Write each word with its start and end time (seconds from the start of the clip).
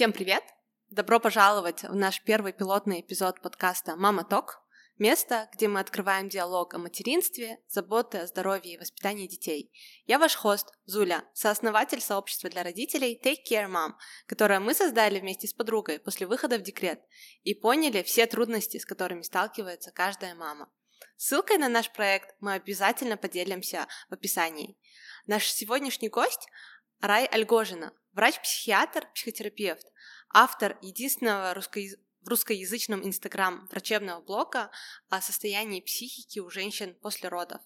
Всем 0.00 0.14
привет! 0.14 0.42
Добро 0.88 1.20
пожаловать 1.20 1.82
в 1.82 1.94
наш 1.94 2.22
первый 2.22 2.54
пилотный 2.54 3.02
эпизод 3.02 3.42
подкаста 3.42 3.96
«Мама 3.96 4.24
Ток», 4.24 4.64
место, 4.96 5.50
где 5.52 5.68
мы 5.68 5.78
открываем 5.78 6.30
диалог 6.30 6.72
о 6.72 6.78
материнстве, 6.78 7.58
заботе 7.68 8.20
о 8.20 8.26
здоровье 8.26 8.72
и 8.72 8.78
воспитании 8.78 9.26
детей. 9.26 9.70
Я 10.06 10.18
ваш 10.18 10.36
хост, 10.36 10.72
Зуля, 10.86 11.24
сооснователь 11.34 12.00
сообщества 12.00 12.48
для 12.48 12.62
родителей 12.62 13.20
Take 13.22 13.44
Care 13.46 13.70
Mom, 13.70 13.92
которое 14.26 14.58
мы 14.58 14.72
создали 14.72 15.20
вместе 15.20 15.46
с 15.46 15.52
подругой 15.52 15.98
после 15.98 16.26
выхода 16.26 16.56
в 16.56 16.62
декрет 16.62 17.02
и 17.42 17.52
поняли 17.52 18.02
все 18.02 18.24
трудности, 18.24 18.78
с 18.78 18.86
которыми 18.86 19.20
сталкивается 19.20 19.92
каждая 19.92 20.34
мама. 20.34 20.72
Ссылкой 21.18 21.58
на 21.58 21.68
наш 21.68 21.92
проект 21.92 22.34
мы 22.40 22.54
обязательно 22.54 23.18
поделимся 23.18 23.86
в 24.08 24.14
описании. 24.14 24.78
Наш 25.26 25.44
сегодняшний 25.52 26.08
гость– 26.08 26.48
Рай 27.00 27.24
Альгожина, 27.24 27.94
врач-психиатр, 28.12 29.06
психотерапевт, 29.14 29.86
автор 30.32 30.76
единственного 30.82 31.54
русско- 31.54 31.96
в 32.22 32.28
русскоязычном 32.28 33.04
инстаграм 33.06 33.66
врачебного 33.70 34.20
блога 34.20 34.70
о 35.08 35.20
состоянии 35.20 35.80
психики 35.80 36.38
у 36.38 36.50
женщин 36.50 36.94
после 37.00 37.28
родов. 37.28 37.60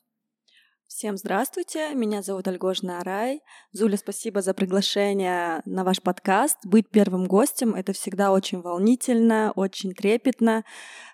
Всем 0.87 1.17
здравствуйте, 1.17 1.93
меня 1.95 2.23
зовут 2.23 2.47
Альгожна 2.47 3.01
Арай. 3.01 3.41
Зуля, 3.73 3.97
спасибо 3.97 4.43
за 4.43 4.55
приглашение 4.55 5.61
на 5.65 5.83
ваш 5.83 6.01
подкаст. 6.01 6.59
Быть 6.63 6.89
первым 6.89 7.27
гостем— 7.27 7.75
это 7.77 7.93
всегда 7.95 8.31
очень 8.31 8.61
волнительно, 8.61 9.53
очень 9.57 9.93
трепетно. 9.93 10.63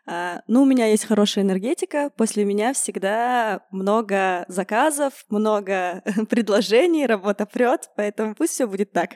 А, 0.06 0.42
ну, 0.48 0.62
у 0.62 0.66
меня 0.66 0.86
есть 0.86 1.04
хорошая 1.04 1.44
энергетика, 1.44 2.10
после 2.16 2.44
меня 2.44 2.74
всегда 2.74 3.64
много 3.70 4.44
заказов, 4.48 5.24
много 5.30 6.02
предложений, 6.28 7.06
работа 7.06 7.46
прет, 7.46 7.90
поэтому 7.96 8.34
пусть 8.34 8.52
все 8.52 8.66
будет 8.66 8.92
так. 8.92 9.12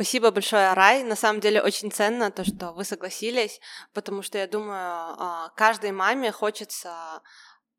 Спасибо 0.00 0.30
большое, 0.30 0.72
Рай. 0.72 1.02
На 1.02 1.14
самом 1.14 1.42
деле 1.42 1.60
очень 1.60 1.92
ценно 1.92 2.30
то, 2.30 2.42
что 2.42 2.72
вы 2.72 2.84
согласились, 2.84 3.60
потому 3.92 4.22
что 4.22 4.38
я 4.38 4.46
думаю, 4.46 5.14
а, 5.18 5.50
каждой 5.56 5.92
маме 5.92 6.32
хочется 6.32 7.22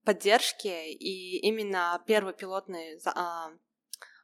поддержки, 0.06 0.68
и 0.68 1.40
именно 1.40 2.00
первый 2.06 2.36
пилотный 2.36 3.02
а, 3.06 3.50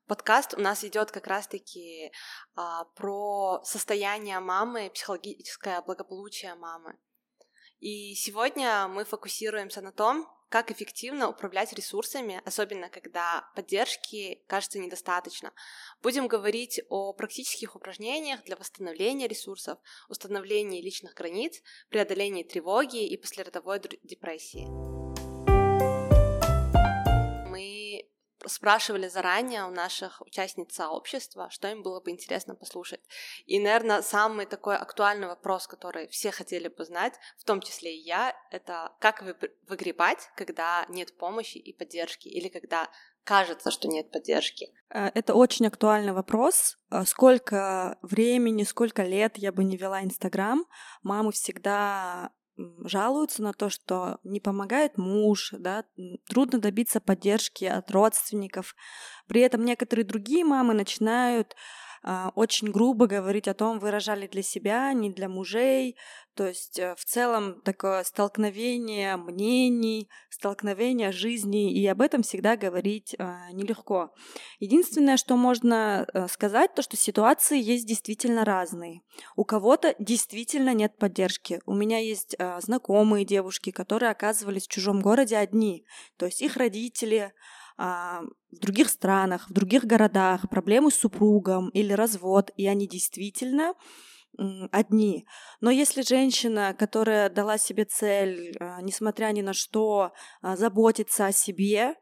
подкаст 0.05 0.53
у 0.53 0.61
нас 0.61 0.83
идет 0.83 1.09
как 1.09 1.25
раз-таки 1.25 2.11
а, 2.55 2.83
про 2.83 3.63
состояние 3.63 4.39
мамы, 4.41 4.91
психологическое 4.93 5.81
благополучие 5.81 6.53
мамы. 6.53 6.99
И 7.79 8.13
сегодня 8.13 8.87
мы 8.89 9.05
фокусируемся 9.05 9.81
на 9.81 9.91
том, 9.91 10.27
как 10.49 10.71
эффективно 10.71 11.29
управлять 11.29 11.73
ресурсами, 11.73 12.41
особенно 12.45 12.89
когда 12.89 13.49
поддержки 13.55 14.43
кажется 14.47 14.79
недостаточно. 14.79 15.51
Будем 16.01 16.27
говорить 16.27 16.81
о 16.89 17.13
практических 17.13 17.75
упражнениях 17.75 18.43
для 18.43 18.55
восстановления 18.55 19.27
ресурсов, 19.27 19.79
установления 20.09 20.81
личных 20.81 21.13
границ, 21.13 21.61
преодолении 21.89 22.43
тревоги 22.43 23.05
и 23.05 23.17
послеродовой 23.17 23.81
депрессии. 24.03 24.96
Спрашивали 28.47 29.07
заранее 29.07 29.65
у 29.65 29.71
наших 29.71 30.21
участниц 30.21 30.73
сообщества, 30.73 31.49
что 31.49 31.67
им 31.67 31.83
было 31.83 31.99
бы 31.99 32.11
интересно 32.11 32.55
послушать. 32.55 33.01
И, 33.45 33.59
наверное, 33.59 34.01
самый 34.01 34.45
такой 34.45 34.75
актуальный 34.75 35.27
вопрос, 35.27 35.67
который 35.67 36.07
все 36.07 36.31
хотели 36.31 36.67
бы 36.67 36.85
знать, 36.85 37.13
в 37.37 37.43
том 37.43 37.61
числе 37.61 37.95
и 37.95 38.01
я, 38.01 38.35
это 38.51 38.93
как 38.99 39.23
выгребать, 39.67 40.29
когда 40.35 40.85
нет 40.89 41.17
помощи 41.17 41.57
и 41.57 41.73
поддержки, 41.73 42.27
или 42.27 42.47
когда 42.47 42.89
кажется, 43.27 43.71
что 43.71 43.87
нет 43.87 44.09
поддержки? 44.11 44.69
Э, 44.89 45.11
это 45.13 45.35
очень 45.35 45.67
актуальный 45.67 46.13
вопрос. 46.13 46.77
Э, 46.89 47.03
сколько 47.05 47.97
времени, 48.01 48.63
сколько 48.63 49.03
лет 49.03 49.37
я 49.37 49.51
бы 49.51 49.63
не 49.63 49.77
вела 49.77 50.01
Инстаграм, 50.01 50.65
мамы 51.03 51.31
всегда 51.31 52.31
жалуются 52.83 53.43
на 53.43 53.53
то, 53.53 53.69
что 53.69 54.19
не 54.23 54.39
помогает 54.39 54.97
муж, 54.97 55.53
да, 55.57 55.85
трудно 56.27 56.59
добиться 56.59 56.99
поддержки 56.99 57.65
от 57.65 57.91
родственников. 57.91 58.75
При 59.27 59.41
этом 59.41 59.65
некоторые 59.65 60.05
другие 60.05 60.43
мамы 60.43 60.73
начинают 60.73 61.55
а, 62.03 62.31
очень 62.35 62.71
грубо 62.71 63.07
говорить 63.07 63.47
о 63.47 63.53
том, 63.53 63.79
вы 63.79 63.91
рожали 63.91 64.27
для 64.27 64.41
себя, 64.41 64.93
не 64.93 65.11
для 65.11 65.27
мужей. 65.29 65.97
То 66.35 66.47
есть 66.47 66.77
э, 66.79 66.95
в 66.95 67.03
целом 67.03 67.61
такое 67.61 68.03
столкновение 68.03 69.17
мнений, 69.17 70.09
столкновение 70.29 71.11
жизни, 71.11 71.73
и 71.73 71.85
об 71.87 72.01
этом 72.01 72.21
всегда 72.21 72.55
говорить 72.55 73.15
а, 73.17 73.51
нелегко. 73.51 74.13
Единственное, 74.59 75.17
что 75.17 75.35
можно 75.35 76.07
э, 76.13 76.27
сказать, 76.27 76.73
то 76.73 76.81
что 76.81 76.97
ситуации 76.97 77.61
есть 77.61 77.87
действительно 77.87 78.43
разные. 78.43 79.01
У 79.35 79.43
кого-то 79.43 79.95
действительно 79.99 80.73
нет 80.73 80.97
поддержки. 80.97 81.61
У 81.65 81.73
меня 81.73 81.99
есть 81.99 82.35
а, 82.39 82.59
знакомые 82.61 83.23
девушки, 83.23 83.71
которые 83.71 84.11
оказывались 84.11 84.65
в 84.67 84.71
чужом 84.71 85.01
городе 85.01 85.37
одни. 85.37 85.85
То 86.17 86.25
есть 86.25 86.41
их 86.41 86.57
родители 86.57 87.33
а, 87.77 88.21
в 88.51 88.59
других 88.59 88.89
странах, 88.89 89.47
в 89.49 89.53
других 89.53 89.85
городах, 89.85 90.49
проблемы 90.49 90.89
с 90.89 90.95
супругом 90.95 91.69
или 91.69 91.93
развод, 91.93 92.51
и 92.57 92.67
они 92.67 92.87
действительно 92.87 93.75
одни. 94.71 95.25
Но 95.61 95.71
если 95.71 96.01
женщина, 96.01 96.75
которая 96.77 97.29
дала 97.29 97.57
себе 97.57 97.85
цель, 97.85 98.55
а, 98.59 98.81
несмотря 98.81 99.27
ни 99.27 99.41
на 99.41 99.53
что, 99.53 100.13
а, 100.41 100.55
заботиться 100.55 101.25
о 101.25 101.31
себе, 101.31 101.95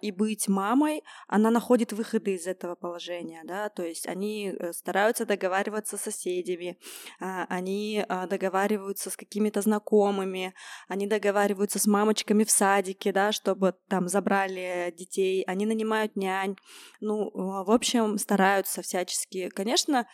и 0.00 0.10
быть 0.10 0.48
мамой, 0.48 1.02
она 1.28 1.50
находит 1.50 1.92
выходы 1.92 2.34
из 2.34 2.46
этого 2.46 2.74
положения, 2.74 3.42
да, 3.44 3.68
то 3.68 3.82
есть 3.82 4.06
они 4.06 4.54
э, 4.58 4.72
стараются 4.72 5.26
договариваться 5.26 5.96
с 5.96 6.02
соседями, 6.02 6.78
а, 7.20 7.46
они 7.48 8.04
а, 8.08 8.26
договариваются 8.26 9.10
с 9.10 9.16
какими-то 9.16 9.62
знакомыми, 9.62 10.54
они 10.88 11.06
договариваются 11.06 11.78
с 11.78 11.86
мамочками 11.86 12.44
в 12.44 12.50
садике, 12.50 13.12
да, 13.12 13.32
чтобы 13.32 13.74
там 13.88 14.08
забрали 14.08 14.92
детей, 14.96 15.42
они 15.46 15.66
нанимают 15.66 16.16
нянь, 16.16 16.56
ну, 17.00 17.30
в 17.32 17.70
общем, 17.70 18.18
стараются 18.18 18.82
всячески. 18.82 19.48
Конечно, 19.48 20.06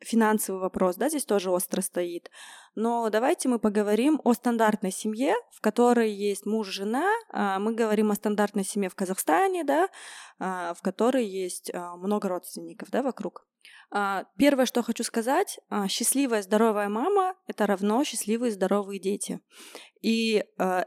финансовый 0.00 0.60
вопрос, 0.60 0.96
да, 0.96 1.08
здесь 1.08 1.24
тоже 1.24 1.50
остро 1.50 1.80
стоит. 1.80 2.30
Но 2.74 3.08
давайте 3.08 3.48
мы 3.48 3.58
поговорим 3.58 4.20
о 4.24 4.34
стандартной 4.34 4.90
семье, 4.90 5.34
в 5.50 5.60
которой 5.60 6.12
есть 6.12 6.44
муж, 6.44 6.68
жена. 6.68 7.10
А, 7.30 7.58
мы 7.58 7.74
говорим 7.74 8.10
о 8.10 8.14
стандартной 8.14 8.64
семье 8.64 8.90
в 8.90 8.94
Казахстане, 8.94 9.64
да, 9.64 9.88
а, 10.38 10.74
в 10.74 10.82
которой 10.82 11.26
есть 11.26 11.70
а, 11.72 11.96
много 11.96 12.28
родственников, 12.28 12.90
да, 12.90 13.02
вокруг. 13.02 13.46
Первое, 14.36 14.66
что 14.66 14.82
хочу 14.82 15.04
сказать, 15.04 15.60
счастливая, 15.88 16.42
здоровая 16.42 16.88
мама— 16.88 17.34
это 17.46 17.66
равно 17.66 18.02
счастливые, 18.02 18.50
здоровые 18.50 19.00
дети. 19.00 19.40
И 20.02 20.44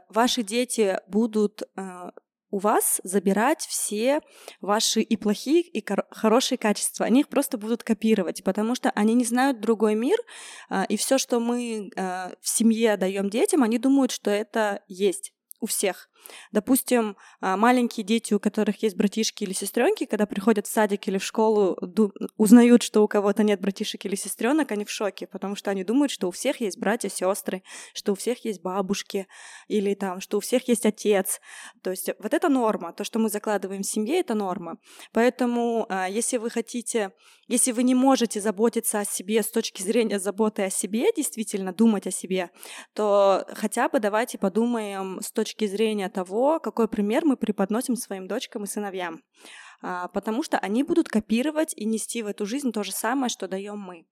ваши 0.08 0.42
дети 0.42 0.98
будут 1.08 1.62
у 2.50 2.58
вас 2.58 3.00
забирать 3.04 3.66
все 3.66 4.20
ваши 4.60 5.00
и 5.00 5.16
плохие, 5.16 5.62
и 5.62 5.84
хорошие 6.10 6.58
качества. 6.58 7.06
Они 7.06 7.20
их 7.20 7.28
просто 7.28 7.58
будут 7.58 7.82
копировать, 7.82 8.44
потому 8.44 8.74
что 8.74 8.90
они 8.90 9.14
не 9.14 9.24
знают 9.24 9.60
другой 9.60 9.94
мир, 9.94 10.18
а, 10.68 10.84
и 10.84 10.96
все, 10.96 11.18
что 11.18 11.40
мы 11.40 11.90
а, 11.96 12.32
в 12.40 12.48
семье 12.48 12.96
даем 12.96 13.30
детям, 13.30 13.62
они 13.62 13.78
думают, 13.78 14.10
что 14.10 14.30
это 14.30 14.82
есть 14.88 15.32
у 15.60 15.66
всех. 15.66 16.09
Допустим, 16.52 17.16
а, 17.40 17.56
маленькие 17.56 18.04
дети, 18.04 18.34
у 18.34 18.40
которых 18.40 18.82
есть 18.82 18.96
братишки 18.96 19.44
или 19.44 19.52
сестренки, 19.52 20.06
когда 20.06 20.26
приходят 20.26 20.66
в 20.66 20.72
садик 20.72 21.08
или 21.08 21.18
в 21.18 21.24
школу, 21.24 21.78
узнают, 22.36 22.82
что 22.82 23.02
у 23.02 23.08
кого-то 23.08 23.42
нет 23.42 23.60
братишек 23.60 24.04
или 24.04 24.14
сестренок, 24.14 24.72
они 24.72 24.84
в 24.84 24.90
шоке, 24.90 25.26
потому 25.26 25.56
что 25.56 25.70
они 25.70 25.84
думают, 25.84 26.10
что 26.10 26.28
у 26.28 26.30
всех 26.30 26.60
есть 26.60 26.78
братья, 26.78 27.08
сестры, 27.08 27.62
что 27.94 28.12
у 28.12 28.14
всех 28.14 28.44
есть 28.44 28.60
бабушки, 28.62 29.26
или 29.68 29.94
там, 29.94 30.20
что 30.20 30.38
у 30.38 30.40
всех 30.40 30.68
есть 30.68 30.86
отец. 30.86 31.40
То 31.82 31.90
есть 31.90 32.10
вот 32.18 32.34
это 32.34 32.48
норма, 32.48 32.92
то, 32.92 33.04
что 33.04 33.18
мы 33.18 33.28
закладываем 33.28 33.82
в 33.82 33.86
семье, 33.86 34.20
это 34.20 34.34
норма. 34.34 34.78
Поэтому, 35.12 35.86
а, 35.88 36.08
если 36.08 36.36
вы 36.36 36.50
хотите, 36.50 37.12
если 37.48 37.72
вы 37.72 37.82
не 37.82 37.94
можете 37.94 38.40
заботиться 38.40 39.00
о 39.00 39.04
себе 39.04 39.42
с 39.42 39.50
точки 39.50 39.82
зрения 39.82 40.18
заботы 40.18 40.62
о 40.62 40.70
себе, 40.70 41.12
действительно 41.16 41.72
думать 41.72 42.06
о 42.06 42.10
себе, 42.10 42.50
то 42.94 43.46
хотя 43.54 43.88
бы 43.88 43.98
давайте 43.98 44.38
подумаем 44.38 45.20
с 45.20 45.32
точки 45.32 45.66
зрения 45.66 46.08
того, 46.10 46.60
какой 46.60 46.88
пример 46.88 47.24
мы 47.24 47.36
преподносим 47.36 47.96
своим 47.96 48.28
дочкам 48.28 48.64
и 48.64 48.66
сыновьям. 48.66 49.22
А, 49.82 50.08
потому 50.08 50.42
что 50.42 50.58
они 50.58 50.82
будут 50.82 51.08
копировать 51.08 51.72
и 51.74 51.84
нести 51.84 52.22
в 52.22 52.26
эту 52.26 52.44
жизнь 52.44 52.72
то 52.72 52.82
же 52.82 52.92
самое, 52.92 53.30
что 53.30 53.48
даем 53.48 53.78
мы. 53.78 54.06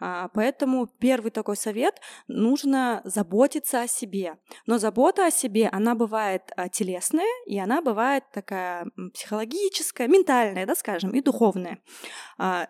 А, 0.00 0.28
поэтому 0.28 0.86
первый 0.86 1.30
такой 1.30 1.56
совет– 1.56 2.00
нужно 2.28 3.02
заботиться 3.04 3.82
о 3.82 3.86
себе. 3.86 4.38
Но 4.66 4.78
забота 4.78 5.26
о 5.26 5.30
себе, 5.30 5.68
она 5.68 5.94
бывает 5.94 6.50
а, 6.56 6.68
телесная, 6.68 7.28
и 7.46 7.58
она 7.58 7.82
бывает 7.82 8.24
такая 8.32 8.86
психологическая, 9.14 10.08
ментальная, 10.08 10.66
да, 10.66 10.74
скажем, 10.74 11.10
и 11.12 11.20
духовная. 11.20 11.78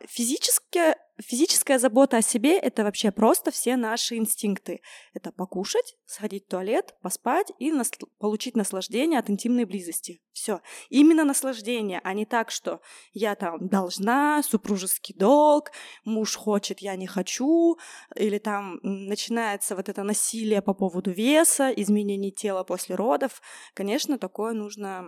Физически 0.06 0.94
физическая 1.20 1.78
забота 1.78 2.18
о 2.18 2.22
себе— 2.22 2.58
это 2.58 2.84
вообще 2.84 3.10
просто 3.10 3.50
все 3.50 3.76
наши 3.76 4.16
инстинкты. 4.16 4.80
Это 5.14 5.32
покушать, 5.32 5.96
сходить 6.06 6.46
в 6.46 6.48
туалет, 6.48 6.94
поспать 7.02 7.52
и 7.58 7.70
нас... 7.70 7.90
получить 8.18 8.56
наслаждение 8.56 9.18
от 9.18 9.30
интимной 9.30 9.64
близости. 9.64 10.22
Все. 10.32 10.60
Именно 10.88 11.24
наслаждение, 11.24 12.00
а 12.02 12.14
не 12.14 12.24
так, 12.24 12.50
что 12.50 12.80
я 13.12 13.34
там 13.34 13.68
должна, 13.68 14.42
супружеский 14.42 15.14
долг, 15.14 15.72
муж 16.04 16.36
хочет, 16.36 16.80
я 16.80 16.96
не 16.96 17.06
хочу, 17.06 17.78
или 18.16 18.38
там 18.38 18.78
начинается 18.82 19.76
вот 19.76 19.88
это 19.88 20.02
насилие 20.02 20.62
по 20.62 20.74
поводу 20.74 21.10
веса, 21.10 21.70
изменений 21.70 22.32
тела 22.32 22.64
после 22.64 22.94
родов. 22.94 23.42
Конечно, 23.74 24.18
такое 24.18 24.52
нужно 24.52 25.06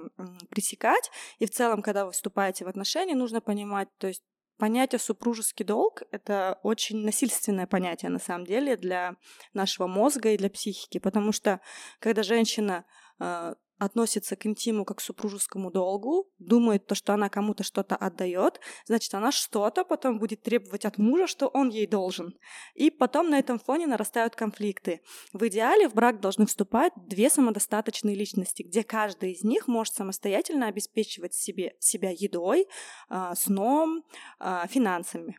пресекать. 0.51 1.11
И 1.39 1.47
в 1.47 1.51
целом, 1.51 1.83
когда 1.83 2.05
вы 2.05 2.13
вступаете 2.13 2.65
в 2.65 2.69
отношения, 2.69 3.15
нужно 3.15 3.41
понимать, 3.41 3.89
то 3.99 4.09
есть 4.09 4.23
Понятие 4.57 5.01
супружеский 5.01 5.65
долг— 5.65 6.03
это 6.13 6.61
очень 6.63 7.05
насильственное 7.05 7.67
понятие, 7.67 8.11
на 8.11 8.21
самом 8.21 8.47
деле, 8.47 8.77
для 8.77 9.17
нашего 9.53 9.89
мозга 9.89 10.31
и 10.31 10.39
для 10.39 10.49
психики, 10.49 10.99
потому 10.99 11.33
что 11.33 11.61
когда 11.99 12.23
женщина 12.23 12.85
э, 13.19 13.55
относится 13.79 14.37
к 14.37 14.47
интиму 14.47 14.85
как 14.85 14.99
к 14.99 15.01
супружескому 15.01 15.71
долгу, 15.71 16.31
думает 16.39 16.87
то, 16.87 16.95
что 16.95 17.13
она 17.15 17.29
кому-то 17.29 17.65
что-то 17.65 17.97
отдает, 17.97 18.61
значит, 18.87 19.13
она 19.15 19.33
что-то 19.33 19.85
потом 19.85 20.19
будет 20.19 20.43
требовать 20.43 20.85
от 20.85 20.99
мужа, 20.99 21.27
что 21.27 21.49
он 21.49 21.69
ей 21.69 21.87
должен. 21.87 22.35
И 22.75 22.91
потом 22.91 23.31
на 23.31 23.39
этом 23.39 23.59
фоне 23.59 23.87
нарастают 23.87 24.37
конфликты. 24.37 25.01
В 25.33 25.47
идеале 25.49 25.89
в 25.89 25.95
брак 25.95 26.21
должны 26.21 26.47
вступать 26.47 26.93
две 26.97 27.31
самодостаточные 27.31 28.15
личности, 28.15 28.63
где 28.63 28.85
каждая 28.85 29.31
из 29.31 29.43
них 29.43 29.67
может 29.69 29.95
самостоятельно 29.95 30.69
обеспечивать 30.69 31.35
себе, 31.35 31.75
себя 31.81 32.11
едой, 32.11 32.67
а, 33.09 33.35
сном, 33.35 34.05
а, 34.39 34.67
финансами. 34.67 35.39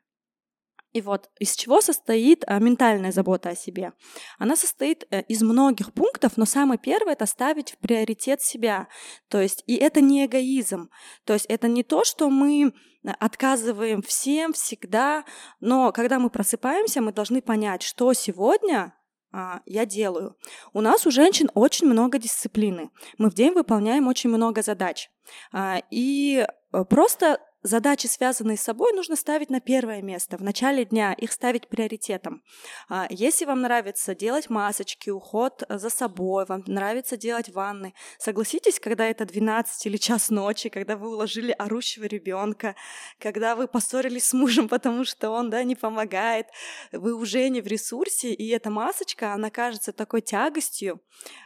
И 0.95 1.01
вот 1.01 1.29
из 1.39 1.55
чего 1.55 1.81
состоит 1.81 2.45
а, 2.47 2.57
ментальная 2.59 3.11
забота 3.11 3.49
о 3.49 3.55
себе? 3.55 3.91
Она 4.39 4.55
состоит 4.55 5.05
э, 5.11 5.23
из 5.23 5.41
многих 5.41 5.91
пунктов, 5.91 6.37
но 6.37 6.45
самый 6.45 6.77
первый 6.77 7.11
это 7.11 7.25
ставить 7.25 7.73
в 7.73 7.77
приоритет 7.79 8.41
себя. 8.41 8.87
То 9.27 9.41
есть, 9.41 9.61
и 9.67 9.75
это 9.75 9.99
не 9.99 10.25
эгоизм. 10.25 10.89
То 11.25 11.33
есть 11.33 11.47
это 11.47 11.67
не 11.67 11.83
то, 11.83 12.05
что 12.05 12.29
мы 12.29 12.71
э, 13.03 13.09
отказываем 13.19 14.01
всем 14.03 14.53
всегда, 14.53 15.25
но 15.59 15.91
когда 15.91 16.17
мы 16.17 16.29
просыпаемся, 16.29 17.01
мы 17.01 17.11
должны 17.11 17.41
понять, 17.41 17.81
что 17.83 18.13
сегодня 18.13 18.93
а, 19.33 19.59
я 19.65 19.85
делаю. 19.85 20.37
У 20.71 20.79
нас 20.79 21.05
у 21.05 21.11
женщин 21.11 21.51
очень 21.55 21.87
много 21.87 22.19
дисциплины. 22.19 22.89
Мы 23.17 23.29
в 23.29 23.33
день 23.33 23.51
выполняем 23.51 24.07
очень 24.07 24.29
много 24.29 24.61
задач. 24.61 25.09
А, 25.51 25.81
и 25.91 26.47
э, 26.47 26.85
просто 26.85 27.41
задачи, 27.65 28.07
связанные 28.07 28.57
с 28.57 28.61
собой, 28.61 28.93
нужно 28.93 29.15
ставить 29.15 29.49
на 29.49 29.59
первое 29.59 30.01
место, 30.01 30.37
в 30.37 30.43
начале 30.43 30.85
дня, 30.85 31.13
их 31.13 31.31
ставить 31.31 31.67
приоритетом. 31.67 32.43
А, 32.89 33.07
если 33.09 33.45
вам 33.45 33.61
нравится 33.61 34.13
делать 34.13 34.49
масочки, 34.49 35.09
уход 35.09 35.63
э, 35.67 35.77
за 35.77 35.89
собой, 35.89 36.45
вам 36.47 36.63
нравится 36.67 37.17
делать 37.17 37.49
ванны, 37.49 37.93
согласитесь, 38.19 38.79
когда 38.79 39.05
это 39.05 39.25
12 39.25 39.85
или 39.87 39.97
час 39.97 40.29
ночи, 40.29 40.69
когда 40.69 40.95
вы 40.95 41.09
уложили 41.09 41.51
орущего 41.51 42.05
ребенка, 42.05 42.75
когда 43.19 43.55
вы 43.55 43.67
поссорились 43.67 44.25
с 44.25 44.33
мужем, 44.33 44.69
потому 44.69 45.03
что 45.03 45.31
он 45.31 45.49
да, 45.49 45.63
не 45.63 45.75
помогает, 45.75 46.47
вы 46.91 47.15
уже 47.15 47.49
не 47.49 47.61
в 47.61 47.67
ресурсе, 47.67 48.33
и 48.33 48.47
эта 48.49 48.69
масочка, 48.69 49.33
она 49.33 49.49
кажется 49.49 49.91
такой 49.91 50.21
тягостью, 50.21 51.01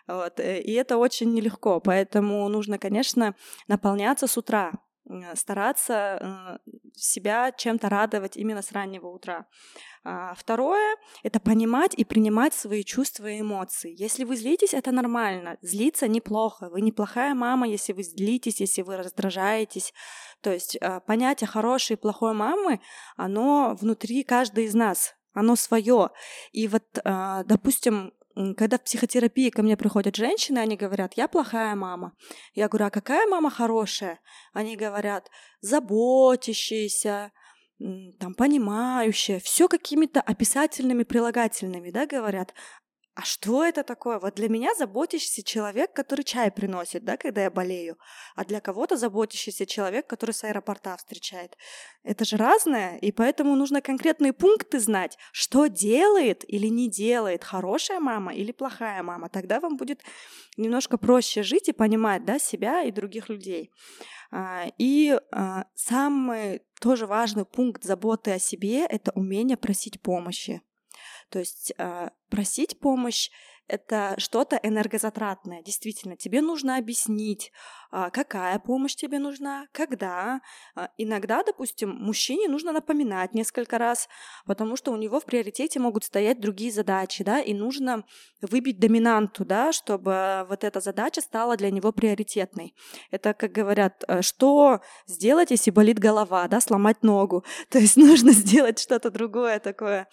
вот, 0.07 0.39
э, 0.39 0.59
и 0.59 0.73
это 0.73 0.97
очень 0.97 1.33
нелегко, 1.33 1.79
поэтому 1.79 2.47
нужно, 2.49 2.77
конечно, 2.77 3.35
наполняться 3.67 4.27
с 4.27 4.37
утра, 4.37 4.73
стараться 5.35 6.59
э, 6.65 6.71
себя 6.95 7.51
чем-то 7.51 7.89
радовать 7.89 8.37
именно 8.37 8.61
с 8.61 8.71
раннего 8.71 9.07
утра. 9.07 9.45
А, 10.03 10.33
второе— 10.35 10.95
это 11.23 11.39
понимать 11.39 11.93
и 11.95 12.05
принимать 12.05 12.53
свои 12.53 12.83
чувства 12.83 13.27
и 13.27 13.41
эмоции. 13.41 13.93
Если 13.97 14.23
вы 14.23 14.35
злитесь, 14.35 14.73
это 14.73 14.91
нормально. 14.91 15.57
Злиться 15.61 16.07
неплохо. 16.07 16.69
Вы 16.69 16.81
неплохая 16.81 17.33
мама, 17.33 17.67
если 17.67 17.93
вы 17.93 18.03
злитесь, 18.03 18.59
если 18.59 18.81
вы 18.81 18.97
раздражаетесь. 18.97 19.93
То 20.41 20.51
есть 20.51 20.77
э, 20.79 20.99
понятие 21.01 21.47
хорошей 21.47 21.93
и 21.93 21.99
плохой 21.99 22.33
мамы, 22.33 22.79
оно 23.17 23.75
внутри 23.79 24.23
каждой 24.23 24.65
из 24.65 24.75
нас, 24.75 25.15
оно 25.33 25.55
свое. 25.55 26.09
И 26.51 26.67
вот, 26.67 26.83
допустим, 27.03 28.13
когда 28.57 28.77
в 28.77 28.83
психотерапии 28.83 29.49
ко 29.49 29.63
мне 29.63 29.75
приходят 29.75 30.15
женщины, 30.15 30.59
они 30.59 30.77
говорят, 30.77 31.13
я 31.15 31.27
плохая 31.27 31.75
мама. 31.75 32.13
Я 32.53 32.67
говорю, 32.67 32.85
а 32.87 32.89
какая 32.89 33.27
мама 33.27 33.49
хорошая? 33.49 34.19
Они 34.53 34.75
говорят, 34.75 35.29
заботящаяся, 35.61 37.31
там, 38.19 38.33
понимающая, 38.35 39.39
все 39.39 39.67
какими-то 39.67 40.21
описательными 40.21 41.03
прилагательными, 41.03 41.91
да, 41.91 42.05
говорят 42.05 42.53
а 43.19 43.21
что 43.21 43.65
это 43.65 43.83
такое? 43.83 44.17
Вот 44.17 44.35
для 44.35 44.47
меня 44.47 44.73
заботящийся 44.75 45.43
человек, 45.43 45.91
который 45.91 46.23
чай 46.23 46.49
приносит, 46.49 47.03
да, 47.03 47.17
когда 47.17 47.41
я 47.41 47.51
болею, 47.51 47.97
а 48.37 48.45
для 48.45 48.61
кого-то 48.61 48.95
заботящийся 48.95 49.65
человек, 49.65 50.07
который 50.07 50.31
с 50.31 50.45
аэропорта 50.45 50.95
встречает. 50.95 51.57
Это 52.03 52.23
же 52.23 52.37
разное, 52.37 52.95
и 52.95 53.11
поэтому 53.11 53.57
нужно 53.57 53.81
конкретные 53.81 54.31
пункты 54.31 54.79
знать, 54.79 55.17
что 55.33 55.67
делает 55.67 56.45
или 56.47 56.67
не 56.67 56.89
делает 56.89 57.43
хорошая 57.43 57.99
мама 57.99 58.33
или 58.33 58.53
плохая 58.53 59.03
мама. 59.03 59.27
Тогда 59.27 59.59
вам 59.59 59.75
будет 59.75 60.01
немножко 60.55 60.97
проще 60.97 61.43
жить 61.43 61.67
и 61.67 61.73
понимать, 61.73 62.23
да, 62.23 62.39
себя 62.39 62.83
и 62.83 62.91
других 62.91 63.27
людей. 63.27 63.69
А, 64.31 64.67
и 64.77 65.19
а, 65.33 65.65
самый 65.75 66.61
тоже 66.79 67.05
важный 67.05 67.43
пункт 67.43 67.83
заботы 67.83 68.31
о 68.31 68.39
себе— 68.39 68.85
это 68.89 69.11
умение 69.11 69.57
просить 69.57 70.01
помощи. 70.01 70.61
То 71.29 71.39
есть 71.39 71.73
э, 71.77 72.09
просить 72.29 72.79
помощь 72.79 73.29
это 73.69 74.15
что-то 74.17 74.59
энергозатратное. 74.61 75.61
Действительно, 75.61 76.17
тебе 76.17 76.41
нужно 76.41 76.77
объяснить, 76.77 77.51
а, 77.91 78.09
какая 78.09 78.59
помощь 78.59 78.95
тебе 78.95 79.19
нужна, 79.19 79.67
когда. 79.71 80.41
А, 80.75 80.89
иногда, 80.97 81.43
допустим, 81.43 81.89
мужчине 81.89 82.47
нужно 82.47 82.71
напоминать 82.71 83.33
несколько 83.33 83.77
раз, 83.77 84.09
потому 84.45 84.75
что 84.75 84.91
у 84.91 84.97
него 84.97 85.19
в 85.19 85.25
приоритете 85.25 85.79
могут 85.79 86.03
стоять 86.03 86.39
другие 86.39 86.71
задачи, 86.71 87.23
да, 87.23 87.39
и 87.39 87.53
нужно 87.53 88.03
выбить 88.41 88.79
доминанту, 88.79 89.45
да, 89.45 89.71
чтобы 89.71 90.45
вот 90.49 90.63
эта 90.63 90.79
задача 90.81 91.21
стала 91.21 91.55
для 91.55 91.71
него 91.71 91.91
приоритетной. 91.91 92.75
Это, 93.11 93.33
как 93.33 93.51
говорят, 93.51 94.03
э, 94.07 94.21
что 94.21 94.81
сделать, 95.05 95.51
если 95.51 95.71
болит 95.71 95.99
голова, 95.99 96.47
да, 96.47 96.59
сломать 96.59 97.03
ногу. 97.03 97.45
То 97.69 97.79
есть 97.79 97.97
нужно 97.97 98.31
сделать 98.31 98.79
что-то 98.79 99.11
другое 99.11 99.59
такое 99.59 100.07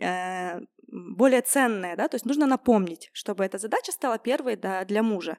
э, 0.00 0.60
более 0.90 1.42
ценное, 1.42 1.96
да, 1.96 2.08
то 2.08 2.16
есть 2.16 2.26
нужно 2.26 2.46
напомнить, 2.46 3.10
чтобы 3.12 3.44
эта 3.44 3.58
задача 3.58 3.92
стала 3.92 4.18
первой 4.18 4.56
да, 4.56 4.84
для 4.84 5.02
мужа. 5.02 5.38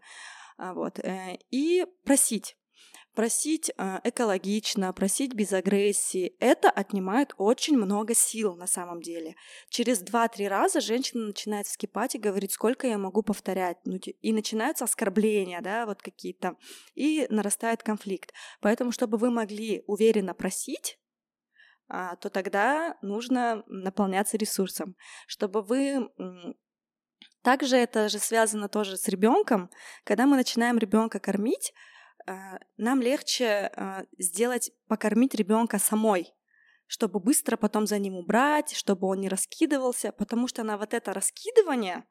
А, 0.57 0.74
вот. 0.74 1.00
Э, 1.00 1.38
и 1.50 1.86
просить. 2.06 2.56
Просить 3.15 3.71
э, 3.77 4.00
экологично, 4.06 4.94
просить 4.94 5.33
без 5.33 5.51
агрессии, 5.51 6.36
это 6.39 6.69
отнимает 6.69 7.33
очень 7.37 7.76
много 7.76 8.14
сил 8.14 8.56
на 8.56 8.68
самом 8.68 9.02
деле. 9.02 9.35
Через 9.69 10.02
2-3 10.02 10.47
раза 10.47 10.80
женщина 10.80 11.26
начинает 11.26 11.68
вскипать 11.68 12.16
и 12.16 12.19
говорит, 12.19 12.52
сколько 12.52 12.87
я 12.87 12.97
могу 12.97 13.21
повторять. 13.21 13.78
Ну, 13.83 13.97
и 13.97 14.31
начинаются 14.31 14.85
оскорбления, 14.85 15.59
да, 15.61 15.85
вот 15.85 16.02
какие-то, 16.02 16.56
и 16.95 17.28
нарастает 17.30 17.83
конфликт. 17.83 18.31
Поэтому, 18.61 18.94
чтобы 18.94 19.18
вы 19.18 19.30
могли 19.30 19.83
уверенно 19.87 20.33
просить, 20.33 21.01
то 22.21 22.30
тогда 22.30 22.98
нужно 23.02 23.64
наполняться 23.68 24.38
ресурсом, 24.38 24.95
чтобы 25.28 25.62
вы 25.62 26.10
также 27.42 27.78
это 27.78 28.07
же 28.07 28.19
связано 28.19 28.69
тоже 28.69 28.98
с 28.98 29.07
ребенком. 29.07 29.69
Когда 30.04 30.26
мы 30.26 30.38
начинаем 30.38 30.78
ребенка 30.78 31.19
кормить, 31.19 31.74
а, 32.28 32.60
нам 32.78 33.02
легче 33.02 33.71
а, 33.76 34.06
сделать, 34.18 34.71
покормить 34.88 35.33
ребенка 35.33 35.80
самой, 35.80 36.33
чтобы 36.86 37.19
быстро 37.19 37.57
потом 37.57 37.88
за 37.88 37.98
ним 37.98 38.16
убрать, 38.16 38.74
чтобы 38.74 39.07
он 39.07 39.21
не 39.21 39.30
раскидывался, 39.30 40.12
потому 40.12 40.48
что 40.48 40.64
на 40.64 40.78
вот 40.78 40.94
это 40.94 41.14
раскидывание– 41.14 42.04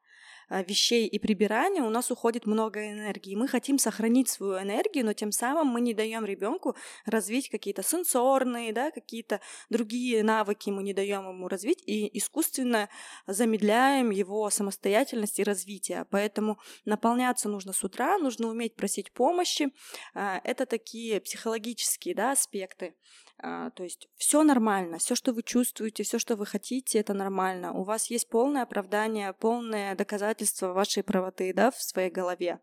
вещей 0.67 1.07
и 1.07 1.17
прибирания 1.19 1.81
у 1.81 1.89
нас 1.89 2.11
уходит 2.11 2.45
много 2.45 2.91
энергии. 2.91 3.35
Мы 3.35 3.47
хотим 3.47 3.79
сохранить 3.79 4.29
свою 4.29 4.59
энергию, 4.59 5.05
но 5.05 5.13
тем 5.13 5.31
самым 5.31 5.67
мы 5.67 5.81
не 5.81 5.93
даем 5.93 6.25
ребенку 6.25 6.75
развить 7.05 7.49
какие-то 7.49 7.83
сенсорные, 7.83 8.73
да, 8.73 8.91
какие-то 8.91 9.39
другие 9.69 10.23
навыки 10.23 10.69
мы 10.69 10.83
не 10.83 10.93
даем 10.93 11.27
ему 11.27 11.47
развить 11.47 11.81
и 11.85 12.17
искусственно 12.17 12.89
замедляем 13.27 14.09
его 14.09 14.49
самостоятельность 14.49 15.39
и 15.39 15.43
развитие. 15.43 16.05
Поэтому 16.09 16.59
наполняться 16.85 17.47
нужно 17.47 17.71
с 17.71 17.83
утра, 17.83 18.17
нужно 18.17 18.47
уметь 18.47 18.75
просить 18.75 19.11
помощи. 19.13 19.69
А, 20.13 20.41
это 20.43 20.65
такие 20.65 21.21
психологические 21.21 22.13
да, 22.13 22.31
аспекты. 22.31 22.95
А, 23.43 23.71
то 23.71 23.83
есть 23.83 24.07
все 24.17 24.43
нормально, 24.43 24.99
все, 24.99 25.15
что 25.15 25.33
вы 25.33 25.41
чувствуете, 25.41 26.03
все, 26.03 26.19
что 26.19 26.35
вы 26.35 26.45
хотите, 26.45 26.99
это 26.99 27.13
нормально. 27.13 27.73
У 27.73 27.83
вас 27.83 28.11
есть 28.11 28.29
полное 28.29 28.63
оправдание, 28.63 29.33
полное 29.33 29.95
доказательство 29.95 30.73
вашей 30.73 31.03
правоты 31.03 31.51
да, 31.53 31.71
в 31.71 31.81
своей 31.81 32.11
голове. 32.11 32.59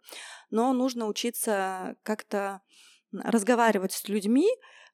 Но 0.51 0.73
нужно 0.73 1.07
учиться 1.07 1.97
как-то 2.05 2.61
разговаривать 3.13 3.93
с 3.93 4.09
людьми, 4.09 4.49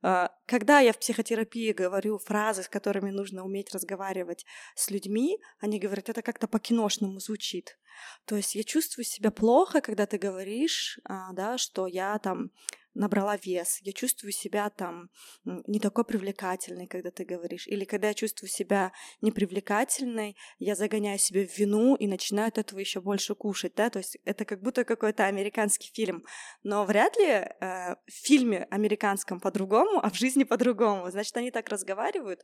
а, 0.07 0.31
когда 0.47 0.81
я 0.81 0.93
в 0.93 0.99
психотерапии 0.99 1.73
говорю 1.73 2.19
фразы, 2.19 2.63
с 2.63 2.69
которыми 2.69 3.11
нужно 3.11 3.43
уметь 3.43 3.75
разговаривать 3.75 4.45
с 4.75 4.91
людьми, 4.91 5.39
они 5.61 5.79
говорят, 5.79 6.11
это 6.11 6.21
как-то 6.21 6.47
по-киношному 6.47 7.21
звучит. 7.21 7.79
То 8.27 8.37
есть 8.37 8.55
я 8.55 8.65
чувствую 8.65 9.07
себя 9.07 9.31
плохо, 9.31 9.81
когда 9.81 10.05
ты 10.05 10.19
говоришь, 10.19 10.99
а, 11.05 11.33
да, 11.33 11.57
что 11.57 11.87
я 11.87 12.19
там 12.19 12.51
набрала 12.95 13.37
вес, 13.37 13.79
я 13.83 13.93
чувствую 13.93 14.33
себя 14.33 14.71
там 14.71 15.11
не 15.45 15.81
такой 15.81 16.05
привлекательной, 16.05 16.87
когда 16.87 17.11
ты 17.11 17.25
говоришь, 17.25 17.67
или 17.67 17.85
когда 17.85 18.09
я 18.09 18.15
чувствую 18.15 18.49
себя 18.49 18.93
непривлекательной, 19.21 20.37
я 20.59 20.75
загоняю 20.75 21.19
себя 21.19 21.47
в 21.47 21.59
вину 21.59 21.97
и 21.97 22.07
начинаю 22.07 22.49
от 22.49 22.59
этого 22.59 22.79
еще 22.79 23.01
больше 23.01 23.35
кушать, 23.35 23.75
да, 23.75 23.91
то 23.91 23.99
есть 23.99 24.19
это 24.25 24.45
как 24.45 24.63
будто 24.63 24.85
какой-то 24.85 25.27
американский 25.27 25.91
фильм, 25.93 26.25
но 26.63 26.85
вряд 26.85 27.17
ли 27.17 27.27
э, 27.27 27.51
в 27.61 28.11
фильме 28.11 28.67
американском 28.71 29.41
по-другому, 29.41 29.99
а 30.03 30.11
в 30.11 30.15
жизни 30.15 30.45
по-другому, 30.45 31.11
значит, 31.11 31.37
они 31.37 31.51
так 31.51 31.69
разговаривают, 31.69 32.43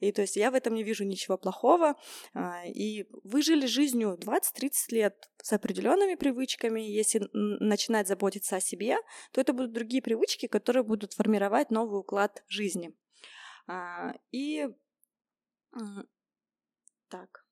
и 0.00 0.12
то 0.12 0.22
есть 0.22 0.36
я 0.36 0.50
в 0.50 0.54
этом 0.54 0.74
не 0.74 0.82
вижу 0.82 1.04
ничего 1.04 1.36
плохого, 1.36 1.96
э, 2.34 2.68
и 2.68 3.06
вы 3.24 3.42
жили 3.42 3.66
жизнью 3.66 4.18
20-30 4.18 4.70
лет 4.90 5.30
с 5.42 5.52
определенными 5.52 6.14
привычками, 6.14 6.80
если 6.80 7.28
начинать 7.32 8.08
заботиться 8.08 8.56
о 8.56 8.60
себе, 8.60 8.98
то 9.32 9.40
это 9.40 9.52
будут 9.52 9.72
другие 9.72 9.89
другие 9.90 10.02
привычки, 10.02 10.46
которые 10.46 10.84
будут 10.84 11.14
формировать 11.14 11.72
новый 11.72 11.98
уклад 11.98 12.44
жизни. 12.46 12.94
А, 13.66 14.14
и 14.30 14.68
так, 17.08 17.44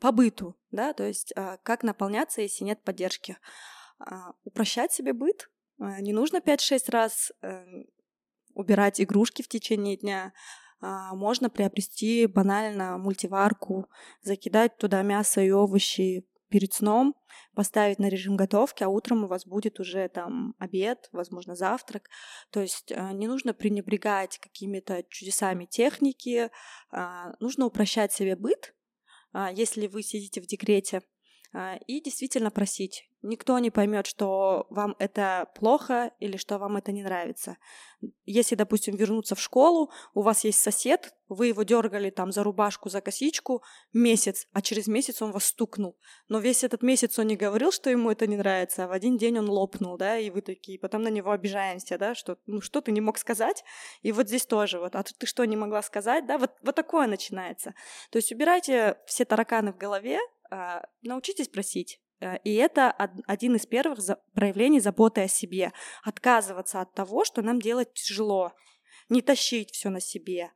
по 0.00 0.12
быту, 0.12 0.54
да, 0.70 0.92
то 0.92 1.04
есть 1.04 1.32
а, 1.34 1.56
как 1.62 1.82
наполняться, 1.82 2.42
если 2.42 2.64
нет 2.64 2.82
поддержки. 2.82 3.38
А, 3.98 4.34
упрощать 4.44 4.92
себе 4.92 5.14
быт. 5.14 5.50
Не 5.78 6.12
нужно 6.12 6.38
5-6 6.38 6.90
раз 6.90 7.32
э, 7.40 7.64
убирать 8.52 9.00
игрушки 9.00 9.42
в 9.42 9.48
течение 9.48 9.96
дня. 9.96 10.32
Можно 10.80 11.50
приобрести 11.50 12.26
банально 12.26 12.98
мультиварку, 12.98 13.88
закидать 14.22 14.76
туда 14.76 15.02
мясо 15.02 15.40
и 15.40 15.52
овощи, 15.52 16.26
перед 16.48 16.72
сном 16.72 17.14
поставить 17.54 17.98
на 17.98 18.08
режим 18.08 18.36
готовки, 18.36 18.82
а 18.82 18.88
утром 18.88 19.24
у 19.24 19.28
вас 19.28 19.46
будет 19.46 19.80
уже 19.80 20.08
там 20.08 20.54
обед, 20.58 21.08
возможно, 21.12 21.54
завтрак. 21.54 22.08
То 22.50 22.60
есть 22.60 22.90
э, 22.90 23.12
не 23.12 23.26
нужно 23.26 23.54
пренебрегать 23.54 24.38
какими-то 24.38 25.04
чудесами 25.08 25.66
техники, 25.66 26.50
а, 26.90 27.32
нужно 27.40 27.66
упрощать 27.66 28.12
себе 28.12 28.36
быт, 28.36 28.74
а, 29.32 29.50
если 29.52 29.86
вы 29.86 30.02
сидите 30.02 30.40
в 30.40 30.46
декрете, 30.46 31.02
и 31.86 32.00
действительно 32.00 32.50
просить. 32.50 33.08
Никто 33.22 33.58
не 33.58 33.70
поймет, 33.70 34.06
что 34.06 34.66
вам 34.70 34.94
это 35.00 35.50
плохо 35.56 36.12
или 36.20 36.36
что 36.36 36.58
вам 36.58 36.76
это 36.76 36.92
не 36.92 37.02
нравится. 37.02 37.56
Если, 38.26 38.54
допустим, 38.54 38.94
вернуться 38.94 39.34
в 39.34 39.40
школу, 39.40 39.90
у 40.14 40.22
вас 40.22 40.44
есть 40.44 40.60
сосед, 40.60 41.16
вы 41.28 41.48
его 41.48 41.64
дергали 41.64 42.10
там 42.10 42.30
за 42.30 42.44
рубашку, 42.44 42.90
за 42.90 43.00
косичку 43.00 43.64
месяц, 43.92 44.46
а 44.52 44.62
через 44.62 44.86
месяц 44.86 45.20
он 45.20 45.32
вас 45.32 45.46
стукнул. 45.46 45.98
Но 46.28 46.38
весь 46.38 46.62
этот 46.62 46.82
месяц 46.82 47.18
он 47.18 47.26
не 47.26 47.36
говорил, 47.36 47.72
что 47.72 47.90
ему 47.90 48.12
это 48.12 48.28
не 48.28 48.36
нравится, 48.36 48.84
а 48.84 48.88
в 48.88 48.92
один 48.92 49.18
день 49.18 49.38
он 49.38 49.50
лопнул, 49.50 49.96
да, 49.96 50.16
и 50.16 50.30
вы 50.30 50.40
такие, 50.40 50.78
потом 50.78 51.02
на 51.02 51.08
него 51.08 51.32
обижаемся, 51.32 51.98
да, 51.98 52.14
что, 52.14 52.38
ну, 52.46 52.60
что 52.60 52.80
ты 52.80 52.92
не 52.92 53.00
мог 53.00 53.18
сказать, 53.18 53.64
и 54.02 54.12
вот 54.12 54.28
здесь 54.28 54.46
тоже, 54.46 54.78
вот, 54.78 54.94
а 54.94 55.02
ты 55.02 55.26
что 55.26 55.44
не 55.44 55.56
могла 55.56 55.82
сказать, 55.82 56.24
да, 56.26 56.38
вот, 56.38 56.52
вот 56.62 56.76
такое 56.76 57.08
начинается. 57.08 57.74
То 58.10 58.18
есть 58.18 58.30
убирайте 58.30 58.96
все 59.06 59.24
тараканы 59.24 59.72
в 59.72 59.76
голове, 59.76 60.18
а, 60.18 60.37
научитесь 61.02 61.48
просить. 61.48 62.00
Э, 62.20 62.38
и 62.44 62.54
это 62.54 62.90
один 62.90 63.56
из 63.56 63.66
первых 63.66 63.98
проявлений 64.34 64.80
заботы 64.80 65.22
о 65.22 65.28
себе. 65.28 65.72
Отказываться 66.02 66.80
от 66.80 66.92
того, 66.94 67.24
что 67.24 67.42
нам 67.42 67.60
делать 67.60 67.92
тяжело. 67.94 68.52
Не 69.08 69.22
тащить 69.22 69.70
все 69.72 69.88
на 69.88 70.00
себе. 70.00 70.52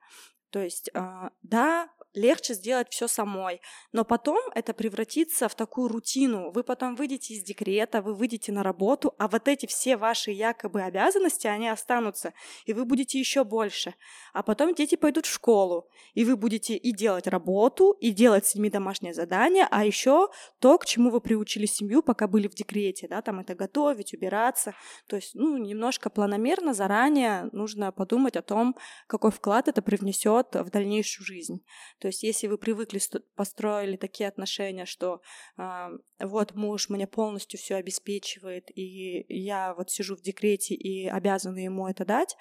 То 0.51 0.61
есть, 0.61 0.91
а, 0.95 1.31
да, 1.43 1.89
легче 2.15 2.55
сделать 2.55 2.89
все 2.91 3.09
самой. 3.09 3.61
Но 3.93 4.05
потом 4.05 4.39
это 4.55 4.75
превратится 4.75 5.49
в 5.49 5.55
такую 5.55 5.89
рутину. 5.89 6.51
Вы 6.51 6.63
потом 6.63 6.95
выйдете 6.95 7.35
из 7.35 7.43
декрета, 7.43 8.03
вы 8.03 8.15
выйдете 8.15 8.53
на 8.53 8.63
работу, 8.63 9.15
а 9.19 9.29
вот 9.29 9.49
эти 9.49 9.67
все 9.67 9.97
ваши 9.97 10.31
якобы 10.31 10.83
обязанности, 10.83 11.47
они 11.47 11.69
останутся, 11.69 12.35
и 12.67 12.73
вы 12.73 12.85
будете 12.85 13.19
еще 13.19 13.45
больше. 13.45 13.95
А 14.33 14.43
потом 14.43 14.75
дети 14.75 14.97
пойдут 14.97 15.27
в 15.27 15.33
школу, 15.33 15.89
и 16.15 16.25
вы 16.25 16.37
будете 16.37 16.77
и 16.77 16.93
делать 16.93 17.27
работу, 17.27 17.97
и 18.01 18.11
делать 18.11 18.47
с 18.47 18.55
ними 18.55 18.69
домашнее 18.69 19.15
задание, 19.15 19.67
а 19.71 19.85
еще 19.85 20.29
то, 20.59 20.79
к 20.79 20.87
чему 20.87 21.11
вы 21.11 21.21
приучили 21.21 21.67
семью, 21.67 22.03
пока 22.03 22.29
были 22.29 22.49
в 22.49 22.55
декрете, 22.55 23.09
да, 23.09 23.23
там 23.23 23.41
это 23.41 23.55
готовить, 23.55 24.15
убираться. 24.15 24.75
То 25.07 25.17
есть, 25.17 25.35
ну, 25.35 25.57
немножко 25.57 26.11
планомерно, 26.11 26.75
заранее 26.75 27.49
нужно 27.53 27.93
подумать 27.93 28.37
о 28.37 28.43
том, 28.43 28.77
какой 29.07 29.31
вклад 29.31 29.69
это 29.69 29.83
привнесет 29.83 30.55
в 30.55 30.71
дальнейшую 30.71 31.27
жизнь. 31.27 31.65
То 32.03 32.09
есть, 32.09 32.25
если 32.25 32.49
вы 32.49 32.59
привыкли, 32.59 33.01
построили 33.37 33.97
такие 33.97 34.29
отношения, 34.29 34.87
что 34.87 35.21
э, 35.57 35.89
вот 36.19 36.53
муж 36.57 36.89
мне 36.89 37.07
полностью 37.07 37.61
все 37.61 37.77
обеспечивает, 37.77 38.77
и 38.77 39.25
я 39.29 39.73
вот 39.75 39.91
сижу 39.91 40.17
в 40.17 40.21
декрете 40.21 40.75
и 40.75 41.07
обязана 41.07 41.59
ему 41.59 41.87
это 41.87 42.05
дать, 42.05 42.37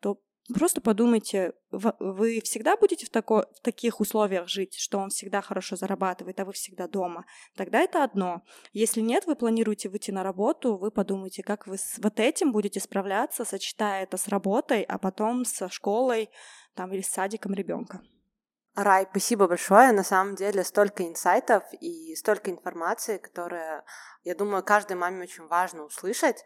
то 0.00 0.20
Просто 0.54 0.80
подумайте, 0.80 1.52
вы 1.70 2.40
всегда 2.40 2.78
будете 2.78 3.04
в, 3.04 3.10
тако, 3.10 3.44
в 3.54 3.60
таких 3.60 4.00
условиях 4.00 4.48
жить, 4.48 4.76
что 4.78 4.96
он 4.96 5.10
всегда 5.10 5.42
хорошо 5.42 5.76
зарабатывает, 5.76 6.40
а 6.40 6.46
вы 6.46 6.52
всегда 6.52 6.88
дома. 6.88 7.26
Тогда 7.54 7.80
это 7.80 8.02
одно. 8.02 8.40
Если 8.72 9.02
нет, 9.02 9.26
вы 9.26 9.36
планируете 9.36 9.90
выйти 9.90 10.10
на 10.10 10.22
работу, 10.22 10.78
вы 10.78 10.90
подумайте, 10.90 11.42
как 11.42 11.66
вы 11.66 11.76
с 11.76 11.98
вот 11.98 12.18
этим 12.18 12.52
будете 12.52 12.80
справляться, 12.80 13.44
сочетая 13.44 14.04
это 14.04 14.16
с 14.16 14.26
работой, 14.28 14.84
а 14.84 14.96
потом 14.96 15.44
со 15.44 15.68
школой 15.68 16.30
там, 16.74 16.94
или 16.94 17.02
с 17.02 17.08
садиком 17.08 17.52
ребенка. 17.52 18.00
Рай, 18.80 19.08
спасибо 19.10 19.48
большое. 19.48 19.90
На 19.90 20.04
самом 20.04 20.36
деле 20.36 20.62
столько 20.62 21.02
инсайтов 21.04 21.64
и 21.72 22.14
столько 22.14 22.52
информации, 22.52 23.18
которые, 23.18 23.82
я 24.22 24.36
думаю, 24.36 24.62
каждой 24.62 24.96
маме 24.96 25.24
очень 25.24 25.48
важно 25.48 25.82
услышать. 25.82 26.44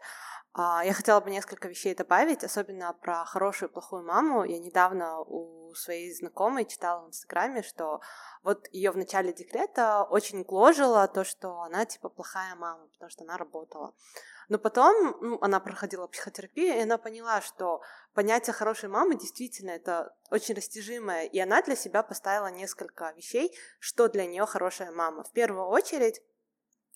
А, 0.51 0.83
я 0.83 0.93
хотела 0.93 1.19
бы 1.19 1.29
несколько 1.29 1.67
вещей 1.67 1.93
добавить, 1.93 2.43
особенно 2.43 2.91
про 2.93 3.23
хорошую 3.25 3.69
и 3.69 3.71
плохую 3.71 4.03
маму. 4.03 4.45
Я 4.45 4.57
недавно 4.57 5.19
у 5.19 5.75
своей 5.75 6.11
знакомой 6.11 6.65
читала 6.65 7.05
в 7.05 7.09
Инстаграме, 7.09 7.61
что 7.61 8.01
вот 8.41 8.67
ее 8.71 8.89
в 8.89 8.97
начале 8.97 9.31
декрета 9.31 10.03
очень 10.03 10.41
гложило 10.41 11.07
то, 11.07 11.23
что 11.23 11.61
она 11.61 11.85
типа 11.85 12.09
плохая 12.09 12.55
мама, 12.55 12.87
потому 12.93 13.11
что 13.11 13.25
она 13.25 13.37
работала. 13.37 13.93
Но 14.49 14.57
потом 14.57 15.17
ну, 15.21 15.37
она 15.41 15.59
проходила 15.59 16.07
психотерапию, 16.07 16.77
и 16.77 16.81
она 16.81 16.97
поняла, 16.97 17.41
что 17.41 17.81
понятие 18.13 18.53
хорошей 18.53 18.89
мамы 18.89 19.15
действительно 19.15 19.71
это 19.71 20.15
очень 20.29 20.55
растяжимое, 20.55 21.25
и 21.25 21.39
она 21.39 21.61
для 21.61 21.75
себя 21.75 22.03
поставила 22.03 22.47
несколько 22.47 23.11
вещей, 23.11 23.55
что 23.79 24.07
для 24.07 24.25
нее 24.25 24.45
хорошая 24.45 24.91
мама. 24.91 25.23
В 25.23 25.31
первую 25.31 25.67
очередь 25.67 26.21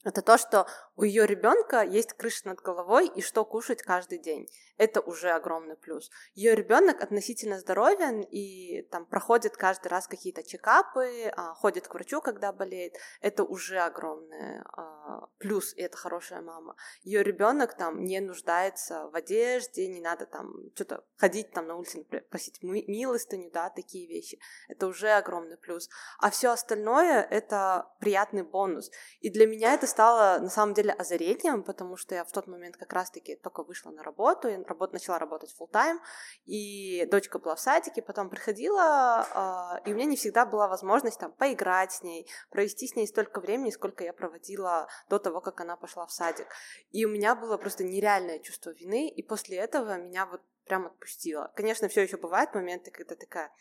это 0.04 0.22
то, 0.22 0.38
что 0.38 0.68
у 0.96 1.04
ее 1.04 1.26
ребенка 1.26 1.82
есть 1.82 2.14
крыша 2.14 2.48
над 2.48 2.60
головой 2.60 3.08
и 3.08 3.22
что 3.22 3.44
кушать 3.44 3.82
каждый 3.82 4.20
день. 4.20 4.48
Это 4.78 5.02
уже 5.02 5.32
огромный 5.32 5.76
плюс. 5.76 6.12
Ее 6.36 6.56
ребенок 6.56 7.02
относительно 7.02 7.60
здоровен 7.60 8.22
и 8.22 8.84
там 8.92 9.06
проходит 9.06 9.58
каждый 9.58 9.88
раз 9.88 10.08
какие-то 10.08 10.44
чекапы, 10.44 11.32
а, 11.36 11.54
ходит 11.56 11.88
к 11.88 11.94
врачу, 11.94 12.22
когда 12.22 12.52
болеет. 12.52 12.96
Это 13.22 13.44
уже 13.44 13.80
огромный 13.80 14.62
а, 14.74 15.28
плюс, 15.40 15.74
и 15.74 15.82
это 15.82 15.98
хорошая 15.98 16.42
мама. 16.42 16.76
Ее 17.02 17.24
ребенок 17.24 17.76
там 17.76 18.04
не 18.04 18.20
нуждается 18.20 19.10
в 19.10 19.16
одежде, 19.16 19.88
не 19.88 20.02
надо 20.02 20.26
там 20.26 20.54
что-то 20.76 21.04
ходить 21.16 21.52
там 21.52 21.68
на 21.68 21.76
улице, 21.76 22.04
просить 22.30 22.62
милостыню, 22.62 23.50
да, 23.52 23.70
такие 23.70 24.08
вещи. 24.08 24.40
Это 24.68 24.88
уже 24.88 25.10
огромный 25.10 25.58
плюс. 25.58 25.90
А 26.20 26.30
все 26.30 26.52
остальное 26.52 27.22
это 27.24 27.88
приятный 28.00 28.44
бонус. 28.44 28.92
И 29.22 29.30
для 29.30 29.48
меня 29.48 29.74
это 29.74 29.88
стало 29.88 30.40
на 30.40 30.50
самом 30.50 30.76
деле 30.76 30.92
озарением, 30.92 31.64
потому 31.64 31.98
что 31.98 32.14
я 32.14 32.24
в 32.24 32.32
тот 32.32 32.48
момент 32.48 32.78
как 32.78 32.94
раз-таки 32.94 33.36
только 33.36 33.64
вышла 33.64 33.90
на 33.90 34.04
работу, 34.04 34.48
я 34.48 34.67
работ, 34.68 34.94
начала 34.94 35.20
работать 35.20 35.56
full 35.60 35.70
time 35.72 36.00
и 36.46 37.06
дочка 37.10 37.40
была 37.40 37.56
в 37.56 37.60
садике, 37.60 38.02
потом 38.02 38.30
приходила, 38.30 39.80
э, 39.84 39.90
и 39.90 39.94
у 39.94 39.96
меня 39.96 40.06
не 40.06 40.16
всегда 40.16 40.46
была 40.46 40.68
возможность 40.68 41.20
там 41.20 41.32
поиграть 41.32 41.92
с 41.94 42.04
ней, 42.04 42.30
провести 42.50 42.88
с 42.88 42.96
ней 42.96 43.08
столько 43.08 43.40
времени, 43.40 43.72
сколько 43.72 44.04
я 44.04 44.14
проводила 44.14 44.88
до 45.10 45.20
того, 45.20 45.42
как 45.42 45.62
она 45.62 45.76
пошла 45.76 46.06
в 46.06 46.12
садик. 46.12 46.48
И 46.92 47.06
у 47.06 47.10
меня 47.10 47.36
было 47.36 47.58
просто 47.58 47.84
нереальное 47.84 48.40
чувство 48.40 48.72
вины, 48.72 49.10
и 49.10 49.24
после 49.24 49.58
этого 49.58 49.98
меня 49.98 50.26
вот 50.26 50.42
прям 50.66 50.86
отпустило. 50.86 51.52
Конечно, 51.56 51.88
все 51.88 52.02
еще 52.02 52.18
бывают 52.18 52.54
моменты, 52.54 52.92
когда 52.92 53.16
такая 53.16 53.52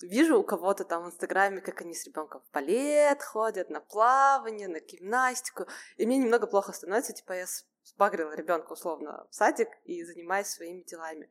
вижу 0.00 0.38
у 0.38 0.44
кого-то 0.44 0.84
там 0.84 1.04
в 1.04 1.06
Инстаграме, 1.06 1.60
как 1.60 1.80
они 1.80 1.94
с 1.94 2.06
ребенком 2.06 2.40
в 2.40 2.52
балет 2.52 3.22
ходят, 3.22 3.70
на 3.70 3.80
плавание, 3.80 4.68
на 4.68 4.80
гимнастику, 4.80 5.66
и 5.96 6.06
мне 6.06 6.18
немного 6.18 6.46
плохо 6.46 6.72
становится, 6.72 7.12
типа 7.12 7.32
я 7.32 7.46
сбагрила 7.84 8.34
ребенка 8.34 8.72
условно 8.72 9.26
в 9.30 9.34
садик 9.34 9.68
и 9.84 10.04
занимаюсь 10.04 10.48
своими 10.48 10.82
делами. 10.82 11.28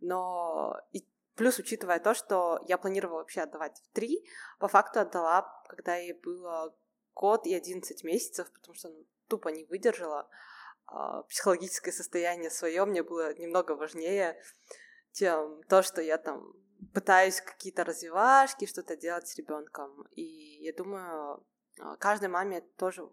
Но 0.00 0.76
и 0.92 1.06
плюс 1.34 1.58
учитывая 1.58 2.00
то, 2.00 2.14
что 2.14 2.60
я 2.66 2.78
планировала 2.78 3.18
вообще 3.18 3.42
отдавать 3.42 3.78
в 3.78 3.94
три, 3.94 4.26
по 4.58 4.68
факту 4.68 5.00
отдала, 5.00 5.62
когда 5.68 5.96
ей 5.96 6.12
было 6.12 6.74
год 7.14 7.46
и 7.46 7.54
11 7.54 8.04
месяцев, 8.04 8.50
потому 8.52 8.74
что 8.74 8.88
ну, 8.88 9.06
тупо 9.28 9.48
не 9.48 9.64
выдержала. 9.64 10.28
А, 10.86 11.22
психологическое 11.22 11.92
состояние 11.92 12.50
свое 12.50 12.84
мне 12.84 13.02
было 13.02 13.34
немного 13.34 13.72
важнее 13.72 14.40
чем 15.12 15.62
то, 15.64 15.82
что 15.82 16.00
я 16.00 16.18
там 16.18 16.52
пытаюсь 16.94 17.40
какие-то 17.40 17.84
развивашки, 17.84 18.66
что-то 18.66 18.96
делать 18.96 19.28
с 19.28 19.36
ребенком. 19.36 20.06
И 20.12 20.64
я 20.64 20.72
думаю, 20.72 21.46
а, 21.80 21.96
каждой 21.96 22.28
маме 22.28 22.62
тоже 22.76 23.08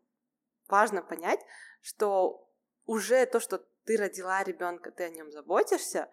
важно 0.67 1.01
понять, 1.01 1.39
что 1.81 2.48
уже 2.89 3.23
то, 3.27 3.39
что 3.39 3.63
ты 3.85 3.97
родила 3.97 4.43
ребенка, 4.43 4.89
ты 4.89 5.03
о 5.03 5.09
нем 5.09 5.31
заботишься, 5.31 6.09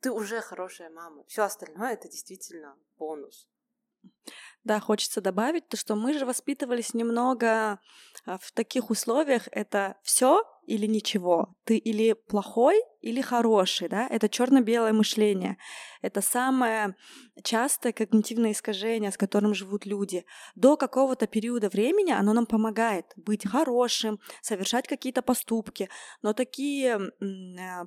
ты 0.00 0.12
уже 0.12 0.40
хорошая 0.40 0.88
мама. 0.88 1.24
Все 1.26 1.42
остальное 1.42 1.94
это 1.94 2.08
действительно 2.08 2.78
бонус. 2.96 3.48
Да, 4.62 4.78
хочется 4.78 5.20
добавить 5.20 5.68
то, 5.68 5.76
что 5.76 5.96
мы 5.96 6.16
же 6.16 6.24
воспитывались 6.24 6.94
немного 6.94 7.80
а, 8.24 8.38
в 8.38 8.52
таких 8.52 8.90
условиях. 8.90 9.48
Это 9.50 9.98
все 10.02 10.44
или 10.66 10.86
ничего. 10.86 11.54
Ты 11.64 11.76
или 11.76 12.12
плохой, 12.12 12.82
или 13.00 13.20
хороший, 13.20 13.88
да? 13.88 14.06
Это 14.08 14.28
черно-белое 14.28 14.92
мышление. 14.92 15.56
Это 16.02 16.20
самое 16.20 16.94
частое 17.42 17.92
когнитивное 17.92 18.52
искажение, 18.52 19.10
с 19.10 19.16
которым 19.16 19.54
живут 19.54 19.86
люди. 19.86 20.24
До 20.54 20.76
какого-то 20.76 21.26
периода 21.26 21.68
времени 21.68 22.10
оно 22.12 22.32
нам 22.32 22.46
помогает 22.46 23.06
быть 23.16 23.48
хорошим, 23.48 24.18
совершать 24.42 24.88
какие-то 24.88 25.22
поступки. 25.22 25.88
Но 26.22 26.32
такие 26.32 26.96
а, 26.96 27.86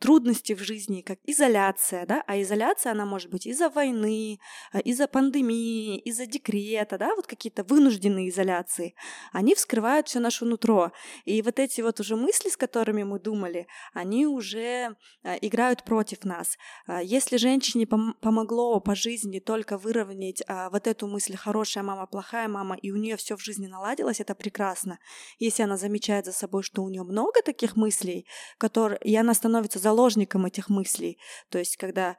трудности 0.00 0.54
в 0.54 0.60
жизни, 0.60 1.02
как 1.02 1.18
изоляция, 1.26 2.06
да, 2.06 2.24
а 2.26 2.40
изоляция, 2.40 2.92
она 2.92 3.04
может 3.04 3.30
быть 3.30 3.46
из-за 3.46 3.68
войны, 3.68 4.40
а, 4.72 4.80
из-за 4.80 5.06
пандемии, 5.06 5.98
из-за 5.98 6.26
декрета, 6.26 6.98
да, 6.98 7.14
вот 7.14 7.26
какие-то 7.26 7.62
вынужденные 7.62 8.30
изоляции, 8.30 8.94
они 9.32 9.54
вскрывают 9.54 10.08
все 10.08 10.18
наше 10.18 10.44
нутро. 10.46 10.92
И 11.26 11.42
вот 11.42 11.58
эти 11.58 11.82
вот 11.82 12.00
уже 12.00 12.16
мысли, 12.16 12.48
с 12.48 12.56
которыми 12.56 13.02
мы 13.02 13.20
думали, 13.20 13.66
они 13.92 14.26
уже 14.26 14.96
а, 15.22 15.36
играют 15.36 15.84
против 15.84 16.24
нас. 16.24 16.56
А, 16.86 17.02
если 17.02 17.36
женщине 17.36 17.84
пом- 17.84 18.14
помогло 18.20 18.80
по 18.80 18.94
жизни 18.94 19.38
только 19.38 19.76
выровнять 19.76 20.42
вот 20.72 20.86
эту 20.86 21.06
мысль 21.06 21.36
«хорошая 21.36 21.84
мама, 21.84 22.06
плохая 22.06 22.48
мама», 22.48 22.74
и 22.74 22.90
у 22.90 22.96
нее 22.96 23.16
все 23.16 23.36
в 23.36 23.42
жизни 23.42 23.66
наладилось, 23.66 24.20
это 24.20 24.34
прекрасно. 24.34 24.98
Если 25.38 25.62
она 25.62 25.76
замечает 25.76 26.24
за 26.24 26.32
собой, 26.32 26.62
что 26.62 26.82
у 26.82 26.88
нее 26.88 27.02
много 27.02 27.42
таких 27.42 27.76
мыслей, 27.76 28.26
которые, 28.58 28.98
и 29.02 29.14
она 29.16 29.34
становится 29.34 29.78
заложником 29.90 30.46
этих 30.46 30.68
мыслей. 30.68 31.18
То 31.48 31.58
есть, 31.58 31.76
когда 31.76 32.16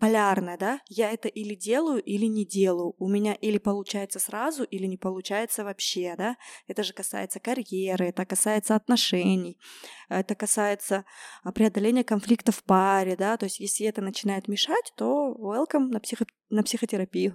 полярно, 0.00 0.56
да, 0.58 0.80
я 0.88 1.10
это 1.10 1.28
или 1.28 1.54
делаю, 1.54 2.02
или 2.02 2.26
не 2.26 2.44
делаю. 2.44 2.94
У 2.98 3.08
меня 3.08 3.34
или 3.34 3.58
получается 3.58 4.18
сразу, 4.18 4.64
или 4.64 4.86
не 4.86 4.98
получается 4.98 5.64
вообще, 5.64 6.14
да. 6.18 6.36
Это 6.66 6.82
же 6.82 6.92
касается 6.92 7.40
карьеры, 7.40 8.08
это 8.08 8.26
касается 8.26 8.74
отношений, 8.74 9.58
это 10.10 10.34
касается 10.34 11.04
а, 11.42 11.52
преодоления 11.52 12.04
конфликтов 12.04 12.56
в 12.56 12.64
паре, 12.64 13.16
да. 13.16 13.36
То 13.36 13.46
есть, 13.46 13.60
если 13.60 13.86
это 13.86 14.02
начинает 14.02 14.48
мешать, 14.48 14.92
то 14.96 15.34
welcome 15.38 15.88
на, 15.88 16.00
психо... 16.00 16.26
на 16.50 16.62
психотерапию. 16.62 17.34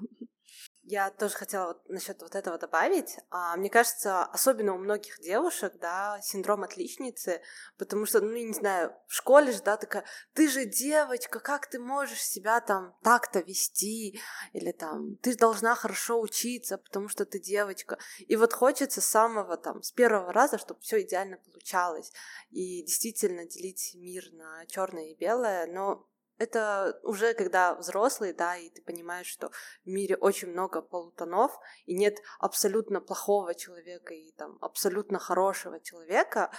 Я 0.91 1.09
тоже 1.09 1.35
хотела 1.35 1.67
вот 1.67 1.87
насчет 1.87 2.21
вот 2.21 2.35
этого 2.35 2.57
добавить. 2.57 3.15
А, 3.29 3.55
мне 3.55 3.69
кажется, 3.69 4.25
особенно 4.25 4.73
у 4.75 4.77
многих 4.77 5.21
девушек, 5.21 5.75
да, 5.79 6.19
синдром 6.21 6.63
отличницы, 6.63 7.41
потому 7.77 8.05
что, 8.05 8.19
ну, 8.19 8.33
я 8.33 8.43
не 8.43 8.51
знаю, 8.51 8.93
в 9.07 9.13
школе 9.13 9.53
же, 9.53 9.61
да, 9.61 9.77
такая, 9.77 10.03
ты 10.33 10.49
же 10.49 10.65
девочка, 10.65 11.39
как 11.39 11.67
ты 11.67 11.79
можешь 11.79 12.21
себя 12.21 12.59
там 12.59 12.93
так-то 13.03 13.39
вести, 13.39 14.19
или 14.51 14.73
там, 14.73 15.15
ты 15.21 15.33
должна 15.37 15.75
хорошо 15.75 16.19
учиться, 16.19 16.77
потому 16.77 17.07
что 17.07 17.25
ты 17.25 17.39
девочка. 17.39 17.97
И 18.27 18.35
вот 18.35 18.51
хочется 18.51 18.99
с 18.99 19.05
самого 19.05 19.55
там, 19.55 19.83
с 19.83 19.93
первого 19.93 20.33
раза, 20.33 20.57
чтобы 20.57 20.81
все 20.81 21.01
идеально 21.03 21.37
получалось, 21.37 22.11
и 22.49 22.83
действительно 22.83 23.45
делить 23.45 23.93
мир 23.95 24.25
на 24.33 24.65
черное 24.65 25.11
и 25.11 25.15
белое, 25.15 25.67
но 25.67 26.05
это 26.41 26.99
уже 27.03 27.33
когда 27.33 27.75
взрослый, 27.75 28.33
да, 28.33 28.57
и 28.57 28.69
ты 28.69 28.81
понимаешь, 28.81 29.27
что 29.27 29.51
в 29.85 29.89
мире 29.89 30.15
очень 30.15 30.49
много 30.49 30.81
полутонов, 30.81 31.51
и 31.85 31.95
нет 31.95 32.17
абсолютно 32.39 32.99
плохого 32.99 33.53
человека 33.53 34.13
и 34.13 34.31
там 34.31 34.57
абсолютно 34.61 35.19
хорошего 35.19 35.79
человека, 35.79 36.49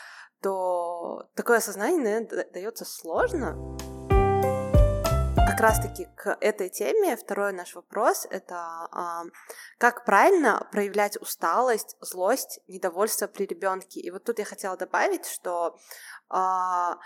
то 0.40 1.28
такое 1.34 1.58
осознание, 1.58 2.00
наверное, 2.00 2.50
дается 2.52 2.84
сложно. 2.84 3.56
Как 5.34 5.60
раз-таки 5.60 6.06
к 6.16 6.36
этой 6.40 6.70
теме 6.70 7.16
второй 7.16 7.52
наш 7.52 7.74
вопрос— 7.74 8.26
это 8.30 8.56
а, 8.56 9.24
как 9.78 10.04
правильно 10.04 10.66
проявлять 10.70 11.20
усталость, 11.20 11.96
злость, 12.00 12.60
недовольство 12.68 13.26
при 13.26 13.46
ребенке. 13.46 14.00
И 14.00 14.10
вот 14.10 14.24
тут 14.24 14.38
я 14.38 14.44
хотела 14.44 14.76
добавить, 14.76 15.26
что 15.26 15.76
а, 16.28 16.98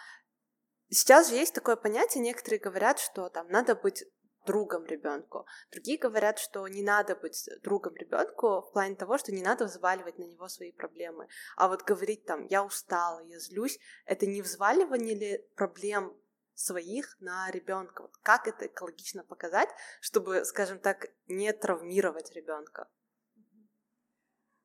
Сейчас 0.89 1.29
же 1.29 1.35
есть 1.35 1.55
такое 1.55 1.77
понятие, 1.77 2.23
некоторые 2.23 2.61
говорят, 2.61 2.99
что 2.99 3.29
там 3.29 3.49
надо 3.49 3.75
быть 3.75 4.05
другом 4.47 4.87
ребенку. 4.87 5.47
Другие 5.73 5.99
говорят, 5.99 6.39
что 6.39 6.67
не 6.69 6.83
надо 6.83 7.17
быть 7.17 7.49
другом 7.63 7.95
ребенку 7.97 8.63
в 8.63 8.73
плане 8.73 8.95
того, 8.95 9.19
что 9.19 9.33
не 9.33 9.43
надо 9.43 9.65
взваливать 9.65 10.19
на 10.19 10.25
него 10.25 10.49
свои 10.49 10.73
проблемы. 10.73 11.29
А 11.57 11.69
вот 11.69 11.83
говорить 11.83 12.25
там, 12.25 12.47
я 12.47 12.65
устала, 12.65 13.21
я 13.25 13.39
злюсь, 13.41 13.79
это 14.07 14.27
не 14.27 14.43
взваливание 14.43 15.15
ли 15.15 15.47
проблем 15.57 16.17
своих 16.55 17.17
на 17.21 17.51
ребенка? 17.51 18.03
Вот 18.03 18.17
как 18.23 18.49
это 18.49 18.67
экологично 18.67 19.25
показать, 19.25 19.69
чтобы, 20.01 20.45
скажем 20.45 20.79
так, 20.79 21.09
не 21.27 21.53
травмировать 21.53 22.33
ребенка? 22.33 22.89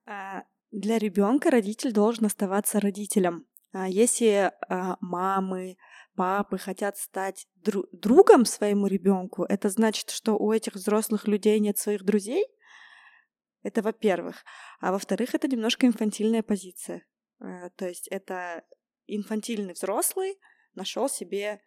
А, 0.05 0.43
для 0.71 0.97
ребенка 0.97 1.51
родитель 1.51 1.91
должен 1.91 2.25
оставаться 2.25 2.79
родителем. 2.79 3.47
А 3.73 3.87
если 3.87 4.51
а, 4.67 4.97
мамы, 4.99 5.77
папы 6.15 6.57
хотят 6.57 6.97
стать 6.97 7.47
дру- 7.63 7.87
другом 7.91 8.45
своему 8.45 8.87
ребенку, 8.87 9.43
это 9.43 9.69
значит, 9.69 10.09
что 10.09 10.37
у 10.37 10.51
этих 10.51 10.73
взрослых 10.73 11.27
людей 11.27 11.59
нет 11.59 11.77
своих 11.77 12.03
друзей. 12.03 12.45
Это 13.63 13.81
во-первых. 13.81 14.43
А 14.79 14.91
во-вторых, 14.91 15.35
это 15.35 15.47
немножко 15.47 15.85
инфантильная 15.85 16.43
позиция. 16.43 17.05
Э, 17.39 17.69
то 17.75 17.87
есть 17.87 18.07
это 18.07 18.63
инфантильный 19.07 19.73
взрослый 19.73 20.39
нашел 20.73 21.09
себе 21.09 21.61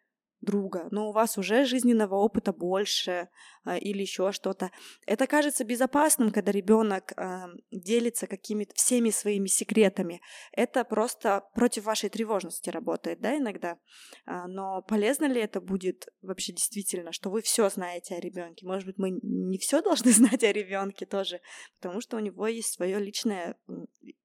друга, 0.45 0.89
но 0.91 1.09
у 1.09 1.13
вас 1.13 1.39
уже 1.39 1.65
жизненного 1.65 2.15
опыта 2.17 2.53
больше 2.53 3.29
а, 3.65 3.77
или 3.77 4.03
еще 4.03 4.33
что-то. 4.33 4.71
Это 5.07 5.27
кажется 5.27 5.65
безопасным, 5.65 6.31
когда 6.31 6.53
ребенок 6.53 7.13
а, 7.17 7.49
делится 7.71 8.27
какими-то 8.27 8.75
всеми 8.75 9.11
своими 9.11 9.47
секретами. 9.47 10.21
Это 10.53 10.85
просто 10.85 11.45
против 11.55 11.85
вашей 11.85 12.11
тревожности 12.11 12.71
работает, 12.71 13.21
да, 13.21 13.37
иногда. 13.37 13.79
А, 14.27 14.47
но 14.47 14.83
полезно 14.83 15.27
ли 15.27 15.41
это 15.41 15.61
будет 15.61 16.09
вообще 16.23 16.53
действительно, 16.53 17.13
что 17.13 17.31
вы 17.31 17.43
все 17.43 17.69
знаете 17.69 18.15
о 18.15 18.21
ребенке? 18.21 18.67
Может 18.67 18.87
быть, 18.87 18.99
мы 18.99 19.11
не 19.23 19.59
все 19.59 19.83
должны 19.83 20.11
знать 20.13 20.45
о 20.45 20.53
ребенке 20.53 21.07
тоже, 21.07 21.41
потому 21.81 22.01
что 22.01 22.17
у 22.17 22.21
него 22.21 22.47
есть 22.47 22.73
свое 22.75 22.99
личное 22.99 23.57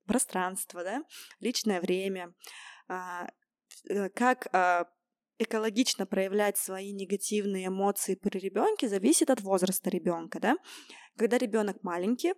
пространство, 0.06 0.84
да, 0.84 1.04
личное 1.40 1.80
время. 1.82 2.34
Э, 2.90 4.10
как 4.14 4.48
экологично 5.40 6.06
проявлять 6.06 6.58
свои 6.58 6.92
негативные 6.92 7.68
эмоции 7.68 8.16
при 8.16 8.38
ребенке 8.38 8.88
зависит 8.88 9.30
от 9.30 9.42
возраста 9.42 9.90
ребенка, 9.90 10.40
да. 10.40 10.58
Когда 11.18 11.38
ребенок 11.38 11.82
маленький, 11.82 12.34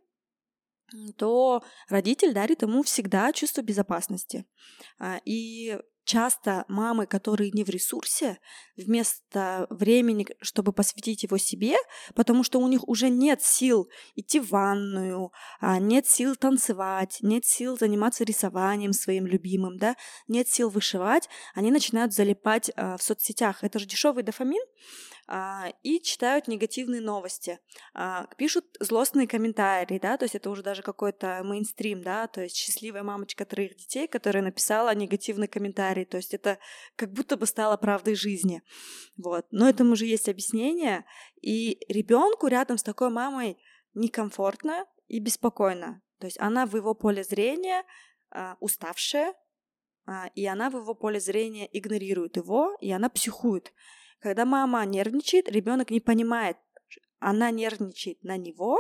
то 1.18 1.64
родитель 1.90 2.34
дарит 2.34 2.62
ему 2.62 2.84
всегда 2.84 3.34
чувство 3.34 3.62
безопасности. 3.62 4.46
А, 5.00 5.20
и 5.26 5.80
часто 6.12 6.66
мамы, 6.68 7.06
которые 7.06 7.52
не 7.52 7.64
в 7.64 7.70
ресурсе, 7.70 8.38
вместо 8.76 9.66
времени, 9.70 10.28
чтобы 10.42 10.74
посвятить 10.74 11.24
его 11.24 11.38
себе, 11.38 11.76
потому 12.16 12.44
что 12.44 12.60
у 12.60 12.68
них 12.68 12.86
уже 12.86 13.10
нет 13.10 13.42
сил 13.42 13.90
идти 14.16 14.42
в 14.42 14.50
ванную, 14.50 15.32
а, 15.62 15.80
нет 15.80 16.08
сил 16.08 16.36
танцевать, 16.36 17.20
нет 17.22 17.46
сил 17.46 17.78
заниматься 17.78 18.26
рисованием 18.26 18.92
своим 18.92 19.26
любимым, 19.26 19.78
да, 19.78 19.96
нет 20.28 20.50
сил 20.50 20.70
вышивать, 20.70 21.30
они 21.56 21.72
начинают 21.72 22.14
залипать 22.14 22.72
а, 22.76 22.98
в 22.98 23.02
соцсетях. 23.02 23.64
Это 23.64 23.80
же 23.80 23.86
дешевый 23.86 24.24
дофамин, 24.24 24.62
а, 25.28 25.72
и 25.82 26.02
читают 26.02 26.50
негативные 26.50 27.00
новости, 27.00 27.60
пишут 28.38 28.66
злостные 28.82 29.28
комментарии, 29.28 29.98
да, 29.98 30.18
то 30.18 30.26
есть 30.26 30.36
это 30.36 30.50
уже 30.50 30.62
даже 30.62 30.82
какой-то 30.82 31.42
мейнстрим, 31.46 32.02
да, 32.02 32.28
то 32.28 32.42
есть 32.42 32.58
счастливая 32.58 33.04
мамочка 33.04 33.46
троих 33.46 33.78
детей, 33.78 34.08
которая 34.10 34.44
написала 34.44 34.94
негативный 34.94 35.48
комментарий, 35.48 36.01
то 36.06 36.18
есть 36.18 36.34
это 36.34 36.60
как 36.96 37.12
будто 37.12 37.38
бы 37.38 37.46
стало 37.46 37.78
правдой 37.78 38.16
жизни, 38.16 38.62
вот. 39.18 39.46
Но 39.52 39.68
этому 39.68 39.96
же 39.96 40.06
есть 40.06 40.30
объяснение, 40.30 41.06
и 41.42 41.80
ребенку 41.88 42.48
рядом 42.48 42.78
с 42.78 42.84
такой 42.84 43.10
мамой 43.10 43.58
некомфортно 43.94 44.86
и 45.08 45.20
беспокойно, 45.20 46.02
то 46.20 46.28
есть 46.28 46.40
она 46.40 46.66
в 46.66 46.76
его 46.76 46.94
поле 46.94 47.24
зрения 47.24 47.84
а, 48.30 48.58
уставшая, 48.60 49.34
и 50.36 50.46
она 50.46 50.70
в 50.70 50.78
его 50.78 50.96
поле 50.96 51.20
зрения 51.20 51.70
игнорирует 51.72 52.38
его, 52.38 52.76
и 52.82 52.92
она 52.92 53.10
психует. 53.10 53.72
Когда 54.20 54.46
мама 54.46 54.86
нервничает, 54.86 55.50
ребенок 55.50 55.90
не 55.90 56.00
понимает, 56.00 56.58
она 57.20 57.52
нервничает 57.52 58.24
на 58.24 58.38
него 58.38 58.78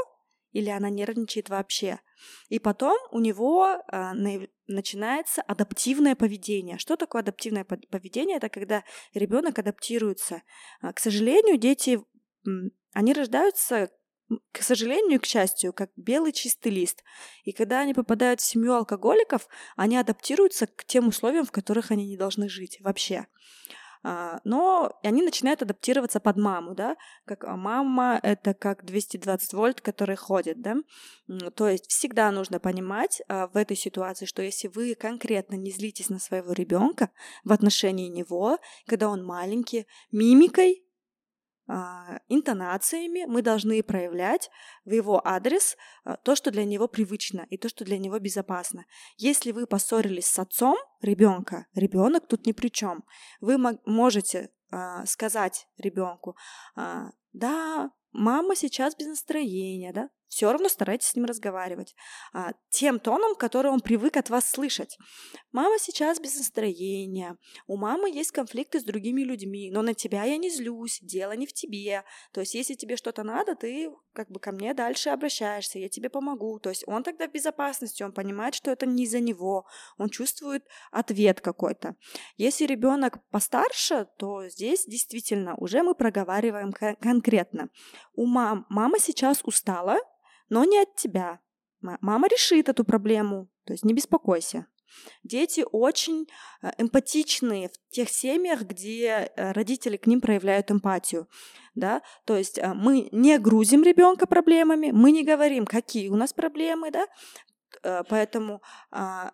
или 0.51 0.69
она 0.69 0.89
нервничает 0.89 1.49
вообще. 1.49 1.99
И 2.49 2.59
потом 2.59 2.97
у 3.11 3.19
него 3.19 3.81
а, 3.87 4.13
начинается 4.67 5.41
адаптивное 5.41 6.15
поведение. 6.15 6.77
Что 6.77 6.95
такое 6.95 7.21
адаптивное 7.21 7.63
поведение? 7.63 8.37
Это 8.37 8.49
когда 8.49 8.83
ребенок 9.13 9.59
адаптируется. 9.59 10.43
А, 10.81 10.93
к 10.93 10.99
сожалению, 10.99 11.57
дети, 11.57 11.99
они 12.93 13.13
рождаются 13.13 13.89
к 14.53 14.61
сожалению, 14.61 15.19
к 15.19 15.25
счастью, 15.25 15.73
как 15.73 15.91
белый 15.95 16.31
чистый 16.31 16.69
лист. 16.69 17.03
И 17.43 17.51
когда 17.51 17.81
они 17.81 17.93
попадают 17.93 18.39
в 18.39 18.45
семью 18.45 18.73
алкоголиков, 18.73 19.47
они 19.75 19.97
адаптируются 19.97 20.67
к 20.67 20.85
тем 20.85 21.09
условиям, 21.09 21.45
в 21.45 21.51
которых 21.51 21.91
они 21.91 22.07
не 22.07 22.15
должны 22.15 22.47
жить 22.47 22.77
вообще. 22.79 23.27
А, 24.03 24.39
но 24.43 24.99
они 25.03 25.21
начинают 25.21 25.61
адаптироваться 25.61 26.19
под 26.19 26.37
маму, 26.37 26.73
да, 26.73 26.97
как 27.25 27.43
а, 27.43 27.55
мама— 27.55 28.19
это 28.23 28.53
как 28.53 28.83
220 28.83 29.53
вольт, 29.53 29.81
который 29.81 30.15
ходит, 30.15 30.61
да, 30.61 30.75
то 31.55 31.69
есть 31.69 31.85
всегда 31.87 32.31
нужно 32.31 32.59
понимать 32.59 33.21
а, 33.27 33.47
в 33.47 33.55
этой 33.55 33.77
ситуации, 33.77 34.25
что 34.25 34.41
если 34.41 34.69
вы 34.69 34.95
конкретно 34.95 35.55
не 35.55 35.71
злитесь 35.71 36.09
на 36.09 36.19
своего 36.19 36.51
ребенка 36.53 37.11
в 37.43 37.51
отношении 37.51 38.07
него, 38.07 38.57
когда 38.87 39.07
он 39.07 39.23
маленький, 39.23 39.85
мимикой 40.11 40.83
интонациями 42.27 43.25
мы 43.25 43.41
должны 43.41 43.81
проявлять 43.83 44.49
в 44.85 44.91
его 44.91 45.25
адрес 45.25 45.77
а, 46.03 46.17
то, 46.17 46.35
что 46.35 46.51
для 46.51 46.65
него 46.65 46.87
привычно 46.87 47.45
и 47.49 47.57
то, 47.57 47.69
что 47.69 47.85
для 47.85 47.97
него 47.97 48.19
безопасно. 48.19 48.85
Если 49.17 49.51
вы 49.51 49.67
поссорились 49.67 50.25
с 50.25 50.39
отцом 50.39 50.75
ребенка, 51.01 51.67
ребенок 51.73 52.27
тут 52.27 52.45
ни 52.45 52.51
при 52.51 52.69
чем. 52.69 53.03
Вы 53.39 53.57
можете 53.85 54.49
а, 54.71 55.05
сказать 55.05 55.67
ребенку, 55.77 56.35
да, 57.33 57.91
мама 58.11 58.55
сейчас 58.55 58.95
без 58.95 59.07
настроения, 59.07 59.93
да, 59.93 60.09
все 60.31 60.49
равно 60.49 60.69
старайтесь 60.69 61.09
с 61.09 61.15
ним 61.15 61.25
разговаривать 61.25 61.93
а, 62.31 62.53
тем 62.69 63.01
тоном, 63.01 63.35
который 63.35 63.69
он 63.69 63.81
привык 63.81 64.15
от 64.15 64.29
вас 64.29 64.49
слышать. 64.49 64.97
Мама 65.51 65.77
сейчас 65.77 66.21
без 66.21 66.37
настроения, 66.37 67.37
у 67.67 67.75
мамы 67.75 68.09
есть 68.09 68.31
конфликты 68.31 68.79
с 68.79 68.85
другими 68.85 69.23
людьми, 69.23 69.69
но 69.71 69.81
на 69.81 69.93
тебя 69.93 70.23
я 70.23 70.37
не 70.37 70.49
злюсь, 70.49 70.99
дело 71.01 71.33
не 71.33 71.45
в 71.45 71.51
тебе. 71.51 72.05
То 72.31 72.39
есть, 72.39 72.55
если 72.55 72.75
тебе 72.75 72.95
что-то 72.95 73.23
надо, 73.23 73.55
ты 73.55 73.91
как 74.13 74.31
бы 74.31 74.39
ко 74.39 74.53
мне 74.53 74.73
дальше 74.73 75.09
обращаешься, 75.09 75.79
я 75.79 75.89
тебе 75.89 76.09
помогу. 76.09 76.59
То 76.59 76.69
есть, 76.69 76.85
он 76.87 77.03
тогда 77.03 77.27
в 77.27 77.31
безопасности, 77.33 78.01
он 78.01 78.13
понимает, 78.13 78.55
что 78.55 78.71
это 78.71 78.85
не 78.85 79.07
за 79.07 79.19
него, 79.19 79.65
он 79.97 80.07
чувствует 80.07 80.63
ответ 80.91 81.41
какой-то. 81.41 81.97
Если 82.37 82.65
ребенок 82.65 83.19
постарше, 83.31 84.07
то 84.17 84.47
здесь 84.47 84.85
действительно 84.85 85.55
уже 85.55 85.83
мы 85.83 85.93
проговариваем 85.93 86.71
конкретно. 86.71 87.67
У 88.13 88.25
мам, 88.25 88.65
мама 88.69 88.97
сейчас 88.97 89.41
устала, 89.43 89.97
но 90.51 90.65
не 90.65 90.79
от 90.79 90.95
тебя. 90.95 91.39
Мама 91.79 92.27
решит 92.27 92.69
эту 92.69 92.83
проблему, 92.83 93.49
то 93.63 93.73
есть 93.73 93.85
не 93.85 93.93
беспокойся. 93.93 94.67
Дети 95.23 95.63
очень 95.71 96.27
э, 96.61 96.71
эмпатичные 96.77 97.69
в 97.69 97.89
тех 97.89 98.09
семьях, 98.09 98.63
где 98.63 99.31
э, 99.35 99.53
родители 99.53 99.95
к 99.95 100.05
ним 100.05 100.19
проявляют 100.19 100.69
эмпатию. 100.69 101.29
Да? 101.73 102.01
То 102.25 102.35
есть 102.35 102.57
э, 102.57 102.73
мы 102.73 103.07
не 103.13 103.39
грузим 103.39 103.83
ребенка 103.83 104.27
проблемами, 104.27 104.91
мы 104.91 105.11
не 105.11 105.23
говорим, 105.23 105.65
какие 105.65 106.09
у 106.09 106.17
нас 106.17 106.33
проблемы, 106.33 106.91
да? 106.91 107.07
поэтому 108.09 108.61
а, 108.91 109.31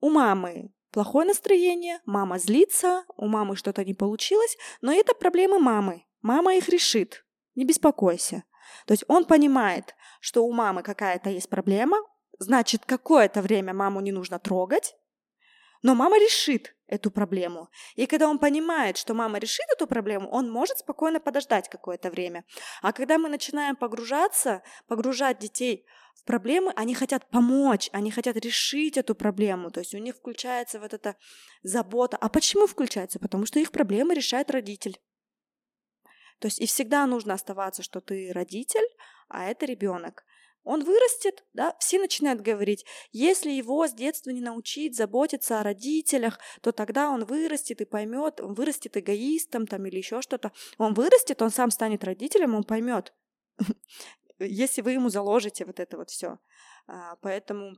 у 0.00 0.10
мамы 0.10 0.72
плохое 0.92 1.26
настроение, 1.26 1.98
мама 2.06 2.38
злится, 2.38 3.04
у 3.16 3.26
мамы 3.26 3.56
что-то 3.56 3.84
не 3.84 3.94
получилось, 3.94 4.56
но 4.80 4.92
это 4.92 5.12
проблемы 5.14 5.58
мамы. 5.58 6.06
Мама 6.22 6.54
их 6.54 6.68
решит, 6.68 7.26
не 7.56 7.64
беспокойся. 7.64 8.44
То 8.86 8.92
есть 8.92 9.04
он 9.08 9.24
понимает, 9.24 9.94
что 10.20 10.44
у 10.44 10.52
мамы 10.52 10.82
какая-то 10.82 11.30
есть 11.30 11.48
проблема, 11.48 11.98
значит, 12.38 12.84
какое-то 12.84 13.42
время 13.42 13.74
маму 13.74 14.00
не 14.00 14.12
нужно 14.12 14.38
трогать, 14.38 14.94
но 15.82 15.94
мама 15.94 16.18
решит 16.18 16.76
эту 16.86 17.10
проблему. 17.10 17.68
И 17.94 18.06
когда 18.06 18.28
он 18.28 18.38
понимает, 18.38 18.96
что 18.98 19.14
мама 19.14 19.38
решит 19.38 19.66
эту 19.72 19.86
проблему, 19.86 20.28
он 20.28 20.50
может 20.50 20.78
спокойно 20.78 21.20
подождать 21.20 21.68
какое-то 21.68 22.10
время. 22.10 22.44
А 22.82 22.92
когда 22.92 23.16
мы 23.16 23.28
начинаем 23.28 23.76
погружаться, 23.76 24.62
погружать 24.88 25.38
детей 25.38 25.86
в 26.16 26.24
проблемы, 26.24 26.72
они 26.76 26.94
хотят 26.94 27.30
помочь, 27.30 27.88
они 27.92 28.10
хотят 28.10 28.36
решить 28.36 28.98
эту 28.98 29.14
проблему. 29.14 29.70
То 29.70 29.80
есть 29.80 29.94
у 29.94 29.98
них 29.98 30.16
включается 30.16 30.80
вот 30.80 30.92
эта 30.92 31.16
забота. 31.62 32.16
А 32.20 32.28
почему 32.28 32.66
включается? 32.66 33.18
Потому 33.18 33.46
что 33.46 33.58
их 33.58 33.70
проблемы 33.70 34.14
решает 34.14 34.50
родитель. 34.50 35.00
То 36.40 36.46
есть 36.46 36.58
и 36.58 36.66
всегда 36.66 37.06
нужно 37.06 37.34
оставаться, 37.34 37.82
что 37.82 38.00
ты 38.00 38.32
родитель, 38.32 38.86
а 39.28 39.48
это 39.48 39.66
ребенок. 39.66 40.24
Он 40.62 40.84
вырастет, 40.84 41.44
да, 41.54 41.74
все 41.78 41.98
начинают 41.98 42.42
говорить, 42.42 42.84
если 43.12 43.50
его 43.50 43.86
с 43.86 43.92
детства 43.92 44.30
не 44.30 44.40
научить 44.40 44.96
заботиться 44.96 45.60
о 45.60 45.62
родителях, 45.62 46.38
то 46.60 46.72
тогда 46.72 47.10
он 47.10 47.24
вырастет 47.24 47.80
и 47.80 47.86
поймет, 47.86 48.40
он 48.40 48.54
вырастет 48.54 48.96
эгоистом 48.96 49.66
там 49.66 49.86
или 49.86 49.96
еще 49.96 50.20
что-то. 50.20 50.52
Он 50.76 50.92
вырастет, 50.92 51.40
он 51.40 51.50
сам 51.50 51.70
станет 51.70 52.04
родителем, 52.04 52.54
он 52.54 52.64
поймет, 52.64 53.14
если 54.38 54.82
вы 54.82 54.92
ему 54.92 55.08
заложите 55.08 55.64
вот 55.64 55.80
это 55.80 55.96
вот 55.96 56.10
все. 56.10 56.38
А, 56.86 57.16
поэтому 57.16 57.76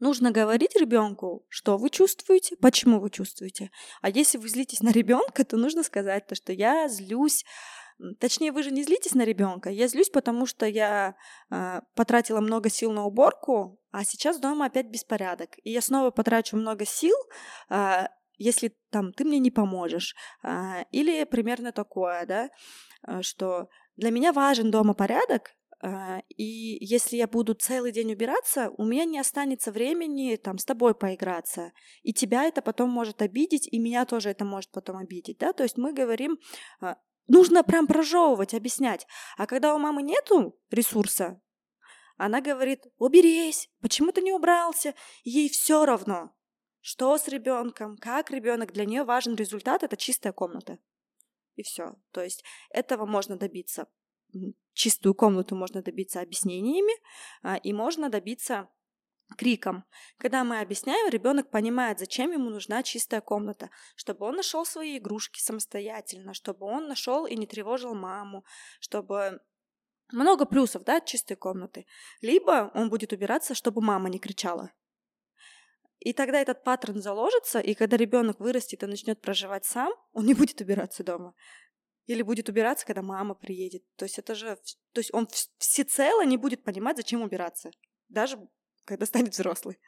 Нужно 0.00 0.30
говорить 0.30 0.76
ребенку, 0.76 1.44
что 1.48 1.76
вы 1.76 1.90
чувствуете, 1.90 2.56
почему 2.56 3.00
вы 3.00 3.10
чувствуете. 3.10 3.70
А 4.00 4.10
если 4.10 4.38
вы 4.38 4.48
злитесь 4.48 4.80
на 4.80 4.90
ребенка, 4.90 5.44
то 5.44 5.56
нужно 5.56 5.82
сказать 5.82 6.26
то, 6.26 6.36
что 6.36 6.52
я 6.52 6.88
злюсь. 6.88 7.44
Точнее, 8.20 8.52
вы 8.52 8.62
же 8.62 8.70
не 8.70 8.84
злитесь 8.84 9.14
на 9.14 9.24
ребенка. 9.24 9.70
Я 9.70 9.88
злюсь, 9.88 10.08
потому 10.08 10.46
что 10.46 10.66
я 10.66 11.16
э, 11.50 11.80
потратила 11.96 12.40
много 12.40 12.70
сил 12.70 12.92
на 12.92 13.04
уборку, 13.04 13.80
а 13.90 14.04
сейчас 14.04 14.38
дома 14.38 14.66
опять 14.66 14.86
беспорядок. 14.86 15.56
И 15.64 15.72
я 15.72 15.80
снова 15.80 16.12
потрачу 16.12 16.56
много 16.56 16.84
сил, 16.84 17.16
э, 17.68 18.06
если 18.36 18.76
там 18.90 19.12
ты 19.12 19.24
мне 19.24 19.40
не 19.40 19.50
поможешь. 19.50 20.14
Э, 20.44 20.84
или 20.92 21.24
примерно 21.24 21.72
такое, 21.72 22.24
да, 22.24 22.50
что 23.22 23.68
для 23.96 24.12
меня 24.12 24.32
важен 24.32 24.70
дома 24.70 24.94
порядок, 24.94 25.56
и 25.82 26.84
если 26.84 27.16
я 27.16 27.28
буду 27.28 27.54
целый 27.54 27.92
день 27.92 28.12
убираться, 28.12 28.70
у 28.76 28.84
меня 28.84 29.04
не 29.04 29.18
останется 29.18 29.70
времени 29.70 30.36
там 30.36 30.58
с 30.58 30.64
тобой 30.64 30.94
поиграться. 30.94 31.72
И 32.02 32.12
тебя 32.12 32.44
это 32.44 32.62
потом 32.62 32.90
может 32.90 33.22
обидеть, 33.22 33.68
и 33.70 33.78
меня 33.78 34.04
тоже 34.04 34.30
это 34.30 34.44
может 34.44 34.72
потом 34.72 34.96
обидеть, 34.96 35.38
да? 35.38 35.52
То 35.52 35.62
есть 35.62 35.76
мы 35.76 35.92
говорим, 35.92 36.38
а, 36.80 36.96
нужно 37.28 37.62
прям 37.62 37.86
прожевывать, 37.86 38.54
объяснять. 38.54 39.06
А 39.36 39.46
когда 39.46 39.74
у 39.74 39.78
мамы 39.78 40.02
нету 40.02 40.58
ресурса, 40.70 41.40
она 42.16 42.40
говорит, 42.40 42.84
уберись, 42.96 43.70
почему 43.80 44.10
ты 44.10 44.20
не 44.20 44.32
убрался? 44.32 44.94
Ей 45.22 45.48
все 45.48 45.86
равно, 45.86 46.34
что 46.80 47.16
с 47.16 47.28
ребенком, 47.28 47.96
как 47.96 48.32
ребенок, 48.32 48.72
для 48.72 48.84
нее 48.84 49.04
важен 49.04 49.36
результат, 49.36 49.84
это 49.84 49.96
чистая 49.96 50.32
комната. 50.32 50.78
И 51.54 51.62
все. 51.62 51.94
То 52.10 52.20
есть 52.20 52.42
этого 52.70 53.06
можно 53.06 53.36
добиться 53.36 53.86
чистую 54.72 55.14
комнату 55.14 55.56
можно 55.56 55.82
добиться 55.82 56.20
объяснениями, 56.20 56.92
а, 57.42 57.56
и 57.56 57.72
можно 57.72 58.08
добиться 58.08 58.68
криком. 59.36 59.84
Когда 60.18 60.44
мы 60.44 60.60
объясняем, 60.60 61.10
ребенок 61.10 61.50
понимает, 61.50 61.98
зачем 61.98 62.32
ему 62.32 62.50
нужна 62.50 62.82
чистая 62.82 63.20
комната, 63.20 63.70
чтобы 63.96 64.26
он 64.26 64.36
нашел 64.36 64.64
свои 64.64 64.98
игрушки 64.98 65.40
самостоятельно, 65.40 66.32
чтобы 66.34 66.66
он 66.66 66.88
нашел 66.88 67.26
и 67.26 67.36
не 67.36 67.46
тревожил 67.46 67.94
маму, 67.94 68.44
чтобы 68.80 69.40
много 70.12 70.46
плюсов, 70.46 70.84
да, 70.84 70.96
от 70.96 71.06
чистой 71.06 71.36
комнаты. 71.36 71.86
Либо 72.22 72.70
он 72.74 72.88
будет 72.88 73.12
убираться, 73.12 73.54
чтобы 73.54 73.82
мама 73.82 74.08
не 74.08 74.18
кричала. 74.18 74.70
И 75.98 76.12
тогда 76.12 76.40
этот 76.40 76.62
паттерн 76.62 77.02
заложится, 77.02 77.58
и 77.58 77.74
когда 77.74 77.96
ребенок 77.96 78.38
вырастет 78.38 78.82
и 78.82 78.86
начнет 78.86 79.20
проживать 79.20 79.64
сам, 79.64 79.92
он 80.12 80.26
не 80.26 80.34
будет 80.34 80.60
убираться 80.60 81.02
дома. 81.02 81.34
Или 82.08 82.22
будет 82.22 82.48
убираться, 82.48 82.86
когда 82.86 83.02
мама 83.02 83.34
приедет. 83.34 83.84
То 83.96 84.04
есть 84.06 84.18
это 84.18 84.34
же... 84.34 84.56
То 84.92 85.00
есть 85.00 85.14
он 85.14 85.28
всецело 85.58 86.24
не 86.24 86.38
будет 86.38 86.64
понимать, 86.64 86.96
зачем 86.96 87.22
убираться. 87.22 87.70
Даже 88.08 88.38
когда 88.84 89.06
станет 89.06 89.34
взрослый. 89.34 89.78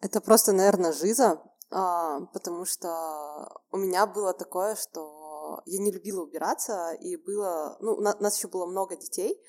Это 0.00 0.20
просто, 0.20 0.52
наверное, 0.52 0.92
жиза, 0.92 1.40
потому 1.70 2.64
что 2.64 3.62
у 3.70 3.76
меня 3.76 4.06
было 4.08 4.34
такое, 4.34 4.74
что 4.74 5.62
я 5.66 5.78
не 5.78 5.92
любила 5.92 6.22
убираться, 6.22 6.92
и 7.00 7.16
было... 7.16 7.76
Ну, 7.80 7.92
у 7.92 8.00
нас 8.00 8.36
еще 8.36 8.48
было 8.48 8.66
много 8.66 8.96
детей, 8.96 9.40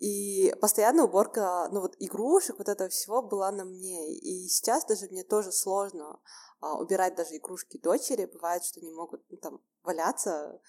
и 0.00 0.52
постоянная 0.60 1.04
уборка, 1.04 1.68
ну 1.70 1.80
вот 1.82 1.94
игрушек, 2.00 2.58
вот 2.58 2.68
этого 2.68 2.88
всего 2.88 3.22
была 3.22 3.52
на 3.52 3.64
мне. 3.64 4.12
И 4.18 4.48
сейчас 4.48 4.84
даже 4.86 5.06
мне 5.06 5.22
тоже 5.22 5.52
сложно 5.52 6.20
убирать 6.60 7.14
даже 7.14 7.36
игрушки 7.36 7.78
дочери. 7.78 8.26
Бывает, 8.26 8.64
что 8.64 8.80
не 8.80 8.90
могут 8.90 9.22
ну, 9.30 9.36
там 9.36 9.60
валяться. 9.82 10.60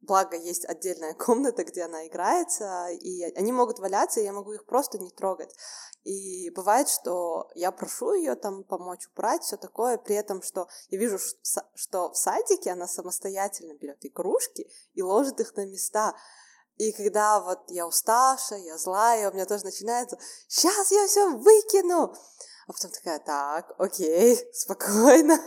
Благо, 0.00 0.36
есть 0.36 0.64
отдельная 0.64 1.14
комната, 1.18 1.64
где 1.64 1.82
она 1.82 2.06
играется, 2.06 2.88
и 2.88 3.22
они 3.34 3.52
могут 3.52 3.78
валяться, 3.78 4.20
и 4.20 4.24
я 4.24 4.32
могу 4.32 4.52
их 4.52 4.64
просто 4.66 4.98
не 4.98 5.10
трогать. 5.10 5.54
И 6.04 6.50
бывает, 6.50 6.88
что 6.88 7.50
я 7.54 7.72
прошу 7.72 8.14
ее 8.14 8.34
там 8.34 8.64
помочь 8.64 9.06
убрать, 9.08 9.42
все 9.42 9.56
такое, 9.56 9.98
при 9.98 10.16
этом, 10.16 10.42
что 10.42 10.68
я 10.90 10.98
вижу, 10.98 11.18
что 11.74 12.12
в 12.12 12.16
садике 12.16 12.70
она 12.70 12.86
самостоятельно 12.86 13.74
берет 13.74 14.04
игрушки 14.04 14.68
и 14.94 15.02
ложит 15.02 15.40
их 15.40 15.54
на 15.56 15.64
места. 15.66 16.14
И 16.76 16.92
когда 16.92 17.40
вот 17.40 17.60
я 17.68 17.86
уставшая, 17.86 18.60
я 18.60 18.78
злая, 18.78 19.30
у 19.30 19.34
меня 19.34 19.46
тоже 19.46 19.64
начинается, 19.64 20.18
сейчас 20.48 20.90
я 20.90 21.06
все 21.06 21.36
выкину. 21.36 22.14
А 22.66 22.72
потом 22.72 22.90
такая, 22.90 23.18
так, 23.18 23.74
окей, 23.78 24.36
спокойно. 24.52 25.38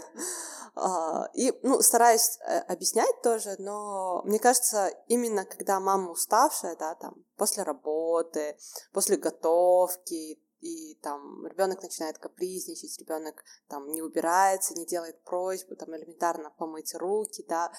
А, 0.75 1.29
и, 1.33 1.57
ну, 1.63 1.81
стараюсь 1.81 2.37
э, 2.45 2.59
объяснять 2.59 3.21
тоже, 3.21 3.55
но 3.59 4.21
мне 4.25 4.39
кажется, 4.39 4.87
именно 5.07 5.45
когда 5.45 5.79
мама 5.79 6.11
уставшая, 6.11 6.75
да, 6.75 6.95
там, 6.95 7.15
после 7.37 7.63
работы, 7.63 8.57
после 8.91 9.15
готовки, 9.15 10.37
и 10.59 10.95
там 11.01 11.45
ребенок 11.47 11.81
начинает 11.81 12.17
капризничать, 12.17 12.99
ребенок 12.99 13.43
там 13.69 13.87
не 13.91 14.01
убирается, 14.01 14.73
не 14.73 14.85
делает 14.85 15.23
просьбу, 15.23 15.75
там 15.75 15.95
элементарно 15.95 16.49
помыть 16.49 16.93
руки, 16.95 17.45
да, 17.47 17.71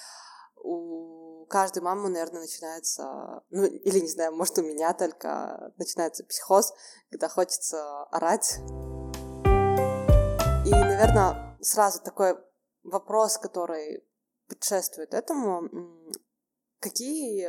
у 0.63 1.47
каждой 1.49 1.83
мамы, 1.83 2.09
наверное, 2.09 2.41
начинается, 2.41 3.43
ну, 3.51 3.65
или 3.65 4.01
не 4.01 4.09
знаю, 4.09 4.35
может, 4.35 4.59
у 4.59 4.63
меня 4.63 4.95
только 4.95 5.73
начинается 5.77 6.25
психоз, 6.25 6.73
когда 7.11 7.29
хочется 7.29 8.05
орать. 8.05 8.59
И, 10.67 10.71
наверное, 10.71 11.57
сразу 11.61 12.03
такой 12.03 12.37
вопрос, 12.83 13.39
который 13.39 14.05
предшествует 14.49 15.15
этому, 15.15 15.71
какие 16.81 17.49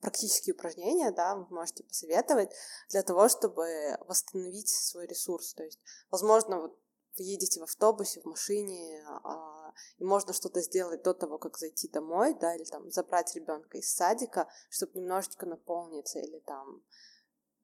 практические 0.00 0.54
упражнения, 0.54 1.10
да, 1.10 1.34
вы 1.34 1.52
можете 1.52 1.82
посоветовать 1.82 2.50
для 2.90 3.02
того, 3.02 3.28
чтобы 3.28 3.66
восстановить 4.06 4.68
свой 4.68 5.08
ресурс. 5.08 5.52
То 5.54 5.64
есть, 5.64 5.80
возможно, 6.12 6.60
вот 6.60 6.78
вы 7.18 7.24
едете 7.24 7.58
в 7.58 7.64
автобусе, 7.64 8.20
в 8.20 8.26
машине, 8.26 9.04
а, 9.24 9.72
и 9.96 10.04
можно 10.04 10.32
что-то 10.32 10.60
сделать 10.60 11.02
до 11.02 11.14
того, 11.14 11.38
как 11.38 11.58
зайти 11.58 11.88
домой, 11.88 12.36
да, 12.40 12.54
или 12.54 12.62
там 12.62 12.88
забрать 12.92 13.34
ребенка 13.34 13.78
из 13.78 13.92
садика, 13.92 14.48
чтобы 14.70 15.00
немножечко 15.00 15.44
наполниться, 15.44 16.20
или 16.20 16.38
там 16.38 16.84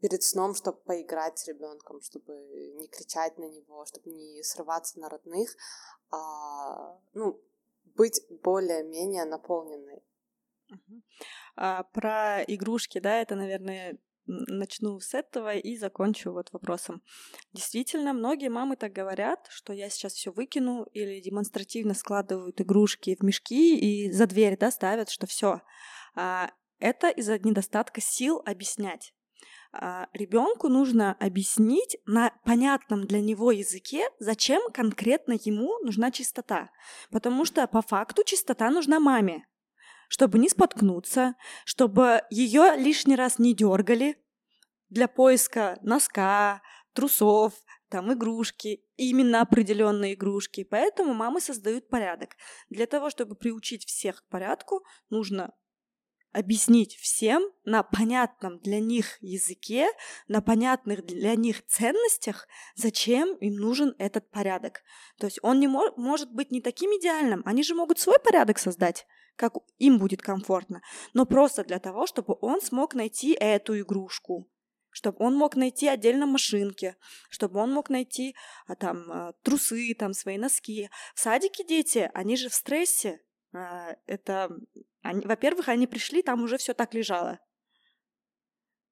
перед 0.05 0.23
сном, 0.23 0.55
чтобы 0.55 0.77
поиграть 0.85 1.38
с 1.38 1.49
ребенком, 1.49 2.03
чтобы 2.03 2.35
не 2.77 2.88
кричать 2.88 3.38
на 3.38 3.49
него, 3.49 3.87
чтобы 3.87 4.11
не 4.11 4.43
срываться 4.43 5.01
на 5.01 5.09
родных, 5.09 5.57
а, 6.11 7.01
ну, 7.14 7.40
быть 7.97 8.21
более-менее 8.43 9.25
наполненной. 9.25 10.03
А, 11.57 11.85
про 11.85 12.43
игрушки, 12.43 12.99
да, 12.99 13.23
это, 13.23 13.35
наверное, 13.35 13.97
начну 14.27 15.01
с 15.01 15.14
этого 15.14 15.55
и 15.55 15.75
закончу 15.79 16.33
вот 16.33 16.53
вопросом. 16.53 17.03
Действительно, 17.55 18.12
многие 18.12 18.51
мамы 18.51 18.77
так 18.77 18.93
говорят, 18.93 19.47
что 19.49 19.73
я 19.73 19.88
сейчас 19.88 20.12
все 20.12 20.33
выкину 20.33 20.85
или 20.93 21.19
демонстративно 21.23 21.95
складывают 21.95 22.61
игрушки 22.61 23.17
в 23.19 23.23
мешки 23.23 23.79
и 23.79 24.12
за 24.12 24.27
дверь, 24.27 24.59
да, 24.59 24.71
ставят, 24.71 25.09
что 25.09 25.27
все. 25.27 25.62
А, 26.14 26.51
это 26.79 27.09
из-за 27.09 27.38
недостатка 27.38 28.03
сил 28.03 28.43
объяснять. 28.45 29.14
А, 29.77 30.09
ребенку 30.13 30.69
нужно 30.69 31.17
объяснить 31.19 31.97
на 32.07 32.31
понятном 32.45 33.07
для 33.07 33.21
него 33.21 33.51
языке, 33.51 34.09
зачем 34.21 34.63
конкретно 34.73 35.33
ему 35.33 35.79
нужна 35.81 36.11
чистота. 36.11 36.71
Потому 37.11 37.45
что 37.45 37.67
по 37.67 37.83
факту 37.83 38.23
чистота 38.25 38.71
нужна 38.71 39.01
маме 39.01 39.47
чтобы 40.09 40.39
не 40.39 40.49
споткнуться, 40.49 41.35
чтобы 41.65 42.23
ее 42.31 42.77
лишний 42.77 43.17
раз 43.17 43.41
не 43.41 43.53
дергали 43.53 44.17
для 44.89 45.09
поиска 45.09 45.79
носка, 45.83 46.63
трусов, 46.93 47.55
там 47.89 48.13
игрушки, 48.13 48.85
именно 48.97 49.41
определенные 49.41 50.15
игрушки. 50.15 50.63
Поэтому 50.65 51.15
мамы 51.15 51.41
создают 51.41 51.89
порядок. 51.89 52.37
Для 52.69 52.87
того, 52.87 53.11
чтобы 53.11 53.35
приучить 53.35 53.87
всех 53.87 54.23
к 54.25 54.29
порядку, 54.29 54.85
нужно 55.11 55.53
объяснить 56.35 56.97
всем 56.97 57.42
на 57.64 57.83
понятном 57.83 58.59
для 58.59 58.81
них 58.81 59.18
языке, 59.20 59.88
на 60.29 60.42
понятных 60.42 61.07
для 61.07 61.35
них 61.37 61.64
ценностях, 61.66 62.47
зачем 62.75 63.35
им 63.37 63.55
нужен 63.55 63.94
этот 63.99 64.31
порядок. 64.31 64.83
То 65.18 65.27
есть 65.27 65.38
он 65.42 65.61
не 65.61 65.68
мо- 65.68 65.94
может 65.97 66.31
быть 66.33 66.51
не 66.51 66.61
таким 66.61 66.90
идеальным, 66.90 67.42
они 67.44 67.62
же 67.62 67.75
могут 67.75 67.99
свой 67.99 68.18
порядок 68.18 68.59
создать 68.59 69.07
как 69.37 69.55
им 69.79 69.99
будет 69.99 70.23
комфортно, 70.23 70.81
но 71.12 71.27
просто 71.27 71.64
для 71.64 71.81
того, 71.81 72.07
чтобы 72.07 72.37
он 72.40 72.61
смог 72.61 72.94
найти 72.94 73.33
эту 73.33 73.81
игрушку, 73.81 74.49
чтобы 74.94 75.25
он 75.25 75.35
мог 75.35 75.57
найти 75.57 75.88
отдельно 75.88 76.25
машинки, 76.25 76.97
чтобы 77.29 77.59
он 77.59 77.73
мог 77.73 77.90
найти 77.90 78.37
а, 78.66 78.77
там 78.77 79.11
а, 79.11 79.33
трусы, 79.42 79.92
там 79.99 80.12
свои 80.12 80.38
носки. 80.38 80.88
В 81.16 81.20
садике 81.20 81.64
дети, 81.64 82.11
они 82.14 82.37
же 82.37 82.49
в 82.49 82.55
стрессе. 82.55 83.20
А, 83.55 83.97
это, 84.07 84.51
во-первых, 85.03 85.69
они 85.69 85.87
пришли, 85.87 86.23
там 86.23 86.43
уже 86.43 86.59
все 86.59 86.75
так 86.75 86.95
лежало. 86.95 87.38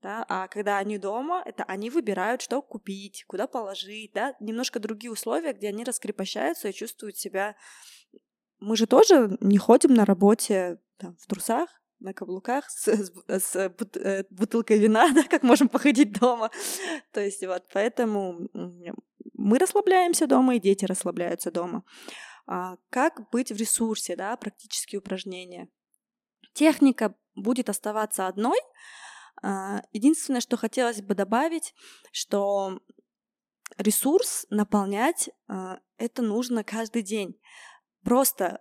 Да, 0.03 0.25
а 0.29 0.49
когда 0.49 0.79
они 0.79 0.99
дома, 0.99 1.43
это 1.45 1.63
они 1.65 1.89
выбирают, 1.89 2.43
что 2.43 2.61
купить, 2.61 3.25
куда 3.29 3.47
положить, 3.47 4.13
да, 4.13 4.35
немножко 4.41 4.81
другие 4.81 5.13
условия, 5.13 5.53
где 5.53 5.69
они 5.69 5.85
раскрепощаются 5.85 6.69
и 6.69 6.73
чувствуют 6.73 7.17
себя 7.17 7.55
мы 8.63 8.77
же 8.77 8.87
тоже 8.87 9.37
не 9.41 9.59
ходим 9.59 9.93
на 9.93 10.05
работе 10.05 10.79
там, 10.97 11.17
в 11.21 11.27
трусах, 11.27 11.69
на 11.99 12.15
каблуках 12.15 12.71
с, 12.71 12.89
с, 12.89 13.13
с 13.29 13.57
э, 13.57 14.25
бутылкой 14.31 14.79
вина, 14.79 15.11
да, 15.15 15.25
как 15.25 15.43
можем 15.43 15.69
походить 15.69 16.13
дома. 16.13 16.51
То 17.13 17.21
есть 17.21 17.45
вот 17.45 17.65
поэтому 17.73 18.49
мы 19.35 19.59
расслабляемся 19.59 20.27
дома, 20.27 20.57
и 20.57 20.61
дети 20.61 20.85
расслабляются 20.85 21.51
дома. 21.51 21.85
А 22.47 22.77
как 22.91 23.31
быть 23.31 23.53
в 23.53 23.57
ресурсе, 23.57 24.17
да, 24.17 24.37
практические 24.37 24.99
упражнения. 24.99 25.69
Техника 26.55 27.15
будет 27.35 27.69
оставаться 27.69 28.27
одной. 28.27 28.59
А, 29.43 29.83
единственное, 29.93 30.41
что 30.41 30.57
хотелось 30.57 31.03
бы 31.03 31.15
добавить, 31.15 31.75
что 32.13 32.81
ресурс 33.79 34.47
наполнять 34.51 35.31
а, 35.49 35.79
это 35.97 36.23
нужно 36.23 36.65
каждый 36.65 37.03
день. 37.03 37.41
Просто 38.03 38.61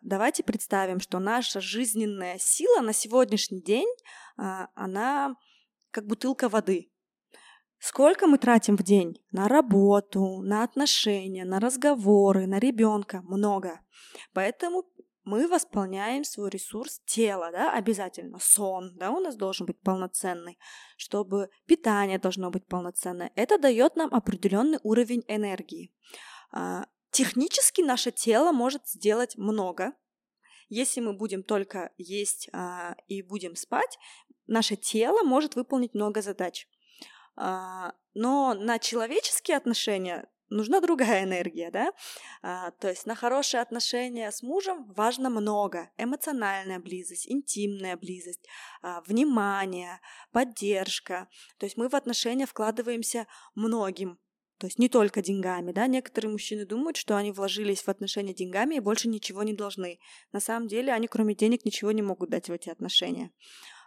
давайте 0.00 0.42
представим, 0.42 0.98
что 1.00 1.18
наша 1.18 1.60
жизненная 1.60 2.38
сила 2.38 2.80
на 2.80 2.94
сегодняшний 2.94 3.60
день, 3.60 3.86
она 4.36 5.36
как 5.90 6.06
бутылка 6.06 6.48
воды. 6.48 6.90
Сколько 7.78 8.26
мы 8.26 8.38
тратим 8.38 8.76
в 8.76 8.82
день? 8.82 9.22
На 9.30 9.48
работу, 9.48 10.40
на 10.42 10.64
отношения, 10.64 11.44
на 11.44 11.60
разговоры, 11.60 12.46
на 12.46 12.58
ребенка? 12.58 13.22
Много. 13.22 13.80
Поэтому 14.32 14.84
мы 15.24 15.46
восполняем 15.46 16.24
свой 16.24 16.50
ресурс 16.50 17.00
тела, 17.04 17.50
да, 17.52 17.72
обязательно. 17.72 18.38
Сон, 18.40 18.96
да, 18.96 19.10
у 19.10 19.20
нас 19.20 19.36
должен 19.36 19.66
быть 19.66 19.78
полноценный, 19.80 20.58
чтобы 20.96 21.50
питание 21.66 22.18
должно 22.18 22.50
быть 22.50 22.66
полноценное. 22.66 23.30
Это 23.34 23.58
дает 23.58 23.94
нам 23.94 24.12
определенный 24.12 24.78
уровень 24.82 25.24
энергии. 25.28 25.92
Технически 27.10 27.82
наше 27.82 28.10
тело 28.10 28.52
может 28.52 28.88
сделать 28.88 29.36
много. 29.36 29.92
Если 30.68 31.00
мы 31.00 31.12
будем 31.12 31.42
только 31.42 31.92
есть 31.96 32.48
а, 32.52 32.94
и 33.06 33.22
будем 33.22 33.56
спать, 33.56 33.98
наше 34.46 34.76
тело 34.76 35.22
может 35.22 35.56
выполнить 35.56 35.94
много 35.94 36.20
задач. 36.20 36.68
А, 37.38 37.92
но 38.14 38.54
на 38.54 38.78
человеческие 38.78 39.56
отношения 39.56 40.28
нужна 40.50 40.80
другая 40.80 41.24
энергия, 41.24 41.70
да? 41.70 41.92
А, 42.42 42.72
то 42.72 42.88
есть 42.88 43.06
на 43.06 43.14
хорошие 43.14 43.60
отношения 43.60 44.30
с 44.30 44.42
мужем 44.42 44.92
важно 44.92 45.30
много. 45.30 45.90
Эмоциональная 45.96 46.80
близость, 46.80 47.30
интимная 47.30 47.96
близость, 47.96 48.44
а, 48.82 49.02
внимание, 49.02 50.00
поддержка. 50.32 51.28
То 51.58 51.66
есть 51.66 51.76
мы 51.76 51.88
в 51.88 51.94
отношения 51.94 52.46
вкладываемся 52.46 53.26
многим 53.54 54.18
то 54.58 54.66
есть 54.66 54.80
не 54.80 54.88
только 54.88 55.22
деньгами, 55.22 55.70
да, 55.70 55.86
некоторые 55.86 56.32
мужчины 56.32 56.66
думают, 56.66 56.96
что 56.96 57.16
они 57.16 57.30
вложились 57.30 57.82
в 57.82 57.88
отношения 57.88 58.34
деньгами 58.34 58.74
и 58.74 58.80
больше 58.80 59.08
ничего 59.08 59.44
не 59.44 59.52
должны. 59.52 60.00
На 60.32 60.40
самом 60.40 60.66
деле 60.66 60.92
они 60.92 61.06
кроме 61.06 61.36
денег 61.36 61.64
ничего 61.64 61.92
не 61.92 62.02
могут 62.02 62.30
дать 62.30 62.48
в 62.48 62.52
эти 62.52 62.68
отношения. 62.68 63.30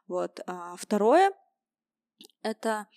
Вот. 0.07 0.39
А 0.47 0.77
второе— 0.77 1.33
это 2.41 2.87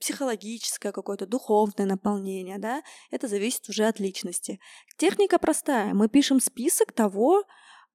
психологическое 0.00 0.92
какое-то 0.92 1.26
духовное 1.26 1.86
наполнение, 1.86 2.58
да, 2.58 2.82
это 3.10 3.28
зависит 3.28 3.68
уже 3.68 3.86
от 3.86 4.00
личности. 4.00 4.58
Техника 4.96 5.38
простая. 5.38 5.94
Мы 5.94 6.08
пишем 6.08 6.40
список 6.40 6.92
того, 6.92 7.44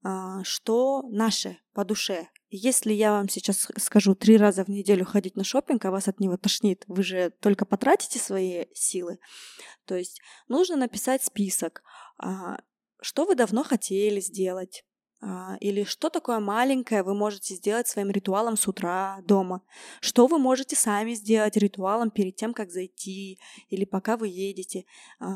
а, 0.03 0.43
что 0.43 1.03
наше 1.09 1.59
по 1.73 1.85
душе. 1.85 2.27
Если 2.49 2.91
я 2.91 3.11
вам 3.11 3.29
сейчас 3.29 3.67
скажу 3.77 4.15
три 4.15 4.35
раза 4.35 4.65
в 4.65 4.67
неделю 4.67 5.05
ходить 5.05 5.35
на 5.35 5.43
шопинг, 5.43 5.85
а 5.85 5.91
вас 5.91 6.07
от 6.07 6.19
него 6.19 6.37
тошнит, 6.37 6.83
вы 6.87 7.03
же 7.03 7.31
только 7.39 7.65
потратите 7.65 8.17
свои 8.17 8.65
силы. 8.73 9.19
То 9.85 9.95
есть 9.95 10.19
нужно 10.47 10.75
написать 10.75 11.23
список, 11.23 11.83
а, 12.17 12.57
что 12.99 13.25
вы 13.25 13.35
давно 13.35 13.63
хотели 13.63 14.19
сделать, 14.19 14.83
а, 14.83 14.90
или 15.59 15.83
что 15.83 16.09
такое 16.09 16.39
маленькое 16.39 17.03
вы 17.03 17.13
можете 17.13 17.55
сделать 17.55 17.87
своим 17.87 18.09
ритуалом 18.09 18.57
с 18.57 18.67
утра 18.67 19.19
дома, 19.23 19.61
что 19.99 20.27
вы 20.27 20.39
можете 20.39 20.75
сами 20.75 21.13
сделать 21.13 21.57
ритуалом 21.57 22.09
перед 22.09 22.35
тем, 22.35 22.53
как 22.53 22.71
зайти, 22.71 23.39
или 23.69 23.85
пока 23.85 24.17
вы 24.17 24.29
едете. 24.29 24.85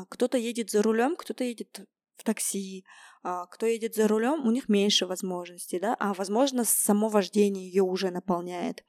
Кто-то 0.08 0.38
едет 0.38 0.70
за 0.70 0.82
рулем, 0.82 1.14
кто-то 1.14 1.44
едет 1.44 1.86
в 2.16 2.24
такси, 2.24 2.84
а, 3.22 3.46
кто 3.46 3.66
едет 3.66 3.94
за 3.94 4.08
рулем, 4.08 4.46
у 4.46 4.50
них 4.50 4.68
меньше 4.68 5.06
возможностей, 5.06 5.78
да, 5.78 5.96
а 5.98 6.14
возможно 6.14 6.64
само 6.64 7.08
вождение 7.08 7.66
ее 7.66 7.82
уже 7.82 8.10
наполняет. 8.10 8.84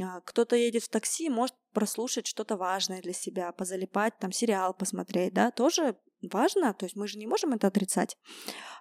А, 0.00 0.20
кто-то 0.20 0.56
едет 0.56 0.84
в 0.84 0.88
такси, 0.88 1.28
может 1.28 1.54
прослушать 1.72 2.26
что-то 2.26 2.56
важное 2.56 3.02
для 3.02 3.12
себя, 3.12 3.52
позалипать, 3.52 4.18
там 4.18 4.32
сериал 4.32 4.74
посмотреть, 4.74 5.34
да, 5.34 5.50
тоже 5.50 5.96
важно, 6.32 6.74
то 6.74 6.84
есть 6.84 6.96
мы 6.96 7.06
же 7.06 7.18
не 7.18 7.26
можем 7.26 7.52
это 7.52 7.66
отрицать. 7.66 8.16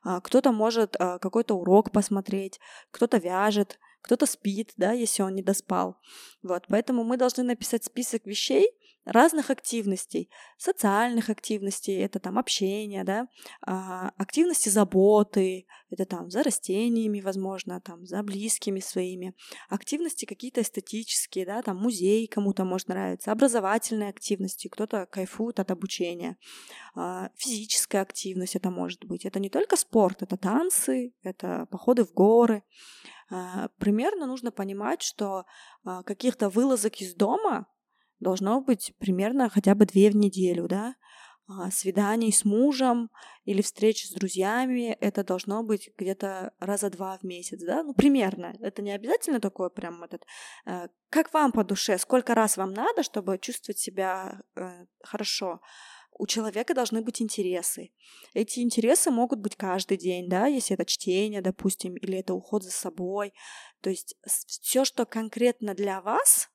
А, 0.03 0.21
кто-то 0.21 0.51
может 0.51 0.97
какой-то 0.97 1.55
урок 1.55 1.91
посмотреть, 1.91 2.59
кто-то 2.91 3.17
вяжет, 3.17 3.79
кто-то 4.01 4.25
спит, 4.25 4.73
да, 4.77 4.91
если 4.91 5.23
он 5.23 5.33
не 5.33 5.41
доспал. 5.41 5.97
Вот, 6.43 6.65
поэтому 6.67 7.03
мы 7.03 7.17
должны 7.17 7.43
написать 7.43 7.85
список 7.85 8.25
вещей, 8.25 8.69
разных 9.05 9.49
активностей, 9.49 10.29
социальных 10.57 11.29
активностей, 11.29 11.97
это 11.99 12.19
там 12.19 12.37
общение, 12.39 13.03
да, 13.03 13.27
а, 13.61 14.11
активности 14.17 14.69
заботы, 14.69 15.65
это 15.89 16.05
там 16.05 16.29
за 16.29 16.43
растениями, 16.43 17.21
возможно, 17.21 17.81
там 17.81 18.05
за 18.05 18.23
близкими 18.23 18.79
своими, 18.79 19.35
активности 19.69 20.25
какие-то 20.25 20.61
эстетические, 20.61 21.45
да, 21.45 21.61
там 21.61 21.77
музей 21.77 22.27
кому-то 22.27 22.63
может 22.63 22.87
нравиться, 22.87 23.31
образовательные 23.31 24.09
активности, 24.09 24.67
кто-то 24.67 25.05
кайфует 25.05 25.59
от 25.59 25.71
обучения, 25.71 26.37
а, 26.95 27.29
физическая 27.35 28.01
активность 28.01 28.55
это 28.55 28.69
может 28.69 29.05
быть, 29.05 29.25
это 29.25 29.39
не 29.39 29.49
только 29.49 29.75
спорт, 29.75 30.21
это 30.21 30.37
танцы, 30.37 31.13
это 31.23 31.67
походы 31.69 32.05
в 32.05 32.13
горы, 32.13 32.63
а, 33.29 33.67
примерно 33.79 34.27
нужно 34.27 34.51
понимать, 34.51 35.01
что 35.01 35.45
каких-то 36.05 36.49
вылазок 36.49 37.01
из 37.01 37.13
дома 37.13 37.67
должно 38.23 38.61
быть 38.61 38.93
примерно 38.97 39.49
хотя 39.49 39.75
бы 39.75 39.85
две 39.85 40.09
в 40.09 40.15
неделю, 40.15 40.67
да, 40.67 40.95
а, 41.45 41.71
свиданий 41.71 42.31
с 42.31 42.45
мужем 42.45 43.09
или 43.43 43.61
встреч 43.61 44.07
с 44.07 44.13
друзьями, 44.13 44.95
это 45.01 45.25
должно 45.25 45.61
быть 45.61 45.89
где-то 45.97 46.53
раза 46.59 46.89
два 46.89 47.17
в 47.17 47.23
месяц, 47.23 47.59
да, 47.61 47.83
ну, 47.83 47.93
примерно. 47.93 48.55
Это 48.61 48.81
не 48.81 48.91
обязательно 48.91 49.41
такое 49.41 49.69
прям 49.69 50.03
этот... 50.03 50.23
Э, 50.65 50.87
как 51.09 51.33
вам 51.33 51.51
по 51.51 51.65
душе? 51.65 51.97
Сколько 51.97 52.33
раз 52.33 52.55
вам 52.55 52.73
надо, 52.73 53.03
чтобы 53.03 53.37
чувствовать 53.39 53.77
себя 53.77 54.41
э, 54.55 54.85
хорошо? 55.03 55.59
У 56.17 56.27
человека 56.27 56.73
должны 56.73 57.01
быть 57.01 57.21
интересы. 57.21 57.91
Эти 58.33 58.59
интересы 58.61 59.11
могут 59.11 59.39
быть 59.39 59.57
каждый 59.57 59.97
день, 59.97 60.29
да, 60.29 60.47
если 60.47 60.75
это 60.75 60.85
чтение, 60.85 61.41
допустим, 61.41 61.95
или 61.95 62.19
это 62.19 62.33
уход 62.33 62.63
за 62.63 62.71
собой. 62.71 63.33
То 63.81 63.89
есть 63.89 64.15
все, 64.25 64.85
что 64.85 65.05
конкретно 65.05 65.73
для 65.73 66.01
вас, 66.01 66.49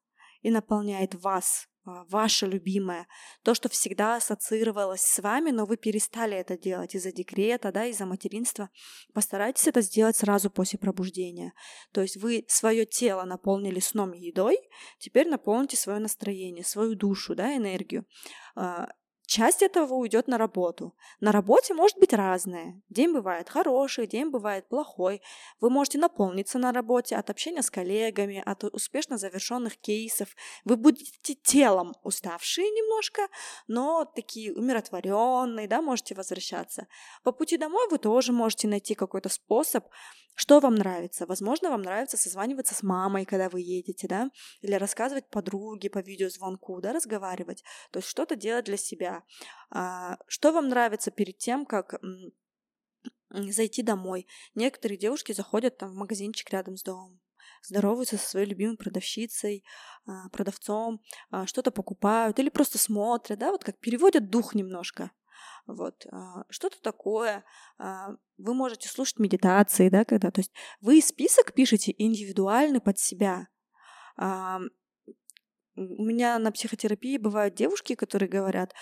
и 0.49 0.51
наполняет 0.51 1.15
вас, 1.15 1.69
а, 1.85 2.05
ваше 2.09 2.47
любимое, 2.47 3.07
то, 3.43 3.55
что 3.55 3.69
всегда 3.69 4.17
ассоциировалось 4.17 5.03
с 5.03 5.23
вами, 5.23 5.51
но 5.51 5.65
вы 5.65 5.77
перестали 5.77 6.37
это 6.37 6.59
делать 6.59 6.95
из-за 6.95 7.13
декрета, 7.13 7.71
да, 7.73 7.87
из-за 7.87 8.07
материнства, 8.07 8.71
постарайтесь 9.15 9.69
это 9.69 9.81
сделать 9.81 10.17
сразу 10.17 10.51
после 10.51 10.79
пробуждения. 10.79 11.53
То 11.93 12.03
есть 12.03 12.17
вы 12.17 12.45
свое 12.49 12.85
тело 12.87 13.25
наполнили 13.25 13.81
сном 13.81 14.13
и 14.13 14.21
едой, 14.21 14.59
теперь 14.99 15.29
наполните 15.29 15.77
свое 15.77 15.99
настроение, 15.99 16.65
свою 16.65 16.95
душу, 16.95 17.35
да, 17.35 17.57
энергию. 17.57 18.05
Часть 19.29 19.61
этого 19.61 19.93
уйдет 19.93 20.27
на 20.27 20.39
работу. 20.39 20.95
На 21.21 21.33
работе 21.33 21.75
может 21.75 21.99
быть 21.99 22.15
разное. 22.15 22.81
День 22.89 23.13
бывает 23.13 23.51
хороший, 23.51 24.07
день 24.07 24.31
бывает 24.31 24.67
плохой. 24.71 25.21
Вы 25.61 25.69
можете 25.69 25.99
наполниться 25.99 26.59
на 26.59 26.73
работе 26.73 27.15
от 27.15 27.29
общения 27.29 27.63
с 27.63 27.71
коллегами, 27.71 28.43
от 28.47 28.65
успешно 28.65 29.19
завершенных 29.19 29.77
кейсов. 29.77 30.35
Вы 30.65 30.79
будете 30.79 31.35
телом 31.35 31.95
уставшие 32.03 32.71
немножко, 32.71 33.29
но 33.67 34.07
такие 34.07 34.55
умиротворенные, 34.55 35.69
да, 35.69 35.83
можете 35.83 36.15
возвращаться. 36.15 36.87
По 37.23 37.31
пути 37.31 37.59
домой 37.59 37.87
вы 37.91 37.99
тоже 37.99 38.33
можете 38.33 38.67
найти 38.67 38.95
какой-то 38.95 39.29
способ 39.29 39.85
что 40.41 40.61
вам 40.61 40.77
нравится? 40.77 41.27
Возможно, 41.27 41.71
вам 41.71 41.83
нравится 41.83 42.17
созваниваться 42.17 42.73
с 42.73 42.85
мамой, 42.85 43.25
когда 43.25 43.49
вы 43.49 43.61
едете, 43.61 44.07
да, 44.07 44.31
или 44.61 44.75
рассказывать 44.75 45.29
подруге 45.29 45.91
по 45.91 45.99
видеозвонку, 45.99 46.81
да, 46.81 46.93
разговаривать. 46.93 47.65
То 47.91 47.99
есть 47.99 48.09
что-то 48.09 48.37
делать 48.37 48.67
для 48.67 48.77
себя. 48.77 49.18
А, 49.71 50.19
что 50.27 50.53
вам 50.53 50.69
нравится 50.69 51.11
перед 51.11 51.39
тем, 51.39 51.67
как 51.67 52.01
зайти 53.31 53.83
домой? 53.83 54.27
Некоторые 54.55 54.99
девушки 54.99 55.33
заходят 55.33 55.79
там 55.79 55.91
в 55.91 55.95
магазинчик 55.95 56.51
рядом 56.51 56.77
с 56.77 56.83
домом 56.83 57.21
здороваются 57.63 58.17
со 58.17 58.29
своей 58.29 58.47
любимой 58.47 58.77
продавщицей, 58.77 59.65
а, 60.07 60.29
продавцом, 60.31 61.03
а, 61.31 61.47
что-то 61.47 61.71
покупают 61.71 62.39
или 62.39 62.51
просто 62.51 62.79
смотрят, 62.79 63.39
да, 63.39 63.51
вот 63.51 63.65
как 63.65 63.79
переводят 63.79 64.31
дух 64.31 64.55
немножко. 64.55 65.11
Вот, 65.67 66.07
что-то 66.49 66.81
такое. 66.81 67.45
Вы 67.79 68.55
можете 68.55 68.89
слушать 68.89 69.19
медитации, 69.19 69.91
да, 69.91 70.07
когда, 70.07 70.31
то 70.31 70.41
есть 70.41 70.51
вы 70.81 71.03
список 71.03 71.53
пишете 71.53 71.95
индивидуальный 71.99 72.81
под 72.81 72.99
себя. 72.99 73.49
У 74.17 74.23
меня 75.77 76.39
на 76.39 76.53
психотерапии 76.53 77.19
бывают 77.19 77.55
девушки, 77.55 77.95
которые 77.97 78.31
говорят, 78.31 78.73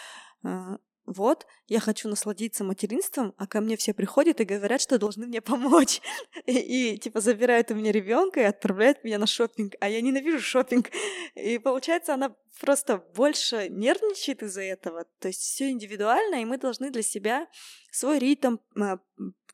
вот, 1.07 1.47
я 1.69 1.79
хочу 1.79 2.09
насладиться 2.09 2.65
материнством, 2.65 3.33
а 3.39 3.47
ко 3.47 3.61
мне 3.61 3.77
все 3.77 3.95
приходят 3.95 4.41
и 4.41 4.45
говорят, 4.45 4.81
что 4.81 4.99
должны 4.99 5.27
мне 5.27 5.41
помочь. 5.41 6.01
И, 6.47 6.93
и 6.95 6.99
типа 6.99 7.21
забирают 7.21 7.71
у 7.71 7.75
меня 7.75 7.91
ребенка 7.91 8.41
и 8.41 8.45
отправляют 8.45 9.03
меня 9.03 9.19
на 9.19 9.27
шопинг, 9.27 9.75
а 9.81 9.89
я 9.89 10.01
ненавижу 10.01 10.41
шопинг. 10.41 10.91
И 11.35 11.59
получается, 11.59 12.15
она 12.15 12.35
просто 12.61 12.99
больше 13.15 13.69
нервничает 13.69 14.43
из-за 14.43 14.63
этого. 14.63 15.07
То 15.19 15.29
есть 15.29 15.41
все 15.41 15.71
индивидуально, 15.71 16.37
и 16.37 16.45
мы 16.45 16.59
должны 16.59 16.91
для 16.91 17.03
себя 17.03 17.49
свой 17.91 18.19
ритм 18.19 18.59
а, 18.77 18.99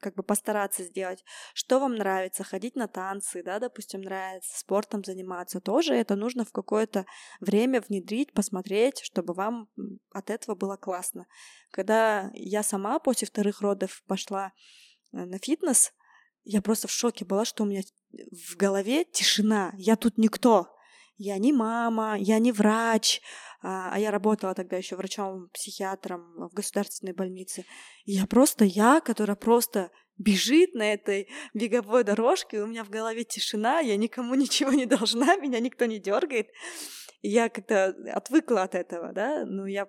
как 0.02 0.14
бы 0.16 0.22
постараться 0.22 0.82
сделать. 0.82 1.24
Что 1.54 1.78
вам 1.78 1.94
нравится? 1.94 2.44
Ходить 2.44 2.76
на 2.76 2.88
танцы, 2.88 3.42
да, 3.42 3.58
допустим, 3.58 4.02
нравится, 4.02 4.58
спортом 4.58 5.04
заниматься. 5.04 5.60
Тоже 5.60 5.94
это 5.94 6.16
нужно 6.16 6.44
в 6.44 6.52
какое-то 6.52 7.06
время 7.40 7.80
внедрить, 7.80 8.32
посмотреть, 8.32 9.00
чтобы 9.02 9.32
вам 9.32 9.68
от 10.10 10.28
этого 10.28 10.54
было 10.56 10.76
классно. 10.76 11.26
Когда 11.70 12.30
я 12.34 12.62
сама 12.62 12.98
после 12.98 13.26
вторых 13.26 13.60
родов 13.60 14.02
пошла 14.06 14.52
э, 15.12 15.24
на 15.24 15.38
фитнес, 15.38 15.92
я 16.44 16.60
просто 16.60 16.88
в 16.88 16.90
шоке 16.90 17.24
была, 17.24 17.44
что 17.44 17.62
у 17.62 17.66
меня 17.66 17.82
в 18.10 18.56
голове 18.56 19.04
тишина. 19.04 19.72
Я 19.76 19.94
тут 19.96 20.18
никто. 20.18 20.68
Я 21.16 21.38
не 21.38 21.52
мама, 21.52 22.16
я 22.18 22.40
не 22.40 22.50
врач, 22.50 23.20
а, 23.62 23.90
а 23.92 23.98
я 23.98 24.10
работала 24.10 24.54
тогда 24.54 24.76
еще 24.76 24.96
врачом-психиатром 24.96 26.48
в 26.48 26.54
государственной 26.54 27.12
больнице. 27.12 27.64
И 28.04 28.12
я 28.12 28.26
просто 28.26 28.64
я, 28.64 29.00
которая 29.00 29.36
просто 29.36 29.90
бежит 30.18 30.74
на 30.74 30.92
этой 30.92 31.28
беговой 31.54 32.04
дорожке, 32.04 32.60
у 32.60 32.66
меня 32.66 32.84
в 32.84 32.90
голове 32.90 33.24
тишина, 33.24 33.80
я 33.80 33.96
никому 33.96 34.34
ничего 34.36 34.72
не 34.72 34.86
должна, 34.86 35.36
меня 35.36 35.60
никто 35.60 35.84
не 35.84 35.98
дергает. 35.98 36.48
Я 37.22 37.48
как-то 37.48 37.94
отвыкла 38.12 38.62
от 38.62 38.74
этого, 38.74 39.12
да, 39.12 39.44
ну 39.46 39.66
я 39.66 39.88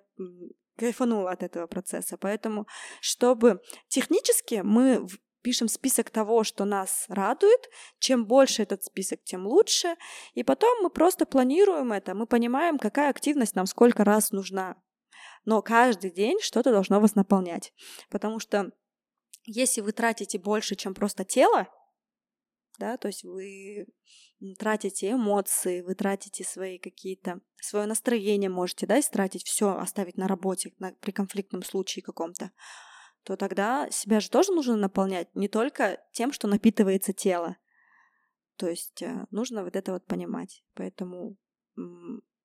кайфанула 0.76 1.32
от 1.32 1.42
этого 1.42 1.66
процесса. 1.66 2.16
Поэтому, 2.16 2.66
чтобы 3.00 3.60
технически 3.88 4.60
мы 4.64 5.06
пишем 5.44 5.68
список 5.68 6.10
того, 6.10 6.42
что 6.42 6.64
нас 6.64 7.04
радует. 7.08 7.68
Чем 7.98 8.26
больше 8.26 8.62
этот 8.62 8.82
список, 8.82 9.22
тем 9.22 9.46
лучше. 9.46 9.96
И 10.32 10.42
потом 10.42 10.82
мы 10.82 10.90
просто 10.90 11.26
планируем 11.26 11.92
это. 11.92 12.14
Мы 12.14 12.26
понимаем, 12.26 12.78
какая 12.78 13.10
активность 13.10 13.54
нам 13.54 13.66
сколько 13.66 14.02
раз 14.04 14.32
нужна. 14.32 14.76
Но 15.44 15.60
каждый 15.60 16.10
день 16.10 16.40
что-то 16.40 16.72
должно 16.72 16.98
вас 16.98 17.14
наполнять. 17.14 17.74
Потому 18.08 18.40
что 18.40 18.72
если 19.44 19.82
вы 19.82 19.92
тратите 19.92 20.38
больше, 20.38 20.74
чем 20.74 20.94
просто 20.94 21.24
тело, 21.24 21.68
да, 22.78 22.96
то 22.96 23.08
есть 23.08 23.22
вы 23.22 23.86
тратите 24.58 25.12
эмоции, 25.12 25.82
вы 25.82 25.94
тратите 25.94 26.42
свои 26.42 26.78
какие-то, 26.78 27.40
свое 27.60 27.84
настроение 27.86 28.48
можете, 28.48 28.86
да, 28.86 28.98
истратить, 28.98 29.44
все 29.44 29.76
оставить 29.76 30.16
на 30.16 30.26
работе 30.26 30.72
на, 30.78 30.92
при 30.92 31.12
конфликтном 31.12 31.62
случае 31.62 32.02
каком-то, 32.02 32.50
то 33.24 33.36
тогда 33.36 33.88
себя 33.90 34.20
же 34.20 34.30
тоже 34.30 34.52
нужно 34.52 34.76
наполнять 34.76 35.34
не 35.34 35.48
только 35.48 35.98
тем, 36.12 36.32
что 36.32 36.46
напитывается 36.46 37.12
тело. 37.12 37.56
То 38.56 38.68
есть 38.68 39.02
э, 39.02 39.26
нужно 39.30 39.64
вот 39.64 39.76
это 39.76 39.92
вот 39.92 40.06
понимать. 40.06 40.62
Поэтому 40.74 41.36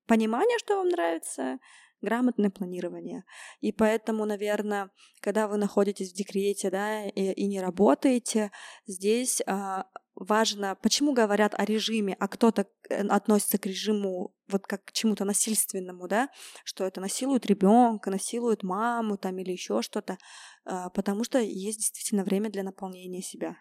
понимание, 0.06 0.58
что 0.58 0.76
вам 0.76 0.88
нравится, 0.88 1.58
грамотное 2.00 2.50
планирование. 2.50 3.24
И 3.60 3.72
поэтому, 3.72 4.24
наверное, 4.24 4.90
когда 5.20 5.46
вы 5.46 5.58
находитесь 5.58 6.12
в 6.12 6.16
декрете, 6.16 6.70
да, 6.70 7.04
и, 7.04 7.32
и 7.32 7.46
не 7.46 7.60
работаете, 7.60 8.50
здесь 8.86 9.42
а, 9.46 9.86
важно, 10.20 10.76
почему 10.82 11.12
говорят 11.12 11.54
о 11.56 11.64
режиме, 11.64 12.14
а 12.20 12.28
кто-то 12.28 12.66
э, 12.88 13.06
относится 13.08 13.58
к 13.58 13.66
режиму 13.66 14.34
вот 14.48 14.66
как 14.66 14.84
к 14.84 14.92
чему-то 14.92 15.24
насильственному, 15.24 16.06
да, 16.08 16.28
что 16.64 16.84
это 16.84 17.00
насилует 17.00 17.46
ребенка, 17.46 18.10
насилует 18.10 18.62
маму 18.62 19.16
там 19.16 19.38
или 19.38 19.52
еще 19.52 19.82
что-то, 19.82 20.18
а, 20.64 20.90
потому 20.90 21.24
что 21.24 21.38
есть 21.38 21.78
действительно 21.78 22.24
время 22.24 22.50
для 22.50 22.62
наполнения 22.62 23.22
себя. 23.22 23.56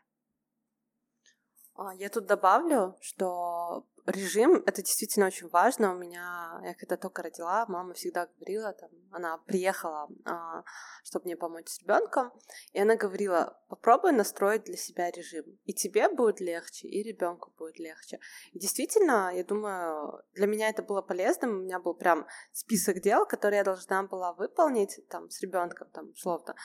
А, 1.80 1.94
я 1.94 2.10
тут 2.10 2.26
добавлю, 2.26 2.98
что 3.00 3.86
режим— 4.06 4.64
это 4.66 4.82
действительно 4.82 5.28
очень 5.28 5.48
важно. 5.48 5.94
У 5.94 5.98
меня, 5.98 6.60
я 6.64 6.74
когда 6.74 6.98
только 6.98 7.22
родила, 7.22 7.66
мама 7.68 7.94
всегда 7.94 8.28
говорила, 8.38 8.74
там, 8.74 8.90
она 9.12 9.38
приехала, 9.38 10.10
а, 10.26 10.64
чтобы 11.04 11.26
мне 11.26 11.38
помочь 11.38 11.70
с 11.70 11.80
ребенком, 11.80 12.34
и 12.74 12.82
она 12.82 12.98
говорила, 12.98 13.58
попробуй 13.70 14.12
настроить 14.12 14.66
для 14.66 14.76
себя 14.76 15.10
режим, 15.10 15.46
и 15.64 15.74
тебе 15.74 16.10
будет 16.10 16.42
легче, 16.42 16.88
и 16.90 17.02
ребенку 17.02 17.54
будет 17.58 17.80
легче. 17.80 18.20
И 18.52 18.60
действительно, 18.60 19.32
я 19.34 19.44
думаю, 19.46 20.22
для 20.34 20.48
меня 20.48 20.70
это 20.70 20.84
было 20.84 21.02
полезным. 21.02 21.52
У 21.52 21.64
меня 21.64 21.80
был 21.80 21.94
прям 21.94 22.28
список 22.52 23.00
дел, 23.00 23.26
которые 23.26 23.60
я 23.60 23.64
должна 23.64 24.04
была 24.04 24.34
выполнить 24.34 25.00
там 25.08 25.30
с 25.30 25.40
ребенком, 25.42 25.88
там, 25.92 26.10
условно, 26.10 26.56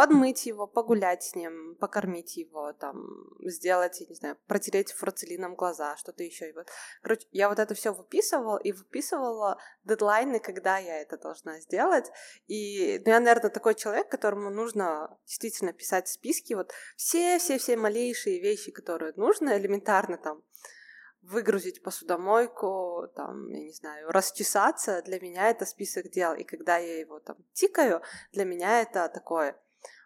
подмыть 0.00 0.46
его, 0.46 0.66
погулять 0.66 1.22
с 1.22 1.34
ним, 1.34 1.76
покормить 1.78 2.38
его, 2.38 2.72
там, 2.72 3.04
сделать, 3.44 4.00
я 4.00 4.06
не 4.06 4.14
знаю, 4.14 4.38
протереть 4.46 4.92
фурцелином 4.92 5.54
глаза, 5.54 5.94
что-то 5.98 6.22
еще. 6.22 6.48
И 6.48 6.52
вот, 6.54 6.68
короче, 7.02 7.26
я 7.32 7.50
вот 7.50 7.58
это 7.58 7.74
все 7.74 7.92
выписывала 7.92 8.56
и 8.56 8.72
выписывала 8.72 9.58
дедлайны, 9.84 10.40
когда 10.40 10.78
я 10.78 11.02
это 11.02 11.18
должна 11.18 11.60
сделать. 11.60 12.10
И 12.46 13.02
ну, 13.04 13.12
я, 13.12 13.20
наверное, 13.20 13.50
такой 13.50 13.74
человек, 13.74 14.08
которому 14.10 14.48
нужно 14.48 15.18
действительно 15.26 15.74
писать 15.74 16.08
списки, 16.08 16.54
вот 16.54 16.72
все-все-все 16.96 17.76
малейшие 17.76 18.40
вещи, 18.40 18.70
которые 18.70 19.12
нужно, 19.16 19.58
элементарно 19.58 20.16
там, 20.16 20.42
выгрузить 21.20 21.82
посудомойку, 21.82 23.06
там, 23.14 23.50
я 23.50 23.64
не 23.64 23.72
знаю, 23.74 24.10
расчесаться, 24.10 25.02
для 25.02 25.20
меня 25.20 25.50
это 25.50 25.66
список 25.66 26.08
дел. 26.10 26.32
И 26.32 26.44
когда 26.44 26.78
я 26.78 27.00
его 27.00 27.20
там 27.20 27.36
тикаю, 27.52 28.00
для 28.32 28.46
меня 28.46 28.80
это 28.80 29.06
такое 29.10 29.60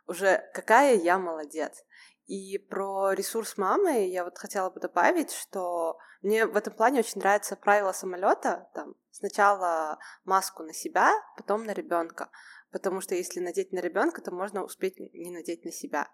уже 0.07 0.49
какая 0.53 0.97
я 0.97 1.19
молодец. 1.19 1.85
И 2.27 2.59
про 2.59 3.13
ресурс 3.13 3.59
мамы 3.59 4.07
я 4.07 4.25
вот 4.25 4.39
хотела 4.39 4.71
бы 4.71 4.81
добавить, 4.81 5.31
что 5.33 5.99
мне 6.23 6.47
в 6.47 6.57
этом 6.57 6.73
плане 6.73 7.01
очень 7.01 7.21
нравится 7.21 7.55
правило 7.55 7.93
самолета. 7.93 8.71
Там 8.75 8.95
сначала 9.11 9.99
маску 10.25 10.63
на 10.63 10.73
себя, 10.73 11.13
потом 11.37 11.65
на 11.65 11.73
ребенка. 11.73 12.31
Потому 12.71 13.03
что 13.03 13.15
если 13.15 13.41
надеть 13.41 13.73
на 13.73 13.81
ребенка, 13.81 14.23
то 14.23 14.33
можно 14.33 14.65
успеть 14.65 14.99
не 14.99 15.31
надеть 15.31 15.65
на 15.65 15.71
себя. 15.71 16.09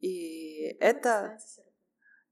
И 0.00 0.76
это... 0.80 1.38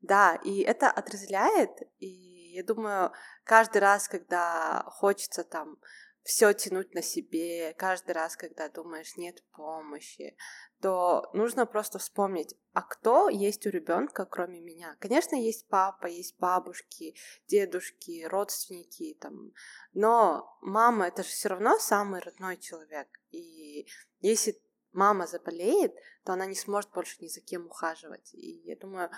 Да, 0.02 0.38
и 0.44 0.60
это 0.60 0.90
отрезвляет. 0.90 1.70
И 1.98 2.52
я 2.54 2.62
думаю, 2.62 3.12
каждый 3.44 3.78
раз, 3.78 4.08
когда 4.08 4.84
хочется 4.88 5.42
там 5.42 5.78
все 6.26 6.52
тянуть 6.52 6.92
на 6.92 7.02
себе, 7.02 7.72
каждый 7.74 8.10
раз, 8.10 8.36
когда 8.36 8.68
думаешь, 8.68 9.16
нет 9.16 9.44
помощи, 9.52 10.36
то 10.80 11.30
нужно 11.32 11.66
просто 11.66 12.00
вспомнить, 12.00 12.56
а 12.72 12.82
кто 12.82 13.28
есть 13.28 13.64
у 13.64 13.70
ребенка, 13.70 14.26
кроме 14.26 14.60
меня. 14.60 14.96
Конечно, 14.98 15.36
есть 15.36 15.68
папа, 15.68 16.06
есть 16.06 16.36
бабушки, 16.38 17.14
дедушки, 17.46 18.24
родственники, 18.24 19.16
там, 19.20 19.52
но 19.92 20.58
мама 20.62 21.06
это 21.06 21.22
же 21.22 21.28
все 21.28 21.48
равно 21.48 21.78
самый 21.78 22.20
родной 22.20 22.56
человек. 22.56 23.08
И 23.30 23.86
если 24.18 24.60
мама 24.92 25.28
заболеет, 25.28 25.94
то 26.24 26.32
она 26.32 26.46
не 26.46 26.56
сможет 26.56 26.90
больше 26.90 27.18
ни 27.20 27.28
за 27.28 27.40
кем 27.40 27.66
ухаживать. 27.66 28.34
И 28.34 28.62
я 28.64 28.74
думаю, 28.76 29.10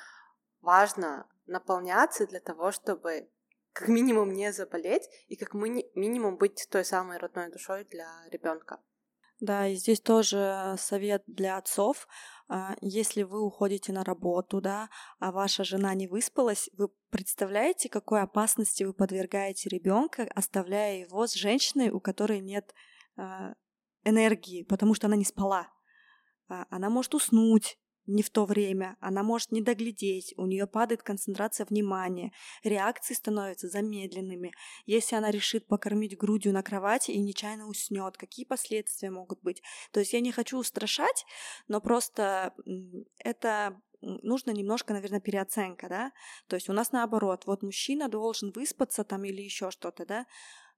важно 0.61 1.27
наполняться 1.47 2.27
для 2.27 2.41
того, 2.41 2.71
чтобы 2.71 3.31
как 3.73 3.89
минимум 3.89 4.33
не 4.33 4.53
заболеть 4.53 5.09
и 5.29 5.37
как 5.37 5.55
ми- 5.55 5.91
минимум 5.95 6.37
быть 6.37 6.67
той 6.71 6.85
самой 6.85 7.19
родной 7.19 7.51
душой 7.51 7.85
для 7.85 8.09
ребенка. 8.31 8.81
Да, 9.41 9.69
и 9.69 9.77
здесь 9.77 10.01
тоже 10.01 10.75
совет 10.79 11.23
для 11.27 11.59
отцов. 11.59 12.09
А, 12.49 12.75
если 12.81 13.23
вы 13.23 13.41
уходите 13.41 13.93
на 13.93 14.03
работу, 14.03 14.61
да, 14.61 14.91
а 15.21 15.31
ваша 15.31 15.63
жена 15.63 15.95
не 15.95 16.09
выспалась, 16.09 16.69
вы 16.73 16.89
представляете, 17.11 17.89
какой 17.89 18.23
опасности 18.23 18.83
вы 18.83 18.95
подвергаете 18.95 19.69
ребенка, 19.69 20.29
оставляя 20.35 20.99
его 20.99 21.27
с 21.27 21.35
женщиной, 21.35 21.91
у 21.91 22.01
которой 22.01 22.41
нет 22.41 22.75
а, 23.17 23.55
энергии, 24.03 24.65
потому 24.65 24.95
что 24.95 25.07
она 25.07 25.15
не 25.15 25.25
спала. 25.25 25.69
А, 26.49 26.67
она 26.71 26.91
может 26.91 27.15
уснуть, 27.15 27.79
не 28.09 28.23
в 28.23 28.31
то 28.31 28.47
время, 28.47 28.97
она 29.01 29.23
может 29.23 29.53
не 29.53 29.61
доглядеть, 29.61 30.35
у 30.37 30.47
нее 30.47 30.67
падает 30.67 31.03
концентрация 31.03 31.67
внимания, 31.67 32.33
реакции 32.65 33.15
становятся 33.15 33.69
замедленными. 33.69 34.53
Если 34.87 35.15
она 35.15 35.31
решит 35.31 35.67
покормить 35.67 36.17
грудью 36.17 36.53
на 36.53 36.63
кровати 36.63 37.11
и 37.11 37.21
нечаянно 37.21 37.69
уснет, 37.69 38.17
какие 38.17 38.47
последствия 38.47 39.11
могут 39.11 39.43
быть? 39.43 39.63
То 39.93 40.01
есть 40.01 40.13
я 40.15 40.21
не 40.21 40.33
хочу 40.33 40.59
устрашать, 40.59 41.27
но 41.69 41.81
просто 41.81 42.55
это 43.19 43.81
нужно 44.01 44.53
немножко, 44.53 44.95
наверное, 44.95 45.21
переоценка, 45.21 45.89
да? 45.89 46.13
То 46.47 46.57
есть 46.57 46.69
у 46.69 46.73
нас 46.73 46.93
наоборот, 46.93 47.45
вот 47.47 47.63
мужчина 47.63 48.09
должен 48.09 48.53
выспаться 48.53 49.05
там 49.05 49.25
или 49.25 49.43
еще 49.43 49.71
что-то, 49.71 50.07
да? 50.07 50.27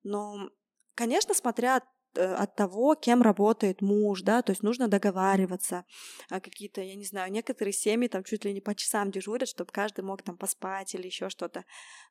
Но, 0.02 0.50
конечно, 0.94 1.34
смотря 1.34 1.82
от 2.18 2.54
того, 2.56 2.94
кем 2.94 3.22
работает 3.22 3.82
муж, 3.82 4.22
да, 4.22 4.42
то 4.42 4.50
есть 4.50 4.62
нужно 4.62 4.88
договариваться, 4.88 5.84
а 6.30 6.40
какие-то, 6.40 6.80
я 6.80 6.94
не 6.96 7.04
знаю, 7.04 7.32
некоторые 7.32 7.72
семьи 7.72 8.08
там 8.08 8.24
чуть 8.24 8.44
ли 8.44 8.52
не 8.52 8.60
по 8.60 8.74
часам 8.74 9.10
дежурят, 9.10 9.48
чтобы 9.48 9.70
каждый 9.72 10.04
мог 10.04 10.22
там 10.22 10.36
поспать 10.36 10.94
или 10.94 11.06
еще 11.06 11.28
что-то. 11.28 11.64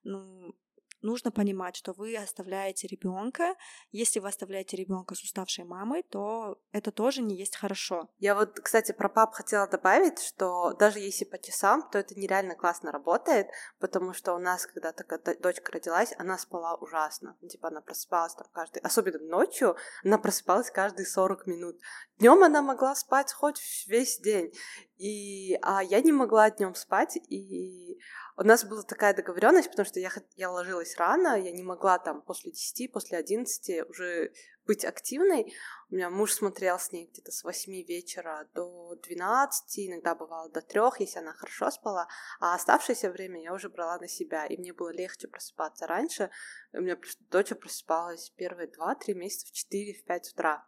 Ну, 0.03 0.53
нужно 1.01 1.31
понимать, 1.31 1.75
что 1.75 1.93
вы 1.93 2.15
оставляете 2.15 2.87
ребенка. 2.87 3.55
Если 3.91 4.19
вы 4.19 4.27
оставляете 4.27 4.77
ребенка 4.77 5.15
с 5.15 5.23
уставшей 5.23 5.65
мамой, 5.65 6.03
то 6.03 6.59
это 6.71 6.91
тоже 6.91 7.21
не 7.21 7.35
есть 7.35 7.55
хорошо. 7.55 8.09
Я 8.17 8.35
вот, 8.35 8.59
кстати, 8.59 8.91
про 8.91 9.09
пап 9.09 9.33
хотела 9.33 9.67
добавить, 9.67 10.19
что 10.19 10.73
даже 10.73 10.99
если 10.99 11.25
по 11.25 11.37
часам, 11.37 11.89
то 11.89 11.97
это 11.97 12.15
нереально 12.19 12.55
классно 12.55 12.91
работает, 12.91 13.47
потому 13.79 14.13
что 14.13 14.33
у 14.33 14.39
нас, 14.39 14.65
когда 14.65 14.91
такая 14.91 15.19
дочка 15.39 15.71
родилась, 15.71 16.13
она 16.17 16.37
спала 16.37 16.75
ужасно. 16.75 17.37
Ну, 17.41 17.47
типа 17.47 17.69
она 17.69 17.81
просыпалась 17.81 18.35
там 18.35 18.47
каждый, 18.51 18.79
особенно 18.79 19.19
ночью, 19.19 19.75
она 20.03 20.17
просыпалась 20.17 20.71
каждые 20.71 21.05
40 21.05 21.47
минут. 21.47 21.77
Днем 22.17 22.43
она 22.43 22.61
могла 22.61 22.95
спать 22.95 23.31
хоть 23.33 23.59
весь 23.87 24.19
день. 24.19 24.51
И 24.97 25.57
а 25.61 25.81
я 25.81 26.01
не 26.01 26.11
могла 26.11 26.51
днем 26.51 26.75
спать, 26.75 27.15
и 27.15 27.97
у 28.39 28.43
нас 28.43 28.63
была 28.63 28.83
такая 28.83 29.13
договоренность, 29.13 29.69
потому 29.69 29.85
что 29.85 29.99
я, 29.99 30.09
я 30.37 30.49
ложилась 30.49 30.95
рано, 30.95 31.37
я 31.37 31.51
не 31.51 31.61
могла 31.61 31.99
там 31.99 32.21
после 32.21 32.51
10, 32.51 32.89
после 32.93 33.17
11 33.17 33.89
уже 33.89 34.31
быть 34.65 34.85
активной. 34.85 35.53
У 35.89 35.95
меня 35.95 36.09
муж 36.09 36.31
смотрел 36.31 36.79
с 36.79 36.93
ней 36.93 37.09
где-то 37.11 37.33
с 37.33 37.43
8 37.43 37.73
вечера 37.85 38.47
до 38.53 38.95
12, 39.03 39.79
иногда 39.79 40.15
бывало 40.15 40.49
до 40.49 40.61
3, 40.61 40.81
если 40.99 41.19
она 41.19 41.33
хорошо 41.33 41.69
спала, 41.69 42.07
а 42.39 42.55
оставшееся 42.55 43.11
время 43.11 43.43
я 43.43 43.53
уже 43.53 43.67
брала 43.67 43.97
на 43.97 44.07
себя, 44.07 44.45
и 44.45 44.55
мне 44.57 44.71
было 44.71 44.89
легче 44.89 45.27
просыпаться 45.27 45.85
раньше. 45.85 46.29
У 46.71 46.79
меня 46.79 46.97
дочь 47.29 47.49
просыпалась 47.49 48.29
первые 48.37 48.69
2-3 48.69 49.15
месяца 49.15 49.47
в 49.47 49.73
4-5 49.73 50.31
утра. 50.31 50.65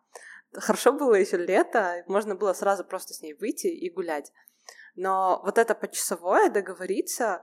Хорошо 0.54 0.92
было 0.92 1.16
еще 1.16 1.38
лето, 1.38 2.04
можно 2.08 2.36
было 2.36 2.52
сразу 2.52 2.84
просто 2.84 3.14
с 3.14 3.22
ней 3.22 3.34
выйти 3.34 3.68
и 3.68 3.90
гулять. 3.90 4.34
Но 4.96 5.42
вот 5.46 5.58
это 5.58 5.74
почасовое 5.74 6.50
договориться, 6.50 7.42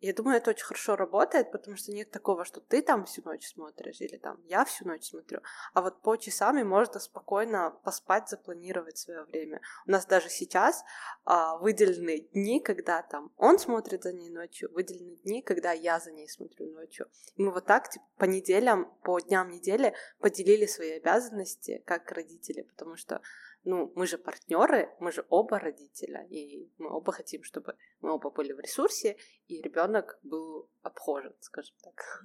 я 0.00 0.12
думаю, 0.12 0.36
это 0.38 0.50
очень 0.50 0.64
хорошо 0.64 0.96
работает, 0.96 1.50
потому 1.52 1.76
что 1.76 1.92
нет 1.92 2.10
такого, 2.10 2.44
что 2.44 2.60
ты 2.60 2.82
там 2.82 3.04
всю 3.06 3.22
ночь 3.22 3.46
смотришь, 3.46 4.00
или 4.00 4.16
там 4.16 4.38
я 4.44 4.64
всю 4.64 4.86
ночь 4.86 5.08
смотрю, 5.08 5.40
а 5.74 5.82
вот 5.82 6.02
по 6.02 6.16
часам 6.16 6.56
можно 6.66 7.00
спокойно 7.00 7.70
поспать, 7.84 8.28
запланировать 8.28 8.98
свое 8.98 9.24
время. 9.24 9.60
У 9.86 9.90
нас 9.90 10.06
даже 10.06 10.28
сейчас 10.28 10.84
а, 11.24 11.56
выделены 11.58 12.20
дни, 12.32 12.60
когда 12.60 13.02
там 13.02 13.32
он 13.36 13.58
смотрит 13.58 14.02
за 14.02 14.12
ней 14.12 14.30
ночью, 14.30 14.72
выделены 14.72 15.16
дни, 15.16 15.42
когда 15.42 15.72
я 15.72 16.00
за 16.00 16.12
ней 16.12 16.28
смотрю 16.28 16.72
ночью. 16.72 17.08
И 17.36 17.42
мы 17.42 17.52
вот 17.52 17.66
так 17.66 17.90
типа, 17.90 18.04
по 18.16 18.24
неделям, 18.24 18.92
по 19.02 19.18
дням 19.20 19.50
недели 19.50 19.94
поделили 20.18 20.66
свои 20.66 20.92
обязанности 20.92 21.82
как 21.86 22.10
родители, 22.12 22.62
потому 22.62 22.96
что 22.96 23.20
ну, 23.66 23.92
мы 23.96 24.06
же 24.06 24.16
партнеры, 24.16 24.88
мы 25.00 25.10
же 25.10 25.26
оба 25.28 25.58
родителя, 25.58 26.24
и 26.30 26.70
мы 26.78 26.88
оба 26.96 27.12
хотим, 27.12 27.42
чтобы 27.42 27.74
мы 28.00 28.12
оба 28.14 28.30
были 28.30 28.52
в 28.52 28.60
ресурсе, 28.60 29.16
и 29.48 29.60
ребенок 29.60 30.20
был 30.22 30.70
обхожен, 30.82 31.34
скажем 31.40 31.74
так. 31.82 32.24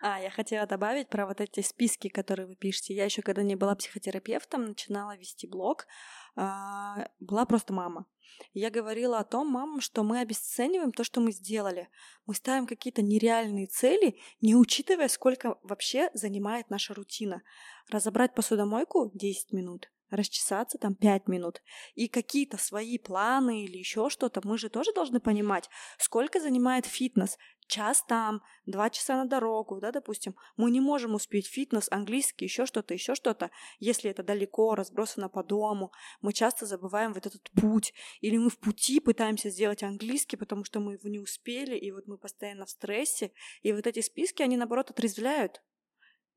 А, 0.00 0.18
я 0.18 0.30
хотела 0.30 0.66
добавить 0.66 1.10
про 1.10 1.26
вот 1.26 1.40
эти 1.42 1.60
списки, 1.60 2.08
которые 2.08 2.46
вы 2.46 2.56
пишете. 2.56 2.94
Я 2.94 3.04
еще 3.04 3.20
когда 3.20 3.42
не 3.42 3.56
была 3.56 3.74
психотерапевтом, 3.74 4.64
начинала 4.64 5.16
вести 5.18 5.46
блог, 5.46 5.86
а, 6.34 7.10
была 7.20 7.44
просто 7.44 7.74
мама. 7.74 8.06
Я 8.54 8.70
говорила 8.70 9.18
о 9.18 9.24
том 9.24 9.48
мамам, 9.48 9.82
что 9.82 10.02
мы 10.02 10.20
обесцениваем 10.20 10.92
то, 10.92 11.04
что 11.04 11.20
мы 11.20 11.32
сделали. 11.32 11.90
Мы 12.24 12.34
ставим 12.34 12.66
какие-то 12.66 13.02
нереальные 13.02 13.66
цели, 13.66 14.18
не 14.40 14.56
учитывая, 14.56 15.08
сколько 15.08 15.58
вообще 15.62 16.10
занимает 16.14 16.70
наша 16.70 16.94
рутина. 16.94 17.42
Разобрать 17.90 18.34
посудомойку 18.34 19.10
10 19.12 19.52
минут, 19.52 19.90
расчесаться 20.10 20.78
там 20.78 20.94
5 20.94 21.28
минут. 21.28 21.62
И 21.94 22.08
какие-то 22.08 22.58
свои 22.58 22.98
планы 22.98 23.64
или 23.64 23.78
еще 23.78 24.10
что-то, 24.10 24.40
мы 24.44 24.58
же 24.58 24.68
тоже 24.68 24.92
должны 24.92 25.20
понимать, 25.20 25.68
сколько 25.98 26.40
занимает 26.40 26.86
фитнес. 26.86 27.38
час 27.70 28.04
там, 28.06 28.42
два 28.66 28.90
часа 28.90 29.16
на 29.16 29.24
дорогу, 29.24 29.78
да, 29.80 29.92
допустим, 29.92 30.34
мы 30.56 30.70
не 30.70 30.80
можем 30.80 31.14
успеть 31.14 31.46
фитнес, 31.46 31.86
английский, 31.90 32.46
еще 32.46 32.66
что-то, 32.66 32.94
еще 32.94 33.14
что-то, 33.14 33.50
если 33.78 34.10
это 34.10 34.22
далеко, 34.22 34.74
разбросано 34.74 35.28
по 35.28 35.42
дому, 35.42 35.92
мы 36.20 36.32
часто 36.32 36.66
забываем 36.66 37.12
вот 37.12 37.26
этот 37.26 37.48
путь, 37.52 37.94
или 38.20 38.36
мы 38.36 38.50
в 38.50 38.58
пути 38.58 39.00
пытаемся 39.00 39.50
сделать 39.50 39.82
английский, 39.82 40.36
потому 40.36 40.64
что 40.64 40.80
мы 40.80 40.94
его 40.94 41.08
не 41.08 41.20
успели, 41.20 41.76
и 41.76 41.92
вот 41.92 42.06
мы 42.06 42.18
постоянно 42.18 42.66
в 42.66 42.70
стрессе, 42.70 43.32
и 43.62 43.72
вот 43.72 43.86
эти 43.86 44.00
списки, 44.00 44.42
они, 44.42 44.56
наоборот, 44.56 44.90
отрезвляют, 44.90 45.62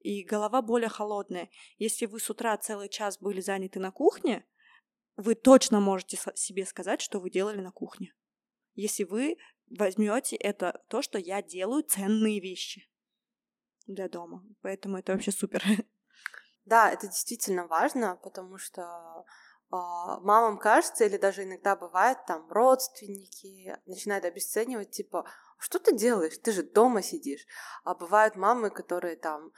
и 0.03 0.23
голова 0.23 0.61
более 0.61 0.89
холодная. 0.89 1.49
Если 1.77 2.05
вы 2.05 2.19
с 2.19 2.29
утра 2.29 2.55
целый 2.57 2.89
час 2.89 3.17
были 3.17 3.41
заняты 3.41 3.79
на 3.79 3.91
кухне, 3.91 4.45
вы 5.15 5.33
точно 5.33 5.79
можете 5.79 6.17
себе 6.35 6.65
сказать, 6.65 7.01
что 7.01 7.19
вы 7.19 7.29
делали 7.29 7.61
на 7.61 7.71
кухне. 7.71 8.13
Если 8.75 9.03
вы 9.03 9.37
возьмете 9.69 10.35
это 10.35 10.83
то, 10.87 11.01
что 11.01 11.17
я 11.17 11.41
делаю 11.41 11.83
ценные 11.83 12.39
вещи 12.39 12.87
для 13.87 14.07
дома. 14.09 14.43
Поэтому 14.61 14.97
это 14.97 15.13
вообще 15.13 15.31
супер. 15.31 15.63
Да, 16.65 16.89
это 16.89 17.07
действительно 17.07 17.67
важно, 17.67 18.17
потому 18.23 18.57
что 18.57 18.81
э, 18.83 19.75
мамам 19.75 20.57
кажется, 20.57 21.03
или 21.03 21.17
даже 21.17 21.43
иногда 21.43 21.75
бывает, 21.75 22.19
там 22.25 22.49
родственники 22.49 23.77
начинают 23.85 24.23
обесценивать, 24.23 24.91
типа, 24.91 25.29
что 25.57 25.79
ты 25.79 25.93
делаешь? 25.93 26.37
Ты 26.37 26.53
же 26.53 26.63
дома 26.63 27.01
сидишь. 27.01 27.45
А 27.83 27.95
бывают 27.95 28.37
мамы, 28.37 28.69
которые 28.69 29.17
там 29.17 29.51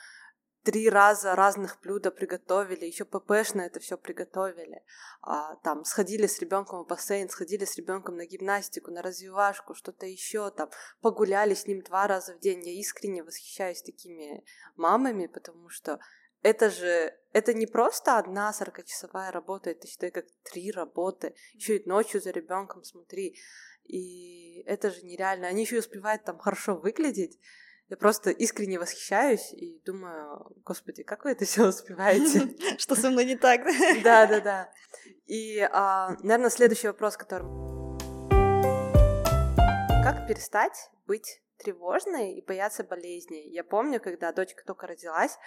три 0.65 0.89
раза 0.89 1.35
разных 1.35 1.79
блюда 1.81 2.09
приготовили, 2.09 2.85
еще 2.85 3.05
ППшно 3.05 3.61
это 3.61 3.79
все 3.79 3.97
приготовили. 3.97 4.83
А, 5.21 5.55
там 5.57 5.85
сходили 5.85 6.25
с 6.25 6.39
ребенком 6.39 6.83
в 6.83 6.87
бассейн, 6.87 7.29
сходили 7.29 7.65
с 7.65 7.75
ребенком 7.77 8.17
на 8.17 8.25
гимнастику, 8.25 8.91
на 8.91 9.03
развивашку, 9.03 9.75
что-то 9.75 10.07
еще 10.07 10.49
там, 10.49 10.71
погуляли 11.01 11.53
с 11.53 11.67
ним 11.67 11.81
два 11.81 12.07
раза 12.07 12.33
в 12.33 12.39
день. 12.39 12.65
Я 12.67 12.73
искренне 12.73 13.23
восхищаюсь 13.23 13.83
такими 13.83 14.43
мамами, 14.75 15.27
потому 15.27 15.69
что 15.69 15.99
это 16.41 16.71
же, 16.71 17.13
это 17.31 17.53
не 17.53 17.67
просто 17.67 18.17
одна 18.17 18.51
40-часовая 18.51 19.31
работа, 19.31 19.69
это 19.69 19.87
считай 19.87 20.09
как 20.09 20.25
три 20.43 20.71
работы, 20.71 21.35
еще 21.53 21.77
и 21.77 21.87
ночью 21.87 22.21
за 22.21 22.31
ребенком 22.31 22.83
смотри. 22.83 23.37
И 23.83 24.63
это 24.65 24.89
же 24.89 25.03
нереально. 25.03 25.47
Они 25.47 25.61
еще 25.61 25.77
успевают 25.77 26.23
там 26.23 26.39
хорошо 26.39 26.75
выглядеть. 26.75 27.39
Я 27.87 27.97
просто 27.97 28.31
искренне 28.31 28.79
восхищаюсь 28.79 29.53
и 29.53 29.79
думаю, 29.85 30.51
господи, 30.65 31.03
как 31.03 31.23
вы 31.23 31.31
это 31.33 31.45
все 31.45 31.67
успеваете? 31.67 32.55
Что 32.79 32.95
со 32.95 33.11
мной 33.11 33.25
не 33.25 33.35
так? 33.35 33.61
Да, 34.03 34.25
да, 34.25 34.39
да. 34.39 34.71
И, 35.27 35.59
а, 35.59 36.15
наверное, 36.23 36.49
следующий 36.49 36.87
вопрос, 36.87 37.15
который... 37.15 37.45
Как 40.03 40.27
перестать 40.27 40.89
быть 41.05 41.43
тревожной 41.57 42.33
и 42.33 42.41
бояться 42.43 42.83
болезней? 42.83 43.51
Я 43.51 43.63
помню, 43.63 44.01
когда 44.01 44.31
дочка 44.31 44.63
только 44.65 44.87
родилась, 44.87 45.37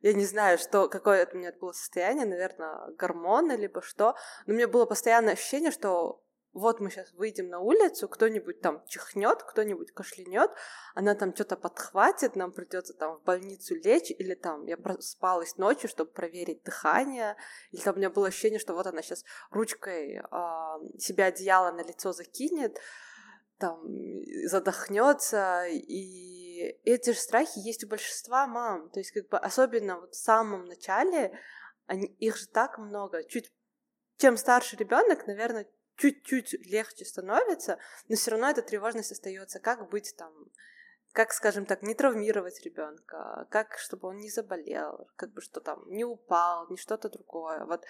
я 0.00 0.12
не 0.12 0.24
знаю, 0.24 0.58
что, 0.58 0.88
какое 0.88 1.22
это 1.22 1.34
у 1.34 1.40
меня 1.40 1.52
было 1.60 1.72
состояние, 1.72 2.26
наверное, 2.26 2.92
гормоны, 2.96 3.56
либо 3.56 3.82
что, 3.82 4.14
но 4.46 4.54
у 4.54 4.56
меня 4.56 4.68
было 4.68 4.86
постоянное 4.86 5.32
ощущение, 5.32 5.72
что 5.72 6.22
вот 6.58 6.80
мы 6.80 6.90
сейчас 6.90 7.12
выйдем 7.12 7.48
на 7.48 7.60
улицу, 7.60 8.08
кто-нибудь 8.08 8.60
там 8.60 8.84
чихнет, 8.86 9.42
кто-нибудь 9.42 9.92
кашлянет, 9.92 10.50
она 10.94 11.14
там 11.14 11.34
что-то 11.34 11.56
подхватит, 11.56 12.36
нам 12.36 12.52
придется 12.52 12.94
там 12.94 13.18
в 13.18 13.22
больницу 13.22 13.74
лечь, 13.74 14.10
или 14.10 14.34
там 14.34 14.66
я 14.66 14.76
проспалась 14.76 15.56
ночью, 15.56 15.88
чтобы 15.88 16.10
проверить 16.10 16.62
дыхание, 16.62 17.36
или 17.70 17.80
там 17.80 17.94
у 17.94 17.98
меня 17.98 18.10
было 18.10 18.28
ощущение, 18.28 18.58
что 18.58 18.74
вот 18.74 18.86
она 18.86 19.02
сейчас 19.02 19.24
ручкой 19.50 20.16
э, 20.16 20.98
себя 20.98 21.26
одеяло 21.26 21.72
на 21.72 21.82
лицо 21.82 22.12
закинет, 22.12 22.78
там 23.58 23.82
задохнется, 24.44 25.64
и 25.66 26.78
эти 26.84 27.10
же 27.10 27.18
страхи 27.18 27.58
есть 27.58 27.84
у 27.84 27.88
большинства 27.88 28.46
мам, 28.46 28.90
то 28.90 29.00
есть 29.00 29.10
как 29.12 29.28
бы 29.28 29.38
особенно 29.38 30.00
вот 30.00 30.14
в 30.14 30.22
самом 30.22 30.64
начале 30.64 31.38
они, 31.86 32.06
их 32.06 32.36
же 32.36 32.46
так 32.46 32.78
много, 32.78 33.24
чуть 33.24 33.50
чем 34.18 34.36
старше 34.36 34.76
ребенок, 34.76 35.26
наверное, 35.26 35.66
чуть-чуть 35.98 36.54
легче 36.66 37.04
становится, 37.04 37.78
но 38.08 38.16
все 38.16 38.30
равно 38.30 38.48
эта 38.48 38.62
тревожность 38.62 39.12
остается. 39.12 39.60
Как 39.60 39.90
быть 39.90 40.14
там, 40.16 40.32
как, 41.12 41.32
скажем 41.32 41.66
так, 41.66 41.82
не 41.82 41.94
травмировать 41.94 42.64
ребенка, 42.64 43.46
как, 43.50 43.76
чтобы 43.78 44.08
он 44.08 44.18
не 44.18 44.30
заболел, 44.30 45.10
как 45.16 45.32
бы 45.32 45.42
что 45.42 45.60
там, 45.60 45.84
не 45.90 46.04
упал, 46.04 46.68
не 46.70 46.76
что-то 46.76 47.10
другое. 47.10 47.64
Вот 47.64 47.84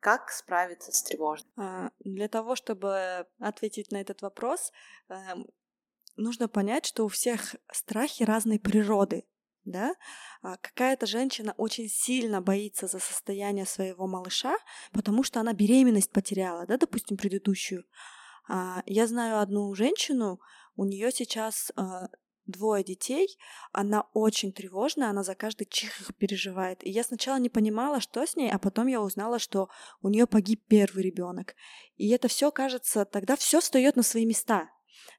как 0.00 0.30
справиться 0.30 0.92
с 0.92 1.02
тревожностью? 1.02 1.52
А, 1.56 1.90
для 2.00 2.28
того, 2.28 2.56
чтобы 2.56 3.26
ответить 3.38 3.90
на 3.92 4.00
этот 4.00 4.22
вопрос, 4.22 4.72
эм, 5.08 5.46
нужно 6.16 6.48
понять, 6.48 6.86
что 6.86 7.04
у 7.04 7.08
всех 7.08 7.56
страхи 7.70 8.22
разной 8.22 8.58
природы 8.58 9.24
да, 9.64 9.94
а 10.42 10.56
какая-то 10.56 11.06
женщина 11.06 11.54
очень 11.56 11.88
сильно 11.88 12.40
боится 12.40 12.86
за 12.86 12.98
состояние 12.98 13.66
своего 13.66 14.06
малыша, 14.06 14.56
потому 14.92 15.22
что 15.22 15.40
она 15.40 15.52
беременность 15.52 16.10
потеряла, 16.10 16.66
да, 16.66 16.76
допустим, 16.76 17.16
предыдущую. 17.16 17.84
А, 18.48 18.82
я 18.86 19.06
знаю 19.06 19.38
одну 19.40 19.72
женщину, 19.74 20.40
у 20.76 20.84
нее 20.84 21.12
сейчас 21.12 21.70
а, 21.76 22.08
двое 22.46 22.82
детей, 22.82 23.38
она 23.72 24.02
очень 24.14 24.52
тревожная, 24.52 25.10
она 25.10 25.22
за 25.22 25.34
каждый 25.34 25.66
чих 25.66 26.00
их 26.00 26.14
переживает. 26.16 26.84
И 26.84 26.90
я 26.90 27.04
сначала 27.04 27.38
не 27.38 27.48
понимала, 27.48 28.00
что 28.00 28.26
с 28.26 28.34
ней, 28.34 28.50
а 28.50 28.58
потом 28.58 28.88
я 28.88 29.00
узнала, 29.00 29.38
что 29.38 29.68
у 30.02 30.08
нее 30.08 30.26
погиб 30.26 30.64
первый 30.66 31.04
ребенок. 31.04 31.54
И 31.96 32.08
это 32.10 32.26
все 32.26 32.50
кажется, 32.50 33.04
тогда 33.04 33.36
все 33.36 33.60
встает 33.60 33.94
на 33.94 34.02
свои 34.02 34.26
места 34.26 34.70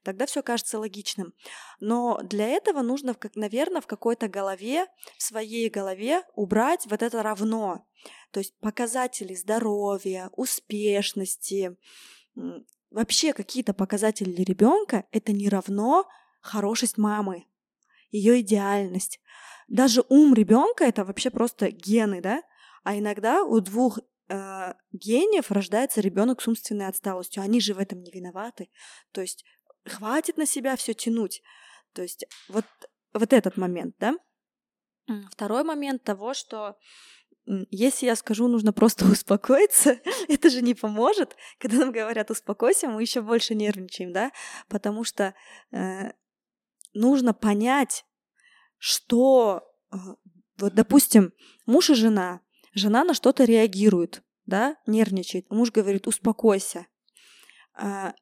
тогда 0.02 0.26
все 0.26 0.42
кажется 0.42 0.78
логичным. 0.78 1.34
Но 1.80 2.20
для 2.22 2.46
этого 2.46 2.82
нужно, 2.82 3.16
наверное, 3.34 3.80
в 3.80 3.86
какой-то 3.86 4.28
голове, 4.28 4.86
в 5.16 5.22
своей 5.22 5.68
голове 5.68 6.22
убрать 6.34 6.86
вот 6.86 7.02
это 7.02 7.22
равно. 7.22 7.86
То 8.30 8.40
есть 8.40 8.58
показатели 8.60 9.34
здоровья, 9.34 10.30
успешности, 10.32 11.76
вообще 12.90 13.32
какие-то 13.32 13.74
показатели 13.74 14.42
ребенка 14.42 15.04
это 15.10 15.32
не 15.32 15.48
равно 15.48 16.06
хорошесть 16.40 16.98
мамы, 16.98 17.46
ее 18.10 18.40
идеальность. 18.40 19.20
Даже 19.68 20.04
ум 20.08 20.34
ребенка 20.34 20.84
это 20.84 21.04
вообще 21.04 21.30
просто 21.30 21.70
гены, 21.70 22.20
да? 22.20 22.42
А 22.82 22.96
иногда 22.96 23.42
у 23.42 23.60
двух 23.60 23.98
э, 24.28 24.74
гениев 24.92 25.50
рождается 25.50 26.00
ребенок 26.00 26.42
с 26.42 26.48
умственной 26.48 26.86
отсталостью. 26.86 27.42
Они 27.42 27.60
же 27.60 27.74
в 27.74 27.78
этом 27.78 28.02
не 28.02 28.10
виноваты. 28.10 28.68
То 29.12 29.22
есть 29.22 29.44
хватит 29.84 30.36
на 30.36 30.46
себя 30.46 30.76
все 30.76 30.94
тянуть. 30.94 31.42
То 31.92 32.02
есть 32.02 32.24
вот, 32.48 32.64
вот 33.12 33.32
этот 33.32 33.56
момент, 33.56 33.96
да. 33.98 34.16
Второй 35.30 35.64
момент 35.64 36.02
того, 36.02 36.32
что 36.32 36.78
если 37.46 38.06
я 38.06 38.16
скажу, 38.16 38.48
нужно 38.48 38.72
просто 38.72 39.04
успокоиться, 39.10 39.98
это 40.28 40.50
же 40.50 40.62
не 40.62 40.74
поможет. 40.74 41.36
Когда 41.58 41.78
нам 41.78 41.92
говорят 41.92 42.30
успокойся, 42.30 42.88
мы 42.88 43.02
еще 43.02 43.20
больше 43.20 43.54
нервничаем, 43.54 44.12
да, 44.12 44.32
потому 44.68 45.04
что 45.04 45.34
э, 45.72 46.12
нужно 46.94 47.34
понять, 47.34 48.04
что, 48.78 49.62
э, 49.92 49.96
вот, 50.58 50.74
допустим, 50.74 51.32
муж 51.66 51.90
и 51.90 51.94
жена, 51.94 52.40
жена 52.74 53.04
на 53.04 53.14
что-то 53.14 53.44
реагирует, 53.44 54.22
да, 54.46 54.76
нервничает, 54.86 55.50
муж 55.50 55.70
говорит, 55.70 56.06
успокойся, 56.06 56.86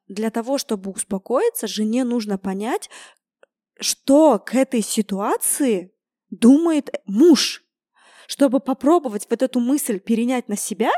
для 0.07 0.31
того, 0.31 0.57
чтобы 0.57 0.91
успокоиться, 0.91 1.67
жене 1.67 2.03
нужно 2.03 2.37
понять, 2.37 2.89
что 3.79 4.39
к 4.39 4.55
этой 4.55 4.81
ситуации 4.81 5.93
думает 6.29 6.89
муж, 7.05 7.63
чтобы 8.27 8.59
попробовать 8.59 9.27
вот 9.29 9.41
эту 9.41 9.59
мысль 9.59 9.99
перенять 9.99 10.47
на 10.47 10.55
себя, 10.55 10.91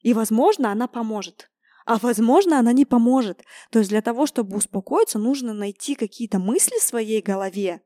и, 0.00 0.14
возможно, 0.14 0.72
она 0.72 0.88
поможет. 0.88 1.50
А 1.86 1.98
возможно, 1.98 2.58
она 2.58 2.72
не 2.72 2.84
поможет. 2.84 3.44
То 3.70 3.78
есть 3.78 3.90
для 3.90 4.02
того, 4.02 4.26
чтобы 4.26 4.56
успокоиться, 4.56 5.18
нужно 5.18 5.54
найти 5.54 5.94
какие-то 5.94 6.38
мысли 6.38 6.78
в 6.78 6.82
своей 6.82 7.22
голове, 7.22 7.80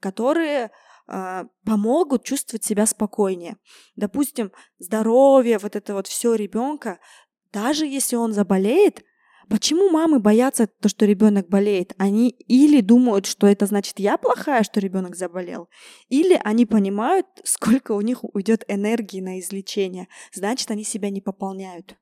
которые 0.00 0.70
э, 1.08 1.44
помогут 1.64 2.24
чувствовать 2.24 2.64
себя 2.64 2.86
спокойнее. 2.86 3.56
Допустим, 3.96 4.52
здоровье, 4.78 5.58
вот 5.58 5.74
это 5.74 5.94
вот 5.94 6.06
все 6.06 6.34
ребенка 6.34 7.00
даже 7.56 7.86
если 7.86 8.16
он 8.16 8.34
заболеет, 8.34 9.02
Почему 9.48 9.90
мамы 9.90 10.18
боятся 10.18 10.66
то, 10.66 10.88
что 10.88 11.06
ребенок 11.06 11.48
болеет? 11.48 11.94
Они 11.98 12.30
или 12.30 12.80
думают, 12.80 13.26
что 13.26 13.46
это 13.46 13.66
значит 13.66 13.98
я 14.00 14.16
плохая, 14.16 14.64
что 14.64 14.80
ребенок 14.80 15.14
заболел, 15.14 15.68
или 16.08 16.40
они 16.42 16.66
понимают, 16.66 17.26
сколько 17.44 17.92
у 17.92 18.00
них 18.00 18.24
уйдет 18.34 18.64
энергии 18.68 19.20
на 19.20 19.38
излечение, 19.38 20.08
значит, 20.32 20.70
они 20.70 20.84
себя 20.84 21.10
не 21.10 21.20
пополняют. 21.20 21.96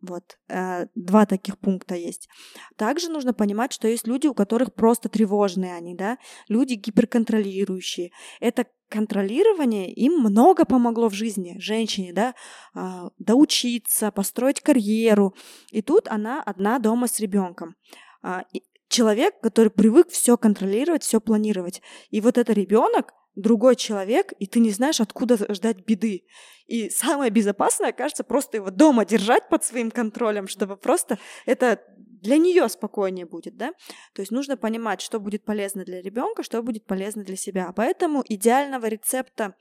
Вот, 0.00 0.38
э, 0.48 0.86
два 0.94 1.24
таких 1.24 1.58
пункта 1.58 1.94
есть. 1.94 2.28
Также 2.76 3.08
нужно 3.08 3.32
понимать, 3.32 3.72
что 3.72 3.88
есть 3.88 4.06
люди, 4.06 4.26
у 4.26 4.34
которых 4.34 4.74
просто 4.74 5.08
тревожные 5.08 5.74
они, 5.74 5.94
да, 5.94 6.18
люди 6.48 6.74
гиперконтролирующие. 6.74 8.10
Это 8.38 8.66
контролирование 8.94 9.92
им 9.92 10.20
много 10.20 10.64
помогло 10.64 11.08
в 11.08 11.14
жизни, 11.14 11.56
женщине, 11.58 12.12
да, 12.12 12.34
э, 12.76 13.10
доучиться, 13.18 14.12
построить 14.12 14.60
карьеру. 14.60 15.34
И 15.72 15.82
тут 15.82 16.06
она 16.06 16.40
одна 16.40 16.78
дома 16.78 17.08
с 17.08 17.18
ребенком. 17.18 17.74
Э, 18.22 18.42
человек, 18.88 19.40
который 19.42 19.70
привык 19.70 20.10
все 20.10 20.36
контролировать, 20.36 21.02
все 21.02 21.20
планировать. 21.20 21.82
И 22.10 22.20
вот 22.20 22.38
это 22.38 22.52
ребенок, 22.52 23.14
другой 23.34 23.76
человек, 23.76 24.32
и 24.38 24.46
ты 24.46 24.60
не 24.60 24.70
знаешь, 24.70 25.00
откуда 25.00 25.36
ждать 25.52 25.84
беды. 25.84 26.24
И 26.66 26.88
самое 26.90 27.30
безопасное, 27.30 27.92
кажется, 27.92 28.24
просто 28.24 28.56
его 28.58 28.70
дома 28.70 29.04
держать 29.04 29.48
под 29.48 29.64
своим 29.64 29.90
контролем, 29.90 30.48
чтобы 30.48 30.76
просто 30.76 31.18
это 31.46 31.80
для 31.96 32.38
нее 32.38 32.68
спокойнее 32.68 33.26
будет, 33.26 33.56
да? 33.56 33.72
То 34.14 34.22
есть 34.22 34.32
нужно 34.32 34.56
понимать, 34.56 35.02
что 35.02 35.20
будет 35.20 35.44
полезно 35.44 35.84
для 35.84 36.00
ребенка, 36.00 36.42
что 36.42 36.62
будет 36.62 36.86
полезно 36.86 37.22
для 37.22 37.36
себя. 37.36 37.72
Поэтому 37.76 38.24
идеального 38.26 38.86
рецепта, 38.86 39.54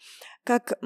как 0.46 0.80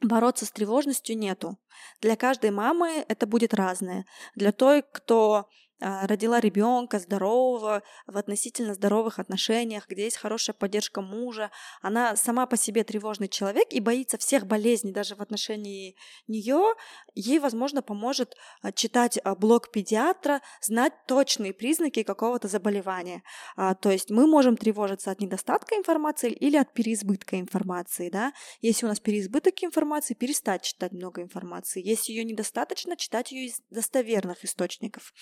бороться 0.00 0.46
с 0.46 0.50
тревожностью 0.50 1.18
нету. 1.18 1.58
Для 2.00 2.16
каждой 2.16 2.50
мамы 2.50 3.04
это 3.08 3.26
будет 3.26 3.52
разное. 3.52 4.06
Для 4.34 4.52
той, 4.52 4.82
кто 4.92 5.34
а, 5.34 5.46
родила 5.80 6.40
ребенка 6.40 6.98
здорового, 6.98 7.82
в 8.06 8.16
относительно 8.16 8.74
здоровых 8.74 9.18
отношениях, 9.18 9.86
где 9.88 10.04
есть 10.04 10.16
хорошая 10.16 10.54
поддержка 10.54 11.00
мужа. 11.00 11.50
Она 11.82 12.16
сама 12.16 12.46
по 12.46 12.56
себе 12.56 12.84
тревожный 12.84 13.28
человек 13.28 13.68
и 13.70 13.80
боится 13.80 14.18
всех 14.18 14.46
болезней 14.46 14.92
даже 14.92 15.14
в 15.14 15.20
отношении 15.20 15.96
нее. 16.26 16.74
Ей, 17.14 17.38
возможно, 17.38 17.82
поможет 17.82 18.36
а, 18.62 18.72
читать 18.72 19.18
а, 19.22 19.34
блог 19.34 19.70
педиатра, 19.70 20.40
знать 20.60 20.92
точные 21.06 21.52
признаки 21.52 22.02
какого-то 22.02 22.48
заболевания. 22.48 23.22
То 23.56 23.90
есть 23.90 24.10
мы 24.10 24.26
можем 24.26 24.56
тревожиться 24.56 25.10
от 25.10 25.20
недостатка 25.20 25.74
информации 25.76 26.30
или 26.30 26.56
от 26.56 26.72
переизбытка 26.72 27.38
информации. 27.40 28.10
Да? 28.10 28.32
Если 28.60 28.86
у 28.86 28.88
нас 28.88 29.00
переизбыток 29.00 29.62
информации, 29.62 30.14
перестать 30.14 30.62
читать 30.62 30.92
много 30.92 31.22
информации. 31.22 31.82
Если 31.84 32.12
ее 32.12 32.24
недостаточно, 32.24 32.96
читать 32.96 33.32
ее 33.32 33.46
из 33.46 33.60
достоверных 33.70 34.44
источников. 34.44 35.12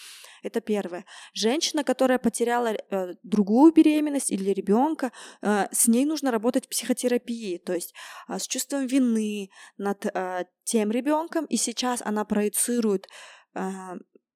Это 0.47 0.61
первое. 0.61 1.05
Женщина, 1.35 1.85
которая 1.85 2.19
потеряла 2.19 2.69
э, 2.69 3.15
другую 3.23 3.73
беременность 3.73 4.31
или 4.31 4.51
ребенка, 4.51 5.13
э, 5.43 5.67
с 5.73 5.89
ней 5.89 6.05
нужно 6.05 6.31
работать 6.31 6.67
в 6.67 6.69
психотерапии, 6.69 7.59
то 7.59 7.75
есть 7.75 7.95
э, 8.29 8.39
с 8.39 8.47
чувством 8.47 8.87
вины 8.87 9.51
над 9.77 10.07
э, 10.07 10.45
тем 10.65 10.91
ребенком, 10.91 11.47
и 11.47 11.57
сейчас 11.57 12.01
она 12.03 12.25
проецирует 12.25 13.09
э, 13.55 13.71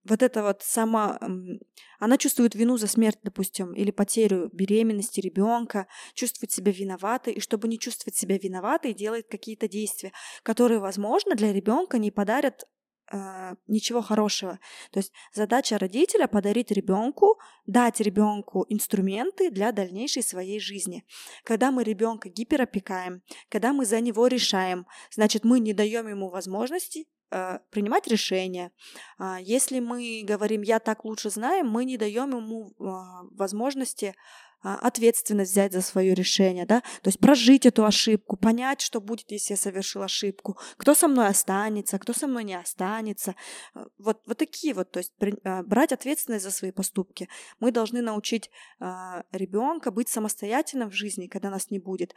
вот 0.05 0.23
это 0.23 0.43
вот 0.43 0.63
сама, 0.63 1.19
она 1.99 2.17
чувствует 2.17 2.55
вину 2.55 2.77
за 2.77 2.87
смерть, 2.87 3.19
допустим, 3.23 3.73
или 3.75 3.91
потерю 3.91 4.49
беременности 4.53 5.21
ребенка, 5.21 5.87
чувствует 6.15 6.51
себя 6.51 6.73
виноватой, 6.73 7.35
и 7.35 7.41
чтобы 7.41 7.69
не 7.69 7.79
чувствовать 7.79 8.17
себя 8.17 8.39
виноватой, 8.39 8.95
делает 8.95 9.27
какие-то 9.29 9.69
действия, 9.69 10.13
которые, 10.43 10.81
возможно, 10.81 11.35
для 11.35 11.53
ребенка 11.53 11.99
не 11.99 12.11
подарят 12.11 12.65
э, 13.11 13.55
ничего 13.67 14.03
хорошего. 14.03 14.59
То 14.91 15.01
есть 15.01 15.13
задача 15.33 15.79
родителя 15.79 16.27
подарить 16.27 16.71
ребенку, 16.71 17.39
дать 17.67 18.01
ребенку 18.01 18.67
инструменты 18.69 19.51
для 19.51 19.73
дальнейшей 19.73 20.23
своей 20.23 20.61
жизни. 20.61 21.05
Когда 21.45 21.71
мы 21.71 21.85
ребенка 21.85 22.29
гиперопекаем, 22.29 23.23
когда 23.49 23.73
мы 23.73 23.85
за 23.85 24.01
него 24.01 24.27
решаем, 24.27 24.87
значит 25.11 25.45
мы 25.45 25.61
не 25.61 25.73
даем 25.73 26.09
ему 26.09 26.31
возможности 26.31 27.07
э, 27.31 27.59
принимать 27.71 28.07
решения. 28.07 28.73
Э, 29.19 29.37
если 29.41 29.81
мы 29.81 30.23
говорим 30.25 30.63
«я 30.63 30.79
так 30.79 31.05
лучше 31.05 31.31
знаю», 31.31 31.65
мы 31.65 31.85
не 31.85 31.97
даем 31.97 32.31
ему 32.31 32.73
возможности 32.79 34.07
а, 34.07 34.15
ответственность 34.63 35.53
взять 35.53 35.73
за 35.73 35.83
свое 35.83 36.15
решение, 36.15 36.67
да, 36.67 36.81
то 36.81 37.09
есть 37.09 37.19
прожить 37.19 37.67
эту 37.67 37.85
ошибку, 37.85 38.37
понять, 38.37 38.81
что 38.81 39.01
будет, 39.01 39.31
если 39.31 39.55
я 39.55 39.57
совершил 39.57 40.03
ошибку, 40.03 40.59
кто 40.77 40.95
со 40.95 41.09
мной 41.09 41.29
останется, 41.29 41.99
кто 41.99 42.13
со 42.13 42.27
мной 42.27 42.45
не 42.45 42.55
останется, 42.55 43.35
а, 43.75 43.87
вот, 43.99 44.21
вот 44.27 44.39
такие 44.39 44.75
вот, 44.75 44.91
то 44.91 44.99
есть 44.99 45.13
а, 45.45 45.63
брать 45.63 45.93
ответственность 45.93 46.45
за 46.45 46.51
свои 46.51 46.71
поступки. 46.71 47.29
Мы 47.59 47.73
должны 47.73 48.03
научить 48.03 48.51
ребенка 49.33 49.91
быть 49.91 50.09
самостоятельным 50.09 50.91
в 50.91 50.95
жизни, 50.95 51.27
когда 51.27 51.51
нас 51.51 51.71
не 51.71 51.79
будет. 51.79 52.15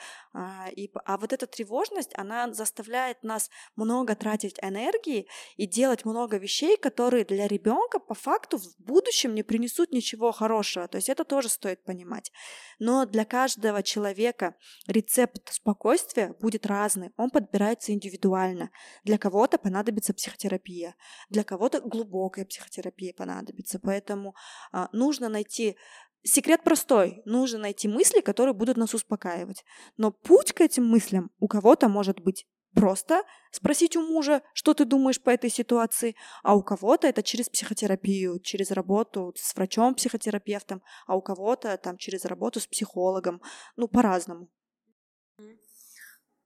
И, 0.71 0.89
а 1.05 1.17
вот 1.17 1.33
эта 1.33 1.45
тревожность, 1.47 2.11
она 2.15 2.51
заставляет 2.53 3.23
нас 3.23 3.49
много 3.75 4.15
тратить 4.15 4.57
энергии 4.61 5.27
и 5.57 5.67
делать 5.67 6.05
много 6.05 6.37
вещей, 6.37 6.77
которые 6.77 7.25
для 7.25 7.47
ребенка 7.47 7.99
по 7.99 8.13
факту 8.13 8.57
в 8.57 8.77
будущем 8.77 9.35
не 9.35 9.43
принесут 9.43 9.91
ничего 9.91 10.31
хорошего. 10.31 10.87
То 10.87 10.97
есть 10.97 11.09
это 11.09 11.23
тоже 11.23 11.49
стоит 11.49 11.83
понимать. 11.83 12.31
Но 12.79 13.05
для 13.05 13.25
каждого 13.25 13.83
человека 13.83 14.55
рецепт 14.87 15.53
спокойствия 15.53 16.35
будет 16.39 16.65
разный, 16.65 17.11
он 17.17 17.29
подбирается 17.29 17.93
индивидуально. 17.93 18.71
Для 19.03 19.17
кого-то 19.17 19.57
понадобится 19.57 20.13
психотерапия, 20.13 20.95
для 21.29 21.43
кого-то 21.43 21.81
глубокая 21.81 22.45
психотерапия 22.45 23.13
понадобится. 23.13 23.79
Поэтому 23.79 24.35
а, 24.71 24.89
нужно 24.91 25.29
найти 25.29 25.77
Секрет 26.25 26.63
простой. 26.63 27.21
Нужно 27.25 27.59
найти 27.59 27.89
мысли, 27.89 28.21
которые 28.21 28.53
будут 28.53 28.77
нас 28.77 28.93
успокаивать. 28.93 29.65
Но 29.97 30.11
путь 30.11 30.53
к 30.53 30.61
этим 30.61 30.87
мыслям 30.87 31.31
у 31.39 31.49
кого-то 31.49 31.89
может 31.89 32.21
быть 32.21 32.47
просто 32.73 33.23
спросить 33.51 33.95
у 33.95 34.01
мужа, 34.01 34.41
что 34.53 34.73
ты 34.73 34.85
думаешь 34.85 35.21
по 35.21 35.29
этой 35.29 35.49
ситуации, 35.49 36.15
а 36.43 36.55
у 36.55 36.63
кого-то 36.63 37.07
это 37.07 37.23
через 37.23 37.49
психотерапию, 37.49 38.39
через 38.39 38.71
работу 38.71 39.33
с 39.35 39.55
врачом-психотерапевтом, 39.55 40.81
а 41.07 41.15
у 41.15 41.21
кого-то 41.21 41.77
там 41.77 41.97
через 41.97 42.25
работу 42.25 42.59
с 42.59 42.67
психологом, 42.67 43.41
ну, 43.75 43.87
по-разному. 43.87 44.49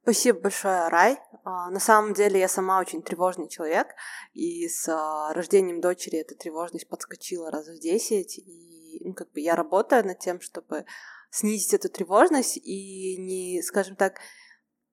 Спасибо 0.03 0.39
большое, 0.39 0.88
Рай. 0.88 1.19
А, 1.43 1.69
на 1.69 1.82
самом 1.82 2.13
деле 2.13 2.39
я 2.39 2.47
сама 2.47 2.80
очень 2.80 3.01
тревожный 3.01 3.49
человек, 3.49 3.88
и 4.34 4.69
с 4.69 4.88
а, 4.88 5.34
рождением 5.34 5.82
дочери 5.82 6.19
эта 6.19 6.34
тревожность 6.34 6.88
подскочила 6.88 7.51
раз 7.51 7.67
в 7.67 7.78
десять, 7.82 8.38
и 8.38 9.01
ну, 9.03 9.13
как 9.13 9.30
бы 9.34 9.41
я 9.41 9.55
работаю 9.55 10.05
над 10.05 10.19
тем, 10.19 10.39
чтобы 10.39 10.86
снизить 11.30 11.73
эту 11.73 11.89
тревожность 11.89 12.55
и 12.55 13.17
не, 13.17 13.61
скажем 13.61 13.97
так, 13.97 14.21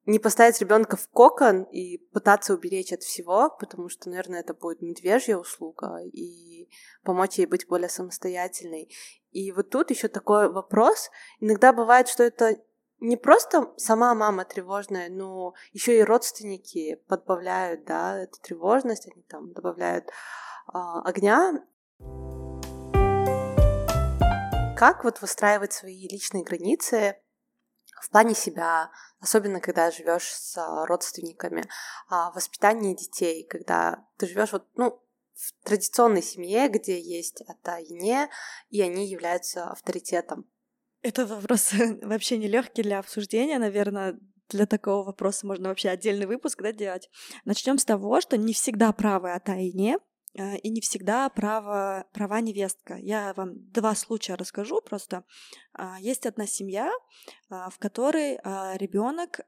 не 0.06 0.18
поставить 0.18 0.60
ребенка 0.60 0.96
в 0.96 1.08
кокон 1.08 1.62
и 1.64 1.98
пытаться 2.12 2.54
уберечь 2.54 2.92
от 2.92 3.02
всего, 3.02 3.50
потому 3.58 3.88
что, 3.88 4.10
наверное, 4.10 4.40
это 4.40 4.52
будет 4.52 4.82
медвежья 4.82 5.36
услуга, 5.36 5.98
и 6.02 6.68
помочь 7.02 7.38
ей 7.38 7.46
быть 7.46 7.66
более 7.66 7.88
самостоятельной. 7.88 8.90
И 9.30 9.50
вот 9.52 9.70
тут 9.70 9.90
еще 9.90 10.08
такой 10.08 10.52
вопрос. 10.52 11.10
Иногда 11.40 11.72
бывает, 11.72 12.08
что 12.08 12.22
это 12.22 12.56
не 13.00 13.16
просто 13.16 13.72
сама 13.76 14.14
мама 14.14 14.44
тревожная, 14.44 15.08
но 15.10 15.54
еще 15.72 15.98
и 15.98 16.04
родственники 16.04 17.00
подбавляют, 17.08 17.84
да, 17.84 18.18
эту 18.18 18.40
тревожность, 18.40 19.08
они 19.12 19.22
там 19.22 19.52
добавляют 19.52 20.10
а, 20.66 21.02
огня. 21.02 21.64
Как 24.76 25.04
вот 25.04 25.20
выстраивать 25.20 25.72
свои 25.72 26.08
личные 26.08 26.44
границы 26.44 27.16
в 28.02 28.10
плане 28.10 28.34
себя, 28.34 28.90
особенно 29.20 29.60
когда 29.60 29.90
живешь 29.90 30.28
с 30.28 30.56
а, 30.56 30.86
родственниками, 30.86 31.68
а, 32.08 32.30
воспитание 32.32 32.94
детей, 32.94 33.46
когда 33.46 34.06
ты 34.18 34.26
живешь 34.26 34.52
вот, 34.52 34.66
ну, 34.76 35.00
в 35.34 35.64
традиционной 35.64 36.22
семье, 36.22 36.68
где 36.68 37.00
есть 37.00 37.42
это 37.42 37.78
ине, 37.82 38.28
и 38.70 38.80
они 38.80 39.06
являются 39.06 39.68
авторитетом. 39.70 40.46
Это 41.02 41.26
вопрос 41.26 41.72
вообще 42.02 42.38
нелегкий 42.38 42.82
для 42.82 42.98
обсуждения, 42.98 43.58
наверное. 43.58 44.18
Для 44.50 44.66
такого 44.66 45.04
вопроса 45.04 45.46
можно 45.46 45.70
вообще 45.70 45.88
отдельный 45.88 46.26
выпуск 46.26 46.60
да, 46.60 46.70
делать. 46.70 47.08
Начнем 47.46 47.78
с 47.78 47.84
того, 47.84 48.20
что 48.20 48.36
не 48.36 48.52
всегда 48.52 48.92
правы 48.92 49.32
о 49.32 49.40
тайне, 49.40 49.96
Э, 49.96 50.13
и 50.34 50.68
не 50.68 50.80
всегда 50.80 51.28
право, 51.28 52.06
права 52.12 52.40
невестка. 52.40 52.96
Я 52.96 53.32
вам 53.34 53.70
два 53.70 53.94
случая 53.94 54.34
расскажу 54.34 54.80
просто. 54.82 55.24
А, 55.72 55.98
есть 56.00 56.26
одна 56.26 56.46
семья, 56.46 56.90
а, 57.48 57.70
в 57.70 57.78
которой 57.78 58.38
а, 58.42 58.76
ребенок 58.76 59.40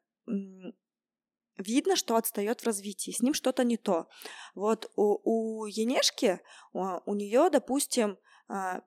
видно, 1.57 1.97
что 1.97 2.17
отстает 2.17 2.61
в 2.61 2.67
развитии, 2.67 3.11
с 3.11 3.21
ним 3.21 3.35
что-то 3.35 3.65
не 3.65 3.77
то. 3.77 4.09
Вот 4.55 4.91
у, 4.95 5.63
у 5.63 5.67
Енешки, 5.67 6.41
у 6.73 7.15
нее, 7.15 7.49
допустим, 7.51 8.19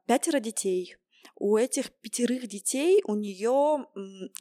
пятеро 0.06 0.39
детей, 0.39 0.97
у 1.36 1.57
этих 1.57 1.91
пятерых 2.01 2.47
детей 2.47 3.01
у 3.05 3.15
нее, 3.15 3.86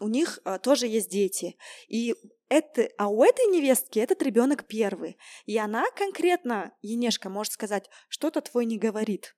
у 0.01 0.09
них 0.09 0.41
тоже 0.63 0.87
есть 0.87 1.11
дети. 1.11 1.57
И 1.89 2.15
это, 2.49 2.89
а 2.99 3.09
у 3.09 3.23
этой 3.23 3.47
невестки 3.47 3.99
этот 3.99 4.23
ребенок 4.23 4.67
первый. 4.67 5.19
И 5.47 5.57
она 5.59 5.85
конкретно, 5.97 6.73
Енешка, 6.83 7.29
может 7.29 7.53
сказать, 7.53 7.89
что-то 8.09 8.41
твой 8.41 8.65
не 8.65 8.79
говорит. 8.79 9.35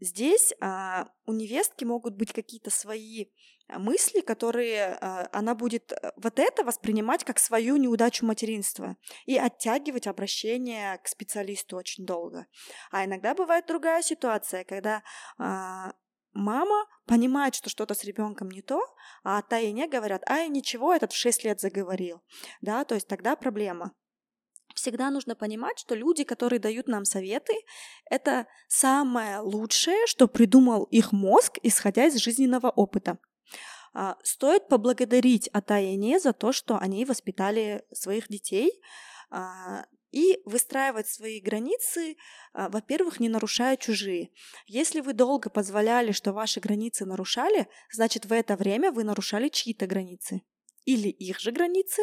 Здесь 0.00 0.52
а, 0.60 1.10
у 1.26 1.32
невестки 1.32 1.84
могут 1.84 2.16
быть 2.16 2.32
какие-то 2.32 2.70
свои 2.70 3.26
а, 3.68 3.78
мысли, 3.78 4.20
которые 4.20 4.94
а, 4.94 5.28
она 5.30 5.54
будет 5.54 5.92
э, 5.92 6.10
вот 6.16 6.40
это 6.40 6.64
воспринимать 6.64 7.22
как 7.22 7.38
свою 7.38 7.76
неудачу 7.76 8.26
материнства 8.26 8.96
и 9.26 9.38
оттягивать 9.38 10.08
обращение 10.08 10.98
к 10.98 11.06
специалисту 11.06 11.76
очень 11.76 12.04
долго. 12.04 12.46
А 12.90 13.04
иногда 13.04 13.32
бывает 13.32 13.66
другая 13.66 14.02
ситуация, 14.02 14.64
когда 14.64 15.04
а, 15.38 15.92
мама 16.32 16.86
понимает, 17.06 17.54
что 17.54 17.70
что-то 17.70 17.94
с 17.94 18.04
ребенком 18.04 18.50
не 18.50 18.62
то, 18.62 18.80
а 19.24 19.42
тайне 19.42 19.88
говорят, 19.88 20.22
ай, 20.28 20.48
ничего, 20.48 20.94
этот 20.94 21.12
в 21.12 21.16
6 21.16 21.44
лет 21.44 21.60
заговорил, 21.60 22.22
да, 22.60 22.84
то 22.84 22.94
есть 22.94 23.08
тогда 23.08 23.36
проблема. 23.36 23.92
всегда 24.74 25.10
нужно 25.10 25.34
понимать, 25.34 25.78
что 25.78 25.94
люди, 25.94 26.24
которые 26.24 26.58
дают 26.58 26.88
нам 26.88 27.04
советы, 27.04 27.52
это 28.10 28.46
самое 28.68 29.40
лучшее, 29.40 30.06
что 30.06 30.28
придумал 30.28 30.84
их 30.84 31.12
мозг, 31.12 31.58
исходя 31.62 32.06
из 32.06 32.16
жизненного 32.16 32.70
опыта. 32.70 33.18
А, 33.94 34.16
стоит 34.22 34.68
поблагодарить 34.68 35.50
Ата 35.52 35.78
и 35.78 35.96
Не 35.96 36.18
за 36.18 36.32
то, 36.32 36.52
что 36.52 36.78
они 36.78 37.04
воспитали 37.04 37.84
своих 37.92 38.28
детей, 38.28 38.72
а, 39.30 39.84
и 40.12 40.40
выстраивать 40.44 41.08
свои 41.08 41.40
границы, 41.40 42.16
а, 42.52 42.68
во-первых, 42.68 43.18
не 43.18 43.28
нарушая 43.28 43.76
чужие. 43.76 44.30
Если 44.66 45.00
вы 45.00 45.14
долго 45.14 45.50
позволяли, 45.50 46.12
что 46.12 46.32
ваши 46.32 46.60
границы 46.60 47.06
нарушали, 47.06 47.66
значит, 47.90 48.26
в 48.26 48.32
это 48.32 48.56
время 48.56 48.92
вы 48.92 49.04
нарушали 49.04 49.48
чьи-то 49.48 49.86
границы. 49.86 50.42
Или 50.84 51.08
их 51.08 51.40
же 51.40 51.50
границы, 51.50 52.02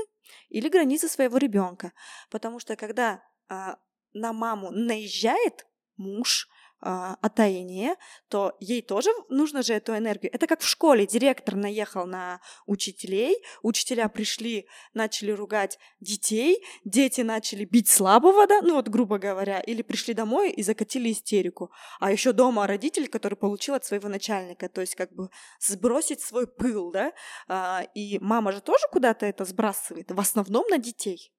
или 0.50 0.68
границы 0.70 1.08
своего 1.08 1.38
ребенка. 1.38 1.94
Потому 2.30 2.60
что 2.60 2.76
когда 2.76 3.22
а, 3.48 3.78
на 4.14 4.34
маму 4.34 4.72
наезжает 4.72 5.68
муж, 5.96 6.50
отаяние, 6.82 7.96
то 8.30 8.56
ей 8.60 8.82
тоже 8.82 9.10
нужно 9.30 9.64
же 9.64 9.74
эту 9.74 9.96
энергию. 9.98 10.34
Это 10.34 10.48
как 10.48 10.62
в 10.62 10.68
школе. 10.68 11.06
Директор 11.06 11.56
наехал 11.56 12.06
на 12.06 12.40
учителей, 12.66 13.38
учителя 13.62 14.08
пришли, 14.08 14.68
начали 14.94 15.32
ругать 15.32 15.78
детей, 16.00 16.64
дети 16.86 17.22
начали 17.22 17.66
бить 17.66 17.90
слабого, 17.90 18.48
да, 18.48 18.62
ну 18.62 18.76
вот 18.76 18.88
грубо 18.88 19.18
говоря, 19.18 19.60
или 19.60 19.82
пришли 19.82 20.14
домой 20.14 20.52
и 20.52 20.64
закатили 20.64 21.12
истерику. 21.12 21.72
А 22.00 22.12
еще 22.12 22.32
дома 22.32 22.68
родитель, 22.68 23.08
который 23.08 23.36
получил 23.36 23.76
от 23.76 23.86
своего 23.86 24.08
начальника, 24.10 24.70
то 24.70 24.82
есть 24.82 24.96
как 24.96 25.14
бы 25.14 25.30
сбросить 25.60 26.22
свой 26.22 26.48
пыл, 26.48 26.92
да, 26.92 27.14
а, 27.48 27.84
и 27.94 28.20
мама 28.20 28.52
же 28.52 28.62
тоже 28.62 28.86
куда-то 28.92 29.26
это 29.26 29.46
сбрасывает, 29.46 30.12
в 30.12 30.20
основном 30.20 30.66
на 30.70 30.78
детей 30.78 31.34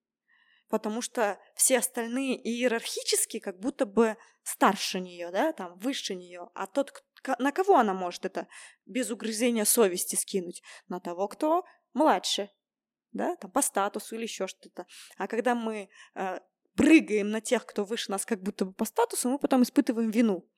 потому 0.71 1.03
что 1.03 1.39
все 1.55 1.79
остальные 1.79 2.41
иерархически 2.49 3.41
как 3.41 3.59
будто 3.59 3.85
бы 3.85 4.17
старше 4.43 5.01
нее, 5.01 5.31
да, 5.31 5.53
там, 5.53 5.77
выше 5.79 6.15
нее, 6.15 6.49
а 6.55 6.67
тот, 6.67 7.05
на 7.39 7.53
кого 7.53 7.77
она 7.77 7.93
может 7.93 8.25
это 8.25 8.47
без 8.87 9.11
угрызения 9.11 9.65
совести 9.65 10.15
скинуть? 10.15 10.63
На 10.89 11.01
того, 11.01 11.29
кто 11.29 11.65
младше, 11.93 12.51
да, 13.13 13.37
там, 13.37 13.51
по 13.51 13.61
статусу 13.61 14.15
или 14.15 14.23
еще 14.23 14.47
что-то. 14.47 14.87
А 15.19 15.27
когда 15.27 15.55
мы 15.55 15.91
э, 16.15 16.41
прыгаем 16.77 17.31
на 17.31 17.41
тех, 17.41 17.67
кто 17.67 17.85
выше 17.85 18.11
нас 18.11 18.25
как 18.25 18.41
будто 18.41 18.65
бы 18.65 18.73
по 18.73 18.85
статусу, 18.85 19.29
мы 19.29 19.39
потом 19.39 19.63
испытываем 19.63 20.11
вину. 20.11 20.49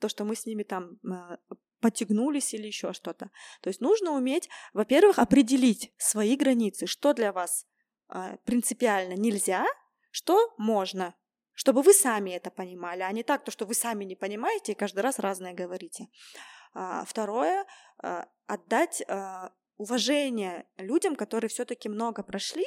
То, 0.00 0.08
что 0.08 0.24
мы 0.24 0.34
с 0.34 0.44
ними 0.44 0.64
там 0.64 0.98
э, 1.04 1.36
потягнулись 1.80 2.52
или 2.54 2.66
еще 2.66 2.92
что-то. 2.92 3.30
То 3.60 3.68
есть 3.68 3.80
нужно 3.80 4.10
уметь, 4.12 4.48
во-первых, 4.72 5.20
определить 5.20 5.92
свои 5.98 6.36
границы, 6.36 6.86
что 6.86 7.14
для 7.14 7.32
вас 7.32 7.66
принципиально 8.44 9.14
нельзя, 9.14 9.66
что 10.10 10.52
можно 10.58 11.14
чтобы 11.54 11.82
вы 11.82 11.92
сами 11.92 12.30
это 12.30 12.50
понимали, 12.50 13.02
а 13.02 13.12
не 13.12 13.22
так, 13.22 13.44
то, 13.44 13.50
что 13.50 13.66
вы 13.66 13.74
сами 13.74 14.04
не 14.04 14.14
понимаете 14.14 14.72
и 14.72 14.74
каждый 14.74 15.00
раз 15.00 15.18
разное 15.18 15.52
говорите. 15.52 16.08
А, 16.74 17.04
второе, 17.04 17.66
а, 18.02 18.26
отдать 18.46 19.02
а, 19.08 19.52
уважение 19.76 20.66
людям, 20.78 21.16
которые 21.16 21.48
все-таки 21.48 21.88
много 21.88 22.22
прошли, 22.22 22.66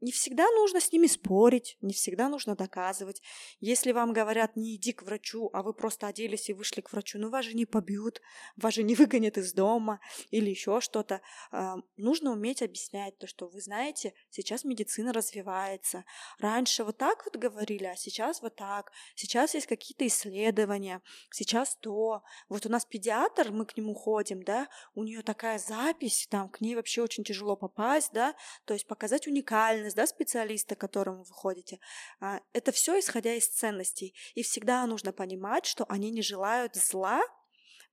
не 0.00 0.12
всегда 0.12 0.48
нужно 0.50 0.80
с 0.80 0.92
ними 0.92 1.06
спорить, 1.06 1.76
не 1.80 1.92
всегда 1.92 2.28
нужно 2.28 2.54
доказывать. 2.54 3.20
Если 3.60 3.92
вам 3.92 4.12
говорят, 4.12 4.56
не 4.56 4.76
иди 4.76 4.92
к 4.92 5.02
врачу, 5.02 5.50
а 5.52 5.62
вы 5.62 5.72
просто 5.72 6.06
оделись 6.06 6.48
и 6.48 6.52
вышли 6.52 6.80
к 6.80 6.92
врачу, 6.92 7.18
ну 7.18 7.30
вас 7.30 7.44
же 7.44 7.54
не 7.54 7.66
побьют, 7.66 8.20
вас 8.56 8.74
же 8.74 8.82
не 8.82 8.94
выгонят 8.94 9.38
из 9.38 9.52
дома 9.52 10.00
или 10.30 10.50
еще 10.50 10.80
что-то. 10.80 11.20
А, 11.50 11.76
нужно 11.96 12.32
уметь 12.32 12.62
объяснять 12.62 13.18
то, 13.18 13.26
что 13.26 13.48
вы 13.48 13.60
знаете, 13.60 14.14
сейчас 14.30 14.64
медицина 14.64 15.12
развивается. 15.12 16.04
Раньше 16.38 16.84
вот 16.84 16.98
так 16.98 17.24
вот 17.24 17.36
говорили, 17.36 17.84
а 17.84 17.96
сейчас 17.96 18.40
вот 18.40 18.54
так. 18.56 18.92
Сейчас 19.16 19.54
есть 19.54 19.66
какие-то 19.66 20.06
исследования, 20.06 21.02
сейчас 21.32 21.76
то. 21.76 22.22
Вот 22.48 22.66
у 22.66 22.68
нас 22.68 22.84
педиатр, 22.84 23.50
мы 23.50 23.66
к 23.66 23.76
нему 23.76 23.94
ходим, 23.94 24.42
да, 24.42 24.68
у 24.94 25.02
нее 25.02 25.22
такая 25.22 25.58
запись, 25.58 26.28
там 26.30 26.48
к 26.48 26.60
ней 26.60 26.76
вообще 26.76 27.02
очень 27.02 27.24
тяжело 27.24 27.56
попасть, 27.56 28.12
да, 28.12 28.34
то 28.64 28.74
есть 28.74 28.86
показать 28.86 29.26
уникальность 29.26 29.87
ценность 29.88 29.96
да, 29.96 30.06
специалиста, 30.06 30.74
к 30.74 30.80
которому 30.80 31.24
вы 31.24 31.32
ходите, 31.32 31.78
а, 32.20 32.40
это 32.52 32.72
все 32.72 32.98
исходя 32.98 33.34
из 33.34 33.48
ценностей. 33.48 34.14
И 34.34 34.42
всегда 34.42 34.86
нужно 34.86 35.12
понимать, 35.12 35.66
что 35.66 35.84
они 35.88 36.10
не 36.10 36.22
желают 36.22 36.74
зла, 36.76 37.20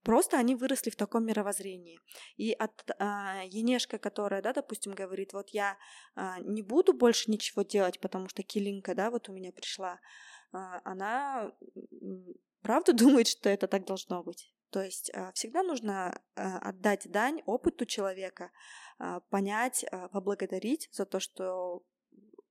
Просто 0.02 0.38
они 0.38 0.54
выросли 0.54 0.90
в 0.90 0.96
таком 0.96 1.24
мировоззрении. 1.26 1.98
И 2.36 2.52
от 2.52 2.90
а, 2.98 3.42
Енешка, 3.44 3.98
которая, 3.98 4.40
да, 4.40 4.52
допустим, 4.52 4.94
говорит, 4.94 5.32
вот 5.32 5.50
я 5.50 5.76
а, 6.14 6.38
не 6.40 6.62
буду 6.62 6.92
больше 6.92 7.28
ничего 7.28 7.62
делать, 7.62 7.98
потому 7.98 8.28
что 8.28 8.44
килинка, 8.44 8.94
да, 8.94 9.10
вот 9.10 9.28
у 9.28 9.32
меня 9.32 9.50
пришла, 9.50 9.98
а, 10.52 10.80
она 10.84 11.50
правда 12.62 12.92
думает, 12.92 13.26
что 13.26 13.48
это 13.48 13.66
так 13.66 13.84
должно 13.84 14.22
быть. 14.22 14.54
То 14.70 14.82
есть 14.82 15.10
а, 15.14 15.32
всегда 15.32 15.62
нужно 15.62 16.20
а, 16.34 16.58
отдать 16.58 17.10
дань 17.10 17.42
опыту 17.46 17.86
человека, 17.86 18.50
а, 18.98 19.20
понять, 19.30 19.84
поблагодарить 20.12 20.88
за 20.92 21.06
то, 21.06 21.20
что 21.20 21.82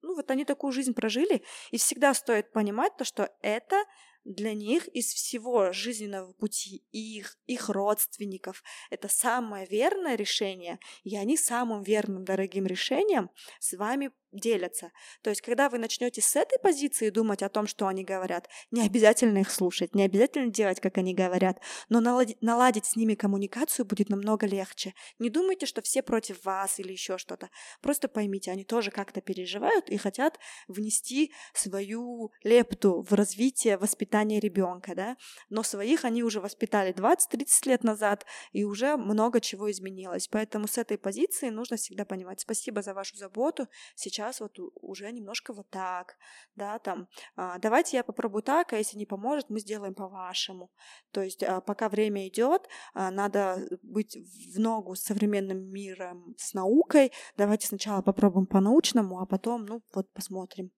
ну 0.02 0.16
вот 0.16 0.30
они 0.30 0.46
такую 0.46 0.72
жизнь 0.72 0.94
прожили, 0.94 1.44
и 1.72 1.78
всегда 1.78 2.14
стоит 2.14 2.52
понимать 2.52 2.96
то, 2.96 3.04
что 3.04 3.32
это 3.42 3.84
для 4.24 4.54
них 4.54 4.88
из 4.90 5.14
всего 5.14 5.72
жизненного 5.72 6.34
пути 6.34 6.84
их, 6.92 7.38
их 7.46 7.70
родственников. 7.70 8.64
Это 8.90 9.08
самое 9.08 9.68
верное 9.68 10.16
решение, 10.16 10.80
и 11.04 11.16
они 11.16 11.38
самым 11.38 11.84
верным, 11.84 12.26
дорогим 12.26 12.66
решением 12.66 13.30
с 13.60 13.78
вами 13.78 14.12
делятся. 14.40 14.92
То 15.22 15.30
есть, 15.30 15.42
когда 15.42 15.70
вы 15.70 15.78
начнете 15.78 16.22
с 16.22 16.36
этой 16.36 16.60
позиции 16.60 17.10
думать 17.10 17.42
о 17.44 17.50
том, 17.50 17.68
что 17.68 17.88
они 17.88 18.04
говорят, 18.04 18.50
не 18.72 18.86
обязательно 18.86 19.40
их 19.40 19.52
слушать, 19.52 19.96
не 19.96 20.04
обязательно 20.04 20.52
делать, 20.52 20.80
как 20.80 20.98
они 20.98 21.14
говорят, 21.14 21.60
но 21.90 22.00
наладить, 22.02 22.42
наладить 22.42 22.86
с 22.86 22.96
ними 22.96 23.16
коммуникацию 23.16 23.86
будет 23.86 24.10
намного 24.10 24.46
легче. 24.46 24.94
Не 25.20 25.30
думайте, 25.30 25.66
что 25.66 25.82
все 25.82 26.02
против 26.02 26.44
вас 26.46 26.80
или 26.80 26.92
еще 26.92 27.18
что-то. 27.18 27.50
Просто 27.82 28.08
поймите, 28.08 28.52
они 28.52 28.64
тоже 28.64 28.92
как-то 28.92 29.22
переживают 29.22 29.90
и 29.90 29.98
хотят 29.98 30.40
внести 30.68 31.32
свою 31.54 32.32
лепту 32.44 33.02
в 33.02 33.14
развитие, 33.14 33.78
воспитание 33.78 34.40
ребенка, 34.40 34.96
да. 34.96 35.18
Но 35.50 35.64
своих 35.64 36.06
они 36.06 36.24
уже 36.24 36.42
воспитали 36.42 36.94
20-30 36.94 37.46
лет 37.66 37.84
назад, 37.84 38.26
и 38.52 38.64
уже 38.64 38.98
много 38.98 39.40
чего 39.42 39.72
изменилось. 39.72 40.28
Поэтому 40.28 40.68
с 40.68 40.78
этой 40.78 40.98
позиции 40.98 41.50
нужно 41.50 41.78
всегда 41.78 42.06
понимать, 42.06 42.42
спасибо 42.42 42.82
за 42.82 42.94
вашу 42.94 43.16
заботу, 43.16 43.68
сейчас 43.96 44.25
сейчас 44.26 44.42
вот 44.42 44.58
уже 44.82 45.12
немножко 45.12 45.54
вот 45.54 45.70
так, 45.70 46.16
да, 46.56 46.80
там, 46.80 47.08
а, 47.36 47.58
давайте 47.60 47.98
я 47.98 48.04
попробую 48.04 48.44
так, 48.44 48.74
а 48.74 48.78
если 48.78 48.98
не 48.98 49.06
поможет, 49.06 49.50
мы 49.50 49.60
сделаем 49.60 49.94
по-вашему. 49.94 50.72
То 51.12 51.22
есть 51.22 51.44
а, 51.44 51.62
пока 51.62 51.90
время 51.90 52.28
идет, 52.28 52.68
а, 52.94 53.12
надо 53.12 53.68
быть 53.84 54.18
в 54.54 54.60
ногу 54.60 54.96
с 54.96 55.04
современным 55.04 55.70
миром, 55.72 56.36
с 56.38 56.54
наукой, 56.54 57.12
давайте 57.38 57.68
сначала 57.68 58.02
попробуем 58.02 58.48
по-научному, 58.48 59.20
а 59.20 59.26
потом, 59.26 59.66
ну, 59.66 59.82
вот 59.94 60.12
посмотрим. 60.14 60.72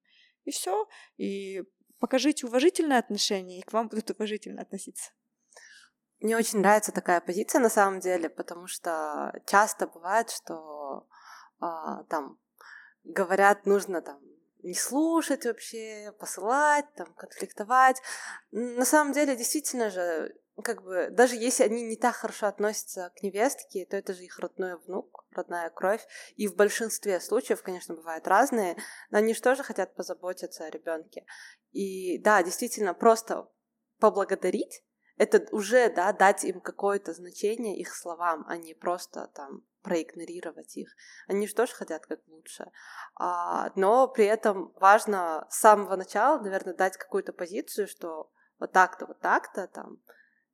И 0.44 0.52
все, 0.52 0.88
и 1.18 1.64
покажите 2.00 2.48
уважительное 2.48 3.00
отношение, 3.00 3.60
и 3.60 3.64
к 3.64 3.74
вам 3.74 3.88
будут 3.88 4.12
уважительно 4.12 4.62
относиться. 4.62 5.12
Мне 6.20 6.36
очень 6.36 6.60
нравится 6.60 6.92
такая 6.92 7.22
позиция 7.22 7.62
на 7.62 7.70
самом 7.70 8.00
деле, 8.00 8.30
потому 8.30 8.66
что 8.68 9.32
часто 9.46 9.88
бывает, 9.88 10.32
что 10.32 11.08
а, 11.60 12.04
там 12.06 12.40
говорят, 13.08 13.66
нужно 13.66 14.02
там 14.02 14.20
не 14.64 14.74
слушать 14.74 15.46
вообще, 15.46 16.14
посылать, 16.20 16.86
там, 16.96 17.14
конфликтовать. 17.14 18.02
На 18.52 18.86
самом 18.86 19.14
деле, 19.14 19.36
действительно 19.36 19.90
же, 19.90 20.36
как 20.64 20.84
бы, 20.84 21.10
даже 21.12 21.36
если 21.36 21.64
они 21.64 21.84
не 21.84 21.96
так 21.96 22.16
хорошо 22.16 22.48
относятся 22.48 23.12
к 23.16 23.24
невестке, 23.24 23.86
то 23.86 23.96
это 23.96 24.14
же 24.14 24.24
их 24.24 24.40
родной 24.40 24.78
внук, 24.78 25.26
родная 25.32 25.70
кровь. 25.70 26.06
И 26.36 26.48
в 26.48 26.56
большинстве 26.56 27.20
случаев, 27.20 27.62
конечно, 27.62 27.96
бывают 27.96 28.28
разные, 28.28 28.76
но 29.10 29.20
они 29.20 29.34
же 29.34 29.42
тоже 29.42 29.64
хотят 29.64 29.96
позаботиться 29.96 30.66
о 30.66 30.70
ребенке. 30.70 31.26
И 31.72 32.18
да, 32.20 32.44
действительно, 32.44 32.94
просто 32.94 33.48
поблагодарить 34.00 34.84
это 35.18 35.48
уже, 35.52 35.90
да, 35.90 36.14
дать 36.14 36.44
им 36.46 36.62
какое-то 36.62 37.14
значение 37.14 37.78
их 37.78 37.96
словам, 37.96 38.46
а 38.48 38.56
не 38.58 38.74
просто 38.74 39.32
там 39.34 39.64
проигнорировать 39.88 40.78
их. 40.78 40.90
Они 41.28 41.48
же 41.48 41.56
тоже 41.56 41.74
хотят 41.74 42.06
как 42.06 42.20
лучше. 42.28 42.72
А, 43.16 43.72
но 43.76 44.08
при 44.08 44.26
этом 44.26 44.74
важно 44.76 45.48
с 45.50 45.60
самого 45.60 45.96
начала, 45.96 46.40
наверное, 46.40 46.74
дать 46.74 46.98
какую-то 46.98 47.34
позицию, 47.34 47.88
что 47.88 48.30
вот 48.60 48.72
так-то, 48.72 49.06
вот 49.06 49.20
так-то, 49.20 49.68
там, 49.68 49.98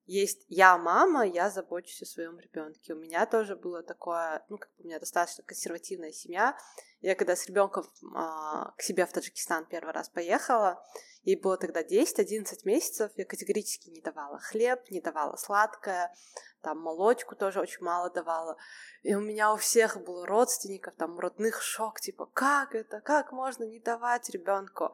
есть 0.06 0.46
я 0.50 0.78
мама, 0.78 1.26
я 1.26 1.50
забочусь 1.50 2.02
о 2.02 2.06
своем 2.06 2.40
ребенке. 2.40 2.94
У 2.94 2.98
меня 2.98 3.26
тоже 3.26 3.56
было 3.56 3.82
такое, 3.84 4.44
ну, 4.50 4.58
как 4.58 4.70
бы 4.76 4.84
у 4.84 4.88
меня 4.88 5.00
достаточно 5.00 5.44
консервативная 5.44 6.12
семья. 6.12 6.58
Я 7.02 7.16
когда 7.16 7.36
с 7.36 7.46
ребенком 7.48 7.86
а, 8.16 8.72
к 8.78 8.82
себе 8.82 9.06
в 9.06 9.12
Таджикистан 9.12 9.66
первый 9.66 9.94
раз 9.94 10.10
поехала, 10.10 10.84
ей 11.24 11.40
было 11.40 11.58
тогда 11.58 11.82
10-11 11.82 12.46
месяцев, 12.66 13.12
я 13.16 13.26
категорически 13.26 13.90
не 13.90 14.02
давала 14.02 14.40
хлеб, 14.40 14.80
не 14.90 15.02
давала 15.02 15.36
сладкое, 15.38 16.14
там 16.62 16.80
молочку 16.80 17.36
тоже 17.36 17.60
очень 17.60 17.84
мало 17.84 18.10
давала. 18.10 18.58
И 19.04 19.14
у 19.16 19.20
меня 19.20 19.54
у 19.54 19.58
всех 19.58 20.02
было 20.02 20.26
родственников, 20.26 20.96
там 20.96 21.20
родных 21.20 21.62
шок, 21.62 22.00
типа, 22.00 22.26
как 22.26 22.74
это, 22.74 23.02
как 23.02 23.32
можно 23.32 23.66
не 23.66 23.80
давать 23.80 24.30
ребенку? 24.30 24.94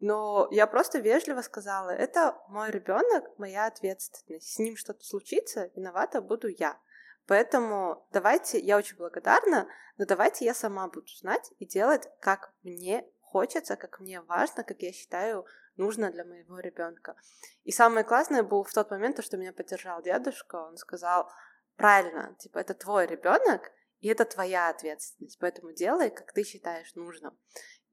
Но 0.00 0.48
я 0.50 0.66
просто 0.66 0.98
вежливо 0.98 1.40
сказала, 1.40 1.90
это 1.90 2.36
мой 2.48 2.70
ребенок, 2.70 3.24
моя 3.38 3.66
ответственность. 3.66 4.52
С 4.52 4.58
ним 4.58 4.76
что-то 4.76 5.04
случится, 5.04 5.70
виновата 5.74 6.20
буду 6.20 6.48
я. 6.48 6.78
Поэтому 7.26 8.06
давайте, 8.12 8.58
я 8.58 8.76
очень 8.76 8.96
благодарна, 8.96 9.68
но 9.96 10.04
давайте 10.04 10.44
я 10.44 10.54
сама 10.54 10.86
буду 10.88 11.08
знать 11.08 11.50
и 11.58 11.66
делать, 11.66 12.08
как 12.20 12.52
мне 12.62 13.08
хочется, 13.20 13.76
как 13.76 14.00
мне 14.00 14.20
важно, 14.20 14.64
как 14.64 14.82
я 14.82 14.92
считаю 14.92 15.46
нужно 15.76 16.10
для 16.10 16.24
моего 16.24 16.58
ребенка. 16.58 17.16
И 17.64 17.72
самое 17.72 18.04
классное 18.04 18.42
было 18.42 18.64
в 18.64 18.72
тот 18.72 18.90
момент, 18.90 19.16
то, 19.16 19.22
что 19.22 19.36
меня 19.36 19.52
поддержал 19.52 20.02
дедушка, 20.02 20.56
он 20.56 20.76
сказал, 20.76 21.30
правильно, 21.76 22.34
типа, 22.38 22.58
это 22.58 22.74
твой 22.74 23.06
ребенок, 23.06 23.72
и 24.00 24.08
это 24.08 24.24
твоя 24.24 24.68
ответственность, 24.68 25.38
поэтому 25.38 25.72
делай, 25.72 26.10
как 26.10 26.32
ты 26.32 26.44
считаешь 26.44 26.94
нужным. 26.94 27.36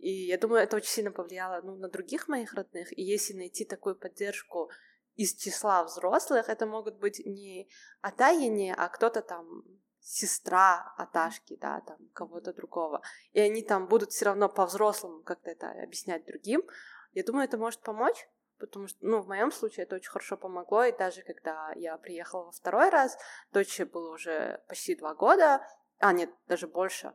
И 0.03 0.27
я 0.27 0.37
думаю, 0.37 0.63
это 0.63 0.75
очень 0.75 0.89
сильно 0.89 1.11
повлияло 1.11 1.61
ну, 1.61 1.77
на 1.77 1.87
других 1.87 2.27
моих 2.27 2.53
родных. 2.53 2.91
И 2.91 3.01
если 3.01 3.33
найти 3.33 3.63
такую 3.63 3.95
поддержку 3.95 4.69
из 5.15 5.33
числа 5.33 5.85
взрослых, 5.85 6.49
это 6.49 6.65
могут 6.65 6.97
быть 6.97 7.21
не 7.25 7.69
Атаяне, 8.01 8.75
а 8.75 8.89
кто-то 8.89 9.21
там 9.21 9.63
сестра 10.01 10.93
Аташки, 10.97 11.55
да, 11.55 11.79
там 11.87 11.97
кого-то 12.13 12.51
другого. 12.53 13.01
И 13.31 13.39
они 13.39 13.63
там 13.63 13.87
будут 13.87 14.11
все 14.11 14.25
равно 14.25 14.49
по-взрослому 14.49 15.23
как-то 15.23 15.51
это 15.51 15.71
объяснять 15.71 16.25
другим. 16.25 16.63
Я 17.13 17.23
думаю, 17.23 17.45
это 17.45 17.57
может 17.57 17.79
помочь, 17.79 18.27
потому 18.59 18.87
что, 18.87 18.97
ну, 18.99 19.21
в 19.21 19.27
моем 19.29 19.53
случае 19.53 19.85
это 19.85 19.95
очень 19.95 20.11
хорошо 20.11 20.35
помогло, 20.35 20.83
и 20.83 20.97
даже 20.97 21.21
когда 21.21 21.71
я 21.77 21.97
приехала 21.97 22.43
во 22.43 22.51
второй 22.51 22.89
раз, 22.89 23.17
дочери 23.53 23.85
было 23.85 24.11
уже 24.11 24.61
почти 24.67 24.95
два 24.95 25.15
года, 25.15 25.65
а 25.99 26.11
нет, 26.11 26.29
даже 26.47 26.67
больше, 26.67 27.13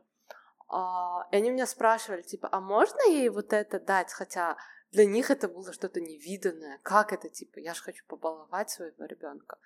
и 1.31 1.35
они 1.35 1.49
меня 1.49 1.65
спрашивали, 1.65 2.21
типа, 2.21 2.49
а 2.51 2.59
можно 2.59 3.01
ей 3.09 3.29
вот 3.29 3.53
это 3.53 3.79
дать? 3.79 4.11
Хотя 4.13 4.57
для 4.91 5.05
них 5.05 5.31
это 5.31 5.47
было 5.47 5.73
что-то 5.73 5.99
невиданное. 5.99 6.79
Как 6.83 7.13
это, 7.13 7.29
типа, 7.29 7.59
я 7.59 7.73
же 7.73 7.81
хочу 7.81 8.05
побаловать 8.05 8.69
своего 8.69 9.05
ребенка. 9.05 9.57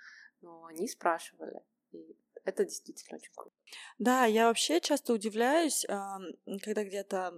Но 0.41 0.65
они 0.65 0.87
спрашивали. 0.87 1.61
И 1.91 2.17
это 2.45 2.65
действительно 2.65 3.17
очень 3.17 3.31
круто. 3.35 3.55
Да, 3.97 4.25
я 4.25 4.47
вообще 4.47 4.79
часто 4.81 5.13
удивляюсь, 5.13 5.85
когда 6.63 6.83
где-то 6.83 7.33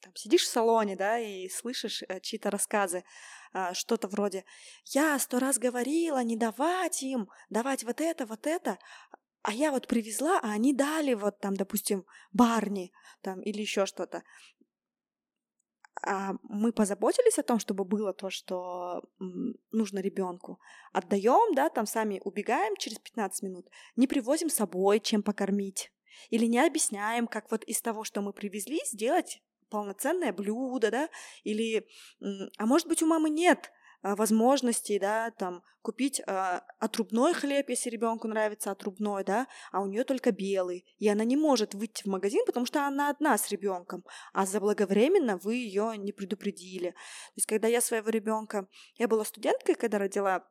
там, 0.00 0.16
сидишь 0.16 0.44
в 0.44 0.48
салоне, 0.48 0.96
да, 0.96 1.18
и 1.18 1.48
слышишь 1.48 2.02
э, 2.08 2.20
чьи-то 2.20 2.50
рассказы, 2.50 3.04
а, 3.52 3.74
что-то 3.74 4.08
вроде 4.08 4.44
«Я 4.86 5.18
сто 5.18 5.38
раз 5.38 5.58
говорила 5.58 6.22
не 6.22 6.36
давать 6.36 7.02
им, 7.02 7.28
давать 7.50 7.84
вот 7.84 8.00
это, 8.00 8.24
вот 8.24 8.46
это», 8.46 8.78
а 9.42 9.52
я 9.52 9.70
вот 9.70 9.86
привезла, 9.88 10.38
а 10.42 10.52
они 10.52 10.72
дали 10.74 11.14
вот 11.14 11.38
там, 11.40 11.54
допустим, 11.54 12.04
барни 12.32 12.92
там 13.22 13.40
или 13.40 13.60
еще 13.60 13.86
что-то. 13.86 14.22
А 16.02 16.32
мы 16.42 16.72
позаботились 16.72 17.38
о 17.38 17.42
том, 17.42 17.58
чтобы 17.58 17.84
было 17.84 18.12
то, 18.12 18.30
что 18.30 19.02
нужно 19.70 19.98
ребенку. 20.00 20.58
Отдаем, 20.92 21.54
да, 21.54 21.68
там 21.68 21.86
сами 21.86 22.20
убегаем 22.24 22.76
через 22.76 22.98
15 22.98 23.42
минут, 23.42 23.68
не 23.96 24.06
привозим 24.06 24.48
с 24.48 24.54
собой, 24.54 25.00
чем 25.00 25.22
покормить. 25.22 25.92
Или 26.30 26.46
не 26.46 26.58
объясняем, 26.58 27.26
как 27.26 27.50
вот 27.50 27.64
из 27.64 27.80
того, 27.80 28.04
что 28.04 28.22
мы 28.22 28.32
привезли, 28.32 28.80
сделать 28.84 29.42
полноценное 29.68 30.32
блюдо, 30.32 30.90
да, 30.90 31.08
или, 31.44 31.86
а 32.56 32.66
может 32.66 32.88
быть, 32.88 33.02
у 33.02 33.06
мамы 33.06 33.30
нет 33.30 33.70
возможностей, 34.02 34.98
да, 34.98 35.30
там, 35.30 35.62
купить 35.82 36.22
а, 36.26 36.62
отрубной 36.78 37.34
хлеб, 37.34 37.68
если 37.68 37.90
ребенку 37.90 38.28
нравится 38.28 38.70
отрубной, 38.70 39.24
да, 39.24 39.46
а 39.72 39.80
у 39.80 39.86
нее 39.86 40.04
только 40.04 40.32
белый, 40.32 40.84
и 40.98 41.08
она 41.08 41.24
не 41.24 41.36
может 41.36 41.74
выйти 41.74 42.02
в 42.02 42.06
магазин, 42.06 42.44
потому 42.46 42.66
что 42.66 42.86
она 42.86 43.10
одна 43.10 43.36
с 43.36 43.48
ребенком, 43.50 44.04
а 44.32 44.46
заблаговременно 44.46 45.36
вы 45.38 45.56
ее 45.56 45.94
не 45.96 46.12
предупредили. 46.12 46.90
То 46.90 47.36
есть, 47.36 47.46
когда 47.46 47.68
я 47.68 47.80
своего 47.80 48.10
ребенка, 48.10 48.68
я 48.96 49.08
была 49.08 49.24
студенткой, 49.24 49.74
когда 49.74 49.98
родила 49.98 50.46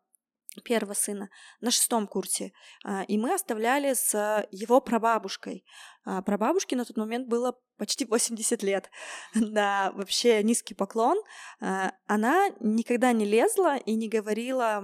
первого 0.63 0.93
сына 0.93 1.29
на 1.61 1.71
шестом 1.71 2.07
курсе, 2.07 2.51
а, 2.83 3.03
и 3.03 3.17
мы 3.17 3.33
оставляли 3.33 3.93
с 3.93 4.47
его 4.51 4.81
прабабушкой. 4.81 5.65
А, 6.05 6.21
прабабушке 6.21 6.75
на 6.75 6.85
тот 6.85 6.97
момент 6.97 7.27
было 7.27 7.57
почти 7.77 8.05
80 8.09 8.63
лет. 8.63 8.89
Да, 9.35 9.91
вообще 9.93 10.43
низкий 10.43 10.73
поклон. 10.73 11.17
А, 11.61 11.93
она 12.07 12.49
никогда 12.59 13.11
не 13.11 13.25
лезла 13.25 13.77
и 13.77 13.95
не 13.95 14.09
говорила, 14.09 14.83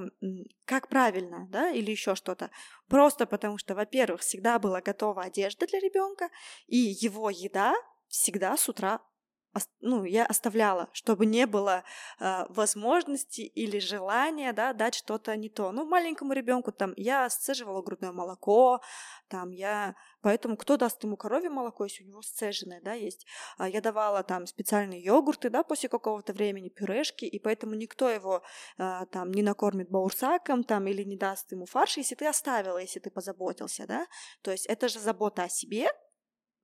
как 0.65 0.87
правильно, 0.87 1.47
да, 1.49 1.71
или 1.71 1.91
еще 1.91 2.15
что-то. 2.15 2.51
Просто 2.87 3.25
потому 3.25 3.57
что, 3.57 3.75
во-первых, 3.75 4.21
всегда 4.21 4.59
была 4.59 4.81
готова 4.81 5.23
одежда 5.23 5.67
для 5.67 5.79
ребенка, 5.79 6.29
и 6.67 6.77
его 6.77 7.29
еда 7.29 7.75
всегда 8.07 8.55
с 8.55 8.69
утра 8.69 9.01
ну, 9.81 10.03
я 10.03 10.25
оставляла, 10.25 10.89
чтобы 10.91 11.25
не 11.25 11.47
было 11.47 11.83
э, 12.19 12.45
возможности 12.49 13.41
или 13.41 13.79
желания, 13.79 14.53
да, 14.53 14.73
дать 14.73 14.95
что-то 14.95 15.35
не 15.35 15.49
то. 15.49 15.71
Ну, 15.71 15.85
маленькому 15.85 16.33
ребенку 16.33 16.71
там 16.71 16.93
я 16.97 17.29
сцеживала 17.29 17.81
грудное 17.81 18.11
молоко, 18.11 18.81
там 19.27 19.51
я, 19.51 19.95
поэтому 20.21 20.57
кто 20.57 20.77
даст 20.77 21.03
ему 21.03 21.17
коровье 21.17 21.49
молоко, 21.49 21.85
если 21.85 22.03
у 22.03 22.07
него 22.07 22.21
сцеженное, 22.21 22.81
да, 22.81 22.93
есть. 22.93 23.25
А 23.57 23.69
я 23.69 23.81
давала 23.81 24.23
там 24.23 24.45
специальные 24.45 25.01
йогурты, 25.01 25.49
да, 25.49 25.63
после 25.63 25.89
какого-то 25.89 26.33
времени 26.33 26.69
пюрешки, 26.69 27.25
и 27.25 27.39
поэтому 27.39 27.75
никто 27.75 28.09
его 28.09 28.43
э, 28.77 29.05
там 29.11 29.31
не 29.31 29.41
накормит 29.41 29.89
баурсаком, 29.89 30.63
там 30.63 30.87
или 30.87 31.03
не 31.03 31.17
даст 31.17 31.51
ему 31.51 31.65
фарш, 31.65 31.97
если 31.97 32.15
ты 32.15 32.25
оставила, 32.27 32.77
если 32.77 32.99
ты 32.99 33.09
позаботился, 33.09 33.87
да. 33.87 34.05
То 34.41 34.51
есть 34.51 34.65
это 34.65 34.89
же 34.89 34.99
забота 34.99 35.43
о 35.43 35.49
себе, 35.49 35.89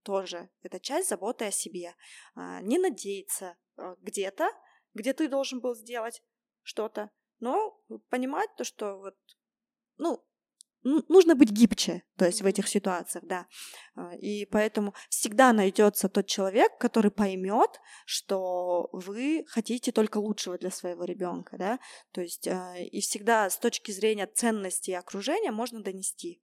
тоже. 0.04 0.49
Это 0.62 0.80
часть 0.80 1.10
заботы 1.10 1.45
о 1.45 1.52
себе. 1.52 1.95
А, 2.36 2.62
не 2.62 2.78
надеяться 2.78 3.58
а, 3.78 3.95
где-то, 4.02 4.49
где 4.93 5.14
ты 5.14 5.28
должен 5.28 5.60
был 5.60 5.76
сделать 5.76 6.22
что-то, 6.64 7.10
но 7.39 7.80
понимать 8.10 8.49
то, 8.58 8.64
что 8.64 8.97
вот, 8.97 9.16
ну, 9.97 10.24
нужно 10.84 11.36
быть 11.36 11.52
гибче, 11.52 12.04
то 12.18 12.26
есть 12.26 12.41
в 12.41 12.45
этих 12.45 12.68
ситуациях, 12.68 13.26
да. 13.26 13.47
А, 13.95 14.16
и 14.16 14.45
поэтому 14.45 14.93
всегда 15.10 15.54
найдется 15.54 16.10
тот 16.10 16.28
человек, 16.28 16.78
который 16.78 17.12
поймет, 17.12 17.80
что 18.06 18.89
вы 18.91 19.45
хотите 19.47 19.91
только 19.91 20.18
лучшего 20.18 20.58
для 20.58 20.72
своего 20.72 21.04
ребенка, 21.04 21.58
да. 21.58 21.80
То 22.12 22.22
есть 22.22 22.47
и 22.47 22.99
всегда 23.02 23.49
с 23.49 23.58
точки 23.58 23.91
зрения 23.91 24.28
ценности 24.28 24.91
окружения 24.91 25.52
можно 25.52 25.82
донести 25.82 26.41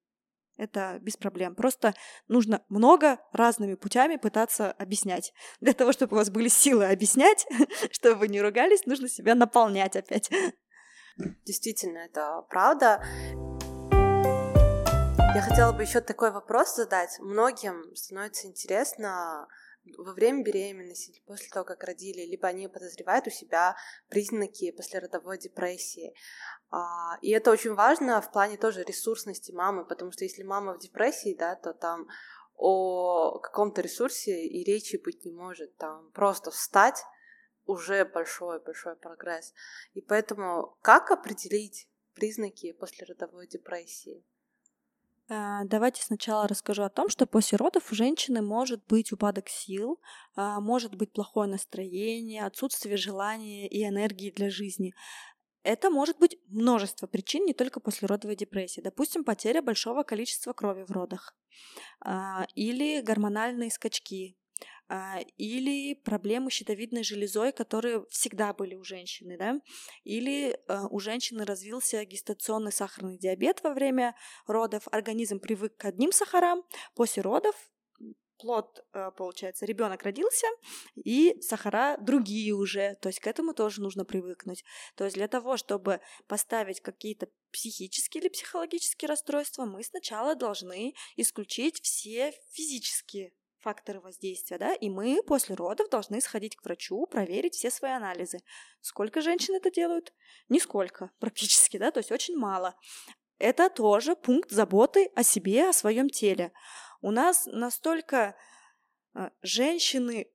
это 0.59 0.99
без 1.01 1.17
проблем. 1.17 1.55
Просто 1.55 1.95
нужно 2.27 2.63
много 2.69 3.19
разными 3.33 3.75
путями 3.75 4.17
пытаться 4.17 4.73
объяснять. 4.73 5.33
Для 5.61 5.73
того, 5.73 5.93
чтобы 5.93 6.17
у 6.17 6.19
вас 6.19 6.29
были 6.29 6.49
силы 6.49 6.87
объяснять, 6.87 7.47
чтобы 7.93 8.17
вы 8.21 8.29
не 8.29 8.43
ругались, 8.43 8.85
нужно 8.85 9.09
себя 9.09 9.35
наполнять 9.35 9.97
опять. 9.97 10.31
Действительно, 11.47 11.99
это 11.99 12.43
правда. 12.51 13.03
Я 15.35 15.43
хотела 15.43 15.73
бы 15.73 15.83
еще 15.83 16.01
такой 16.01 16.33
вопрос 16.33 16.75
задать. 16.75 17.19
Многим 17.21 17.95
становится 17.95 18.47
интересно, 18.47 19.47
во 19.97 20.13
время 20.13 20.43
беременности 20.43 21.23
после 21.27 21.49
того, 21.49 21.65
как 21.65 21.85
родили, 21.85 22.27
либо 22.27 22.49
они 22.49 22.69
подозревают 22.69 23.27
у 23.27 23.31
себя 23.31 23.77
признаки 24.09 24.71
послеродовой 24.73 25.39
депрессии. 25.39 26.15
А, 26.71 27.19
и 27.23 27.31
это 27.31 27.51
очень 27.51 27.75
важно 27.75 28.21
в 28.21 28.31
плане 28.31 28.57
тоже 28.57 28.85
ресурсности 28.85 29.53
мамы, 29.53 29.85
потому 29.87 30.13
что 30.13 30.25
если 30.25 30.43
мама 30.43 30.75
в 30.75 30.79
депрессии, 30.79 31.35
да, 31.39 31.55
то 31.55 31.73
там 31.73 32.09
о 32.57 33.39
каком-то 33.39 33.81
ресурсе 33.81 34.47
и 34.47 34.65
речи 34.65 34.97
быть 34.97 35.25
не 35.25 35.33
может. 35.33 35.77
Там 35.77 36.11
просто 36.11 36.51
встать 36.51 37.03
уже 37.65 38.05
большой-большой 38.05 38.97
прогресс. 38.97 39.55
И 39.95 40.01
поэтому 40.01 40.77
как 40.83 41.11
определить 41.11 41.89
признаки 42.15 42.73
послеродовой 42.73 43.47
депрессии? 43.47 44.25
А, 45.31 45.65
давайте 45.65 46.03
сначала 46.03 46.49
расскажу 46.49 46.83
о 46.83 46.89
том, 46.89 47.11
что 47.11 47.27
после 47.27 47.57
родов 47.57 47.93
у 47.93 47.95
женщины 47.95 48.41
может 48.41 48.85
быть 48.87 49.13
упадок 49.13 49.49
сил, 49.49 50.01
а, 50.35 50.61
может 50.61 50.95
быть 50.95 51.13
плохое 51.13 51.51
настроение, 51.51 52.47
отсутствие 52.47 52.97
желания 52.97 53.69
и 53.69 53.85
энергии 53.87 54.31
для 54.31 54.49
жизни. 54.49 54.95
Это 55.65 55.91
может 55.91 56.19
быть 56.19 56.39
множество 56.47 57.07
причин, 57.07 57.45
не 57.45 57.53
только 57.53 57.81
послеродовой 57.81 58.37
депрессии. 58.37 58.81
Допустим, 58.81 59.23
потеря 59.23 59.61
большого 59.61 60.03
количества 60.03 60.55
крови 60.55 60.85
в 60.85 60.93
родах 60.93 61.37
а, 62.01 62.47
или 62.55 63.03
гормональные 63.03 63.71
скачки, 63.71 64.39
или 65.37 65.95
проблемы 65.95 66.51
щитовидной 66.51 67.03
железой, 67.03 67.53
которые 67.53 68.07
всегда 68.09 68.55
были 68.55 68.75
у 68.75 68.85
женщины, 68.85 69.37
да, 69.37 69.61
или 70.05 70.59
а, 70.67 70.87
у 70.89 70.99
женщины 70.99 71.45
развился 71.45 72.05
гестационный 72.07 72.73
сахарный 72.73 73.19
диабет 73.19 73.63
во 73.63 73.75
время 73.75 74.15
родов, 74.47 74.89
организм 74.91 75.41
привык 75.41 75.77
к 75.77 75.85
одним 75.85 76.11
сахарам, 76.11 76.63
после 76.95 77.23
родов 77.23 77.55
плод, 78.39 78.85
а, 78.93 79.11
получается, 79.11 79.67
ребенок 79.67 80.03
родился, 80.05 80.47
и 80.95 81.37
сахара 81.41 81.97
другие 82.01 82.55
уже, 82.55 82.97
то 83.03 83.09
есть 83.09 83.21
к 83.21 83.27
этому 83.27 83.53
тоже 83.53 83.83
нужно 83.83 84.05
привыкнуть. 84.05 84.65
То 84.97 85.05
есть 85.05 85.17
для 85.17 85.29
того, 85.29 85.57
чтобы 85.57 86.01
поставить 86.27 86.81
какие-то 86.81 87.29
психические 87.51 88.23
или 88.23 88.29
психологические 88.29 89.09
расстройства, 89.09 89.65
мы 89.65 89.83
сначала 89.83 90.35
должны 90.35 90.95
исключить 91.17 91.81
все 91.83 92.33
физические 92.53 93.33
факторы 93.61 94.01
воздействия, 94.01 94.59
да, 94.59 94.75
и 94.75 94.89
мы 94.89 95.23
после 95.27 95.55
родов 95.55 95.89
должны 95.91 96.21
сходить 96.21 96.57
к 96.57 96.65
врачу, 96.65 97.07
проверить 97.07 97.55
все 97.55 97.71
свои 97.71 97.93
анализы. 97.93 98.41
Сколько 98.81 99.21
женщин 99.21 99.55
это 99.55 99.71
делают? 99.71 100.13
Нисколько, 100.49 101.11
практически, 101.19 101.77
да, 101.77 101.91
то 101.91 101.99
есть 101.99 102.13
очень 102.13 102.37
мало. 102.37 102.75
Это 103.39 103.71
тоже 103.71 104.17
пункт 104.17 104.51
заботы 104.51 105.11
о 105.15 105.23
себе, 105.23 105.69
о 105.69 105.73
своем 105.73 106.09
теле. 106.09 106.53
У 107.01 107.11
нас 107.11 107.47
настолько 107.47 108.35
а, 109.15 109.31
женщины 109.43 110.27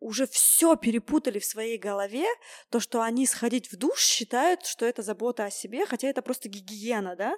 уже 0.00 0.26
все 0.26 0.76
перепутали 0.76 1.38
в 1.38 1.44
своей 1.44 1.78
голове, 1.78 2.26
то, 2.70 2.78
что 2.78 3.00
они 3.00 3.26
сходить 3.26 3.72
в 3.72 3.76
душ 3.76 4.00
считают, 4.00 4.66
что 4.66 4.84
это 4.84 5.02
забота 5.02 5.46
о 5.46 5.50
себе, 5.50 5.86
хотя 5.86 6.08
это 6.08 6.20
просто 6.20 6.48
гигиена, 6.48 7.16
да, 7.16 7.34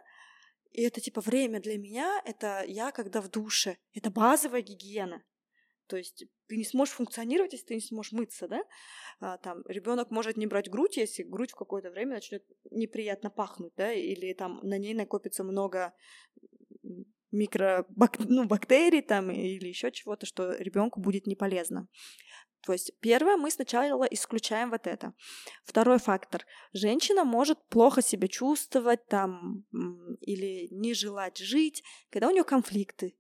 и 0.77 0.83
это 0.83 1.01
типа 1.01 1.23
время 1.23 1.59
для 1.59 1.79
меня, 1.79 2.21
это 2.27 2.63
я 2.67 2.93
когда 2.93 3.23
в 3.23 3.31
душе. 3.31 3.79
Это 3.95 4.11
базовая 4.11 4.61
гигиена. 4.61 5.23
То 5.87 5.97
есть 5.97 6.27
ты 6.49 6.57
не 6.59 6.65
сможешь 6.65 6.95
функционировать, 6.95 7.55
если 7.55 7.65
ты 7.65 7.75
не 7.77 7.81
сможешь 7.81 8.13
мыться, 8.13 8.47
да? 8.47 8.63
А, 9.21 9.39
там 9.39 9.63
ребенок 9.69 10.11
может 10.11 10.37
не 10.37 10.47
брать 10.47 10.69
грудь, 10.69 10.99
если 10.99 11.23
грудь 11.23 11.53
в 11.53 11.57
какое-то 11.57 11.91
время 11.91 12.17
начнет 12.17 12.45
неприятно 12.71 13.31
пахнуть, 13.31 13.73
да, 13.75 13.91
или 13.91 14.35
там 14.35 14.61
на 14.63 14.77
ней 14.77 14.93
накопится 14.93 15.45
много 15.45 15.95
микробак... 17.33 18.19
ну, 18.19 18.45
бактерий 18.47 19.01
там 19.01 19.31
или 19.31 19.69
еще 19.69 19.91
чего-то, 19.91 20.27
что 20.27 20.53
ребенку 20.57 21.01
будет 21.01 21.27
не 21.27 21.37
полезно. 21.37 21.89
То 22.67 22.73
есть 22.73 22.91
первое, 22.99 23.37
мы 23.37 23.53
сначала 23.53 24.05
исключаем 24.11 24.71
вот 24.71 24.89
это. 24.89 25.15
Второй 25.65 25.99
фактор. 26.01 26.45
Женщина 26.73 27.25
может 27.25 27.65
плохо 27.69 28.03
себя 28.03 28.27
чувствовать 28.27 29.07
там 29.07 29.65
или 30.21 30.67
не 30.73 30.93
желать 30.93 31.39
жить, 31.39 31.85
когда 32.11 32.27
у 32.27 32.33
нее 32.33 32.43
конфликты. 32.43 33.15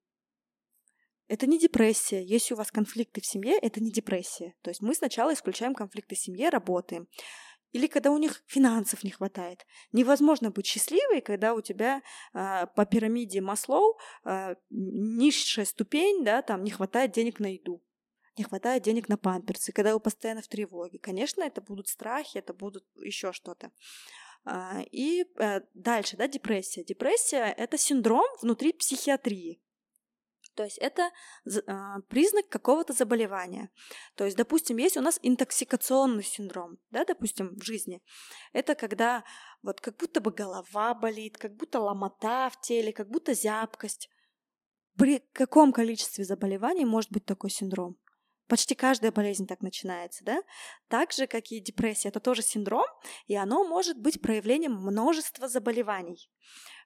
Это 1.29 1.47
не 1.47 1.61
депрессия. 1.61 2.25
Если 2.25 2.55
у 2.55 2.57
вас 2.57 2.73
конфликты 2.73 3.21
в 3.21 3.27
семье, 3.27 3.57
это 3.63 3.81
не 3.81 3.93
депрессия. 3.93 4.55
То 4.63 4.71
есть 4.71 4.83
мы 4.83 4.95
сначала 4.95 5.33
исключаем 5.33 5.75
конфликты 5.75 6.17
в 6.17 6.19
семье, 6.19 6.49
работаем. 6.49 7.07
Или 7.71 7.87
когда 7.87 8.11
у 8.11 8.19
них 8.19 8.43
финансов 8.47 9.05
не 9.05 9.11
хватает. 9.11 9.65
Невозможно 9.93 10.51
быть 10.51 10.67
счастливой, 10.67 11.21
когда 11.21 11.55
у 11.55 11.61
тебя 11.61 12.03
э, 12.35 12.67
по 12.75 12.85
пирамиде 12.85 13.41
Маслоу 13.41 13.97
э, 14.25 14.57
низшая 14.71 15.67
ступень, 15.67 16.25
да, 16.25 16.43
там 16.43 16.65
не 16.65 16.73
хватает 16.73 17.13
денег 17.13 17.39
на 17.39 17.53
еду 17.53 17.81
не 18.37 18.45
хватает 18.45 18.82
денег 18.82 19.09
на 19.09 19.16
памперсы, 19.16 19.72
когда 19.72 19.95
вы 19.95 20.01
постоянно 20.01 20.43
в 20.43 20.49
тревоге. 20.49 20.99
Конечно, 20.99 21.43
это 21.43 21.61
будут 21.61 21.89
страхи, 21.89 22.39
это 22.39 22.53
будут 22.53 22.84
еще 22.97 23.32
что-то. 23.32 23.70
А, 24.45 24.82
и 24.93 25.24
э, 25.39 25.61
дальше, 25.74 26.16
да, 26.16 26.28
депрессия. 26.28 26.84
Депрессия— 26.84 27.53
это 27.57 27.76
синдром 27.78 28.26
внутри 28.41 28.72
психиатрии. 28.72 29.61
То 30.55 30.64
есть 30.64 30.78
это 30.78 31.11
а, 31.66 32.01
признак 32.09 32.49
какого-то 32.49 32.95
заболевания. 32.95 33.70
То 34.14 34.24
есть, 34.24 34.37
допустим, 34.37 34.78
есть 34.78 34.97
у 34.97 35.03
нас 35.03 35.18
интоксикационный 35.22 36.22
синдром, 36.22 36.78
да, 36.91 37.05
допустим, 37.05 37.57
в 37.57 37.62
жизни. 37.62 38.03
Это 38.53 38.74
когда 38.74 39.22
вот 39.62 39.80
как 39.80 39.97
будто 39.99 40.20
бы 40.20 40.30
голова 40.30 40.95
болит, 40.95 41.37
как 41.37 41.55
будто 41.57 41.80
ломота 41.80 42.49
в 42.51 42.61
теле, 42.62 42.93
как 42.93 43.09
будто 43.11 43.34
зябкость. 43.34 44.09
При 44.97 45.18
каком 45.32 45.72
количестве 45.72 46.24
заболеваний 46.24 46.87
может 46.87 47.12
быть 47.12 47.26
такой 47.26 47.51
синдром? 47.51 47.99
Почти 48.49 48.75
каждая 48.75 49.13
болезнь 49.13 49.47
так 49.47 49.61
начинается, 49.61 50.25
да? 50.25 50.43
Так 50.89 51.13
же, 51.13 51.27
как 51.27 51.51
и 51.51 51.61
депрессия, 51.61 52.09
это 52.09 52.21
тоже 52.21 52.43
синдром, 52.43 52.87
и 53.27 53.35
оно 53.35 53.65
может 53.65 53.99
быть 53.99 54.21
проявлением 54.21 54.75
множества 54.75 55.49
заболеваний. 55.49 56.31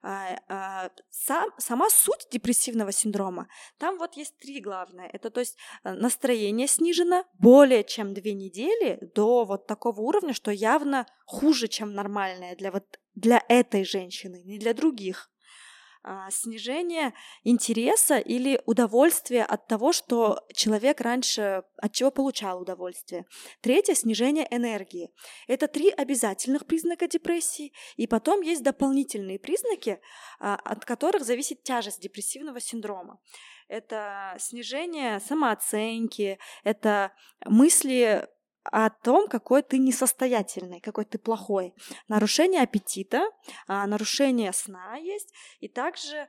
А, 0.02 0.38
а, 0.48 0.90
сам, 1.10 1.50
сама 1.58 1.90
суть 1.90 2.26
депрессивного 2.30 2.90
синдрома, 2.90 3.48
там 3.76 3.98
вот 3.98 4.14
есть 4.14 4.38
три 4.38 4.60
главное. 4.60 5.10
Это 5.12 5.28
то 5.30 5.40
есть 5.40 5.58
э, 5.84 5.92
настроение 5.92 6.66
снижено 6.66 7.24
более 7.38 7.84
чем 7.84 8.14
две 8.14 8.32
недели 8.32 8.98
до 9.14 9.44
вот 9.44 9.66
такого 9.66 10.00
уровня, 10.00 10.32
что 10.32 10.50
явно 10.50 11.04
хуже, 11.26 11.68
чем 11.68 11.92
нормальное 11.92 12.56
для 12.56 12.70
вот 12.72 12.98
для 13.14 13.44
этой 13.48 13.84
женщины, 13.84 14.42
не 14.44 14.58
для 14.58 14.72
других. 14.72 15.30
А, 16.02 16.30
снижение 16.30 17.12
интереса 17.44 18.16
или 18.16 18.60
удовольствия 18.64 19.44
от 19.44 19.66
того, 19.66 19.92
что 19.92 20.40
человек 20.54 21.02
раньше 21.02 21.62
от 21.76 21.92
чего 21.92 22.10
получал 22.10 22.62
удовольствие. 22.62 23.26
Третье– 23.60 23.94
снижение 23.96 24.48
энергии. 24.50 25.10
Это 25.46 25.68
три 25.68 25.90
обязательных 25.90 26.64
признака 26.64 27.06
депрессии, 27.06 27.74
и 27.96 28.06
потом 28.06 28.40
есть 28.40 28.62
дополнительные 28.62 29.38
признаки, 29.38 30.00
а, 30.38 30.54
от 30.54 30.86
которых 30.86 31.22
зависит 31.22 31.64
тяжесть 31.64 32.00
депрессивного 32.00 32.60
синдрома. 32.60 33.20
Это 33.68 34.36
снижение 34.38 35.20
самооценки, 35.20 36.38
это 36.64 37.12
мысли 37.44 38.26
о 38.70 38.90
том, 38.90 39.28
какой 39.28 39.62
ты 39.62 39.78
несостоятельный, 39.78 40.80
какой 40.80 41.04
ты 41.04 41.18
плохой. 41.18 41.74
Нарушение 42.08 42.62
аппетита, 42.62 43.30
а, 43.66 43.86
нарушение 43.86 44.52
сна 44.52 44.96
есть, 44.96 45.32
и 45.60 45.68
также 45.68 46.28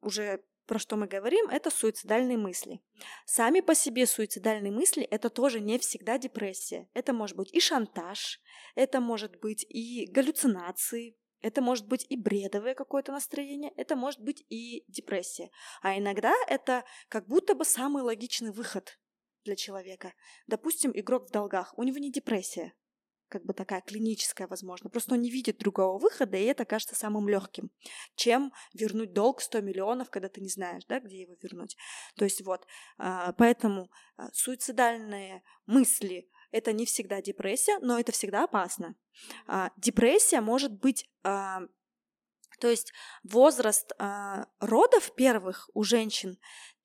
уже 0.00 0.42
про 0.70 0.78
что 0.78 0.94
мы 0.96 1.08
говорим, 1.08 1.48
это 1.48 1.68
суицидальные 1.68 2.38
мысли. 2.38 2.80
Сами 3.26 3.58
по 3.58 3.74
себе 3.74 4.06
суицидальные 4.06 4.70
мысли– 4.70 5.02
это 5.10 5.28
тоже 5.28 5.58
не 5.58 5.80
всегда 5.80 6.16
депрессия. 6.16 6.88
Это 6.94 7.12
может 7.12 7.36
быть 7.36 7.52
и 7.52 7.58
шантаж, 7.58 8.40
это 8.76 9.00
может 9.00 9.40
быть 9.40 9.66
и 9.68 10.06
галлюцинации, 10.08 11.16
это 11.40 11.60
может 11.60 11.88
быть 11.88 12.06
и 12.08 12.16
бредовое 12.16 12.74
какое-то 12.74 13.10
настроение, 13.10 13.72
это 13.76 13.96
может 13.96 14.20
быть 14.20 14.44
и 14.48 14.84
депрессия. 14.86 15.50
А 15.82 15.98
иногда 15.98 16.32
это 16.46 16.84
как 17.08 17.26
будто 17.26 17.56
бы 17.56 17.64
самый 17.64 18.04
логичный 18.04 18.52
выход 18.52 18.99
для 19.44 19.56
человека. 19.56 20.14
Допустим, 20.46 20.92
игрок 20.94 21.28
в 21.28 21.32
долгах, 21.32 21.72
у 21.76 21.82
него 21.82 21.98
не 21.98 22.12
депрессия, 22.12 22.72
как 23.30 23.44
бы 23.44 23.54
такая 23.54 23.80
клиническая, 23.80 24.46
возможно. 24.48 24.90
Просто 24.90 25.14
он 25.14 25.22
не 25.22 25.30
видит 25.30 25.58
другого 25.58 25.98
выхода, 25.98 26.36
и 26.36 26.44
это 26.44 26.64
кажется 26.64 26.96
самым 26.96 27.28
легким, 27.28 27.70
чем 28.16 28.52
вернуть 28.74 29.12
долг 29.12 29.40
100 29.40 29.60
миллионов, 29.62 30.10
когда 30.10 30.28
ты 30.28 30.40
не 30.40 30.48
знаешь, 30.48 30.84
да, 30.86 31.00
где 31.00 31.22
его 31.22 31.34
вернуть. 31.40 31.76
То 32.16 32.24
есть 32.24 32.42
вот, 32.42 32.66
а, 32.98 33.32
поэтому 33.32 33.90
а, 34.16 34.28
суицидальные 34.32 35.42
мысли– 35.66 36.28
это 36.50 36.72
не 36.72 36.84
всегда 36.84 37.22
депрессия, 37.22 37.78
но 37.78 37.98
это 37.98 38.10
всегда 38.12 38.44
опасно. 38.44 38.96
А, 39.46 39.70
депрессия 39.76 40.40
может 40.40 40.72
быть 40.72 41.08
то 41.22 42.68
есть 42.68 42.92
возраст 43.22 43.92
родов 44.58 45.14
первых 45.14 45.70
у 45.72 45.82
женщин 45.82 46.38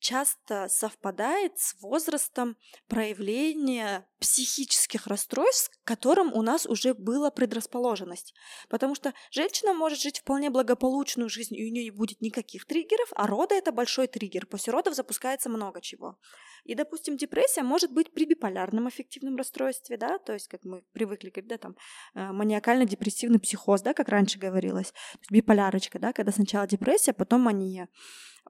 часто 0.06 0.68
совпадает 0.70 1.58
с 1.58 1.74
возрастом 1.82 2.58
проявления 2.88 4.08
психических 4.20 5.08
расстройств, 5.08 5.72
к 5.84 5.88
которым 5.88 6.32
у 6.32 6.44
нас 6.44 6.68
уже 6.68 6.94
была 6.94 7.32
предрасположенность. 7.32 8.36
Потому 8.70 8.94
что 8.94 9.16
женщина 9.32 9.74
может 9.74 10.00
жить 10.00 10.20
вполне 10.20 10.52
благополучную 10.52 11.28
жизнь, 11.28 11.56
и 11.56 11.66
у 11.66 11.72
нее 11.72 11.86
не 11.86 11.90
будет 11.92 12.22
никаких 12.22 12.66
триггеров, 12.66 13.10
а 13.16 13.26
роды– 13.26 13.56
это 13.58 13.72
большой 13.72 14.06
триггер. 14.06 14.46
После 14.46 14.72
родов 14.72 14.94
запускается 14.94 15.50
много 15.50 15.82
чего. 15.82 16.20
И, 16.66 16.76
допустим, 16.76 17.18
депрессия 17.18 17.64
может 17.64 17.92
быть 17.92 18.14
при 18.14 18.26
биполярном 18.26 18.86
аффективном 18.86 19.38
расстройстве, 19.38 19.98
да, 19.98 20.20
то 20.20 20.34
есть, 20.34 20.48
как 20.48 20.66
мы 20.66 20.84
привыкли 20.94 21.32
говорить, 21.32 21.50
да, 21.50 21.58
там, 21.58 21.76
э, 22.14 22.32
маниакально-депрессивный 22.32 23.40
психоз, 23.40 23.82
да, 23.82 23.96
как 23.96 24.10
раньше 24.10 24.38
говорилось, 24.38 24.94
биполярочка, 25.32 25.98
да, 25.98 26.14
когда 26.14 26.32
сначала 26.32 26.68
депрессия, 26.68 27.14
потом 27.14 27.42
мания. 27.42 27.90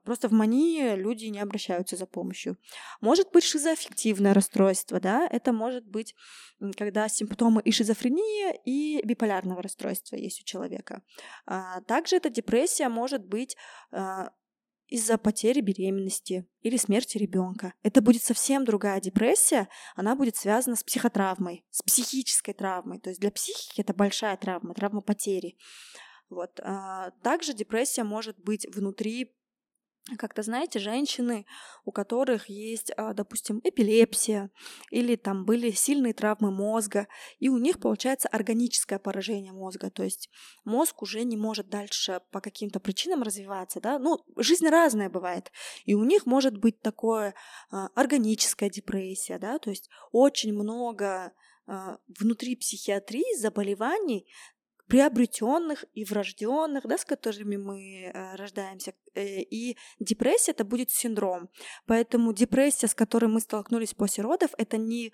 Просто 0.06 0.28
в 0.28 0.32
мании 0.32 0.94
люди 0.94 1.26
не 1.26 1.40
обращаются 1.40 1.96
за 1.96 2.06
помощью. 2.06 2.56
Может 3.00 3.32
быть 3.32 3.42
шизоаффективное 3.42 4.34
расстройство, 4.34 5.00
да, 5.00 5.28
это 5.30 5.52
может 5.52 5.84
быть, 5.84 6.14
когда 6.76 7.08
симптомы 7.08 7.60
и 7.60 7.72
шизофрении, 7.72 8.54
и 8.64 9.04
биполярного 9.04 9.62
расстройства 9.62 10.14
есть 10.14 10.40
у 10.40 10.44
человека. 10.44 11.02
А 11.44 11.80
также 11.82 12.16
эта 12.16 12.30
депрессия 12.30 12.88
может 12.88 13.26
быть 13.26 13.56
а, 13.90 14.30
из-за 14.86 15.18
потери 15.18 15.60
беременности 15.60 16.46
или 16.60 16.76
смерти 16.76 17.18
ребенка. 17.18 17.74
Это 17.82 18.00
будет 18.00 18.22
совсем 18.22 18.64
другая 18.64 19.00
депрессия, 19.00 19.68
она 19.96 20.14
будет 20.14 20.36
связана 20.36 20.76
с 20.76 20.84
психотравмой, 20.84 21.64
с 21.70 21.82
психической 21.82 22.54
травмой. 22.54 23.00
То 23.00 23.10
есть 23.10 23.20
для 23.20 23.32
психики 23.32 23.80
это 23.80 23.92
большая 23.92 24.36
травма, 24.36 24.72
травма 24.72 25.00
потери. 25.00 25.58
Вот. 26.28 26.60
А 26.62 27.10
также 27.24 27.54
депрессия 27.54 28.04
может 28.04 28.38
быть 28.38 28.66
внутри 28.72 29.34
как-то, 30.18 30.42
знаете, 30.42 30.78
женщины, 30.78 31.46
у 31.84 31.90
которых 31.90 32.48
есть, 32.48 32.92
а, 32.96 33.12
допустим, 33.12 33.60
эпилепсия 33.64 34.50
или 34.90 35.16
там 35.16 35.44
были 35.44 35.72
сильные 35.72 36.14
травмы 36.14 36.52
мозга, 36.52 37.08
и 37.40 37.48
у 37.48 37.58
них 37.58 37.80
получается 37.80 38.28
органическое 38.28 39.00
поражение 39.00 39.52
мозга, 39.52 39.90
то 39.90 40.04
есть 40.04 40.30
мозг 40.64 41.02
уже 41.02 41.24
не 41.24 41.36
может 41.36 41.68
дальше 41.68 42.20
по 42.30 42.40
каким-то 42.40 42.78
причинам 42.78 43.22
развиваться, 43.22 43.80
да, 43.80 43.98
ну, 43.98 44.24
жизнь 44.36 44.68
разная 44.68 45.10
бывает, 45.10 45.50
и 45.84 45.94
у 45.94 46.04
них 46.04 46.24
может 46.24 46.56
быть 46.56 46.80
такое 46.80 47.34
а, 47.70 47.88
органическая 47.96 48.70
депрессия, 48.70 49.38
да, 49.38 49.58
то 49.58 49.70
есть 49.70 49.90
очень 50.12 50.52
много 50.52 51.32
а, 51.66 51.98
внутри 52.20 52.54
психиатрии 52.54 53.36
заболеваний, 53.36 54.28
приобретенных 54.86 55.84
и 55.94 56.04
врожденных, 56.04 56.86
да, 56.86 56.96
с 56.96 57.04
которыми 57.04 57.56
мы 57.56 58.04
э, 58.04 58.36
рождаемся. 58.36 58.94
Э, 59.14 59.40
и 59.40 59.76
депрессия 59.98 60.52
это 60.52 60.64
будет 60.64 60.90
синдром. 60.90 61.48
Поэтому 61.86 62.32
депрессия, 62.32 62.86
с 62.86 62.94
которой 62.94 63.26
мы 63.26 63.40
столкнулись 63.40 63.94
после 63.94 64.22
родов, 64.22 64.50
это 64.58 64.76
не 64.76 65.12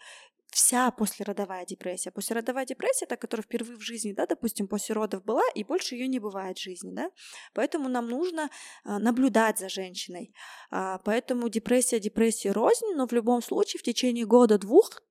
вся 0.53 0.91
послеродовая 0.91 1.65
депрессия. 1.65 2.11
Послеродовая 2.11 2.67
депрессия, 2.67 3.07
та, 3.07 3.17
которая 3.17 3.43
впервые 3.43 3.79
в 3.79 3.81
жизни, 3.81 4.13
да, 4.13 4.27
допустим, 4.27 4.69
после 4.69 4.95
родов 4.95 5.25
была, 5.25 5.43
и 5.55 5.65
больше 5.65 5.95
ее 5.95 6.09
не 6.09 6.19
бывает 6.19 6.59
в 6.59 6.63
жизни, 6.63 6.91
да. 6.93 7.11
Поэтому 7.55 7.89
нам 7.89 8.09
нужно 8.09 8.51
э, 8.85 8.99
наблюдать 8.99 9.59
за 9.59 9.69
женщиной. 9.69 10.35
А, 10.71 10.99
поэтому 10.99 11.49
депрессия, 11.49 11.99
депрессия 11.99 12.53
рознь, 12.53 12.95
но 12.95 13.07
в 13.07 13.13
любом 13.13 13.43
случае 13.43 13.81
в 13.81 13.83
течение 13.83 14.27
года-двух 14.27 15.03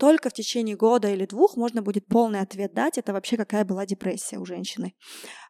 только 0.00 0.30
в 0.30 0.32
течение 0.32 0.76
года 0.76 1.08
или 1.08 1.26
двух 1.26 1.58
можно 1.58 1.82
будет 1.82 2.06
полный 2.06 2.40
ответ 2.40 2.72
дать, 2.72 2.96
это 2.96 3.12
вообще 3.12 3.36
какая 3.36 3.66
была 3.66 3.84
депрессия 3.84 4.38
у 4.38 4.46
женщины. 4.46 4.94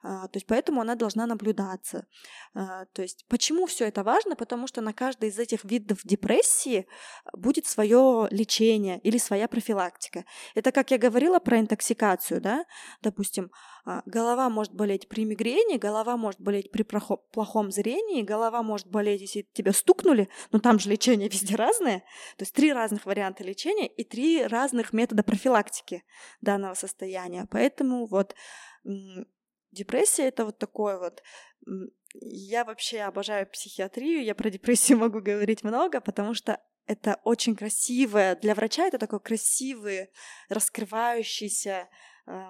А, 0.03 0.27
то 0.27 0.39
есть 0.39 0.47
поэтому 0.49 0.81
она 0.81 0.97
должна 0.97 1.27
наблюдаться. 1.27 2.07
А, 2.53 2.85
то 2.87 3.03
есть 3.03 3.25
почему 3.29 3.67
все 3.67 3.87
это 3.87 4.03
важно? 4.03 4.35
Потому 4.35 4.67
что 4.67 4.81
на 4.81 4.93
каждый 4.93 5.29
из 5.29 5.39
этих 5.39 5.65
видов 5.65 6.01
депрессии 6.03 6.89
будет 7.33 7.67
свое 7.67 8.27
лечение 8.33 8.99
или 9.05 9.19
своя 9.19 9.47
профилактика. 9.47 10.25
Это 10.57 10.73
как 10.73 10.91
я 10.91 10.99
говорила 10.99 11.39
про 11.39 11.61
интоксикацию, 11.61 12.41
да? 12.41 12.65
Допустим, 13.03 13.53
голова 14.07 14.49
может 14.49 14.73
болеть 14.73 15.09
при 15.09 15.25
мигрени, 15.25 15.79
голова 15.79 16.17
может 16.17 16.41
болеть 16.41 16.71
при 16.71 16.83
плохом 16.83 17.71
зрении, 17.71 18.23
голова 18.23 18.63
может 18.63 18.89
болеть, 18.89 19.21
если 19.21 19.47
тебя 19.53 19.73
стукнули, 19.73 20.29
но 20.53 20.59
там 20.59 20.79
же 20.79 20.91
лечение 20.91 21.29
везде 21.33 21.57
разное. 21.57 22.01
То 22.37 22.43
есть 22.43 22.55
три 22.55 22.73
разных 22.73 23.07
варианта 23.07 23.45
лечения 23.45 23.87
и 23.87 24.05
три 24.05 24.45
разных 24.47 24.93
метода 24.93 25.23
профилактики 25.23 26.05
данного 26.41 26.75
состояния. 26.75 27.47
Поэтому 27.51 28.07
вот 28.07 28.35
депрессия 29.73 30.29
это 30.29 30.45
вот 30.45 30.59
такое 30.59 30.99
вот 30.99 31.23
я 32.15 32.65
вообще 32.65 33.03
обожаю 33.03 33.47
психиатрию, 33.47 34.25
я 34.25 34.35
про 34.35 34.51
депрессию 34.51 34.99
могу 34.99 35.21
говорить 35.21 35.63
много, 35.63 36.01
потому 36.01 36.35
что 36.35 36.61
это 36.87 37.21
очень 37.23 37.55
красивое, 37.55 38.35
для 38.35 38.55
врача 38.55 38.87
это 38.87 38.99
такой 38.99 39.21
красивый, 39.21 40.11
раскрывающийся 40.49 41.83
а, 41.83 41.89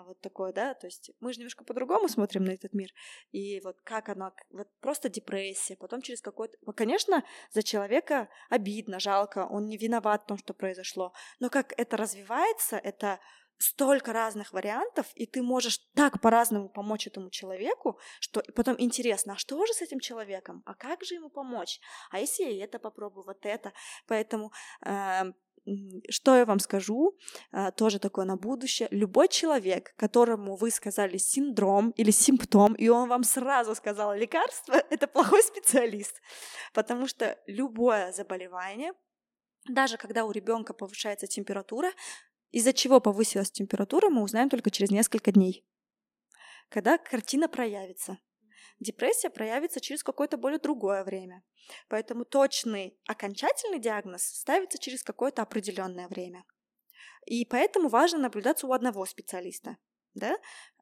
вот 0.06 0.20
такое, 0.20 0.52
да, 0.52 0.74
то 0.74 0.86
есть 0.86 1.10
мы 1.20 1.32
же 1.32 1.38
немножко 1.40 1.64
по-другому 1.64 2.08
смотрим 2.08 2.44
на 2.44 2.50
этот 2.50 2.72
мир, 2.74 2.90
и 3.32 3.60
вот 3.60 3.80
как 3.82 4.08
оно, 4.08 4.32
вот 4.50 4.68
просто 4.80 5.08
депрессия, 5.08 5.76
потом 5.76 6.02
через 6.02 6.20
какой-то, 6.20 6.56
ну, 6.62 6.72
конечно, 6.72 7.24
за 7.52 7.62
человека 7.62 8.28
обидно, 8.48 9.00
жалко, 9.00 9.46
он 9.46 9.66
не 9.66 9.76
виноват 9.76 10.22
в 10.22 10.26
том, 10.26 10.38
что 10.38 10.54
произошло, 10.54 11.12
но 11.38 11.50
как 11.50 11.72
это 11.76 11.96
развивается, 11.96 12.76
это 12.76 13.20
столько 13.60 14.12
разных 14.12 14.52
вариантов, 14.52 15.06
и 15.14 15.26
ты 15.26 15.42
можешь 15.42 15.78
так 15.94 16.20
по-разному 16.20 16.68
помочь 16.68 17.06
этому 17.06 17.30
человеку, 17.30 17.98
что 18.18 18.42
потом 18.54 18.74
интересно, 18.78 19.34
а 19.34 19.36
что 19.36 19.64
же 19.66 19.74
с 19.74 19.82
этим 19.82 20.00
человеком, 20.00 20.62
а 20.64 20.74
как 20.74 21.04
же 21.04 21.14
ему 21.14 21.28
помочь, 21.28 21.78
а 22.10 22.18
если 22.18 22.44
я 22.44 22.64
это 22.64 22.78
попробую, 22.78 23.24
вот 23.24 23.44
это, 23.44 23.72
поэтому 24.06 24.52
э, 24.84 25.32
что 26.08 26.36
я 26.36 26.44
вам 26.44 26.58
скажу, 26.58 27.16
а, 27.52 27.70
тоже 27.70 27.98
такое 27.98 28.24
на 28.24 28.36
будущее. 28.36 28.88
Любой 28.90 29.28
человек, 29.28 29.94
которому 29.96 30.56
вы 30.56 30.70
сказали 30.70 31.18
синдром 31.18 31.90
или 31.90 32.10
симптом, 32.10 32.74
и 32.74 32.88
он 32.88 33.08
вам 33.08 33.24
сразу 33.24 33.74
сказал 33.74 34.14
лекарство, 34.14 34.74
это 34.90 35.06
плохой 35.06 35.42
специалист. 35.42 36.20
Потому 36.72 37.06
что 37.06 37.38
любое 37.46 38.12
заболевание, 38.12 38.92
даже 39.68 39.96
когда 39.96 40.24
у 40.24 40.30
ребенка 40.30 40.72
повышается 40.72 41.26
температура, 41.26 41.90
из-за 42.50 42.72
чего 42.72 43.00
повысилась 43.00 43.50
температура, 43.50 44.08
мы 44.08 44.22
узнаем 44.22 44.48
только 44.48 44.70
через 44.70 44.90
несколько 44.90 45.30
дней. 45.30 45.64
Когда 46.68 46.98
картина 46.98 47.48
проявится. 47.48 48.18
Депрессия 48.80 49.28
проявится 49.28 49.80
через 49.80 50.02
какое-то 50.02 50.38
более 50.38 50.58
другое 50.58 51.04
время. 51.04 51.44
Поэтому 51.88 52.24
точный 52.24 52.98
окончательный 53.06 53.78
диагноз 53.78 54.22
ставится 54.22 54.78
через 54.78 55.02
какое-то 55.02 55.42
определенное 55.42 56.08
время. 56.08 56.44
И 57.26 57.44
поэтому 57.44 57.90
важно 57.90 58.18
наблюдаться 58.18 58.66
у 58.66 58.72
одного 58.72 59.04
специалиста, 59.04 59.76
да, 60.14 60.36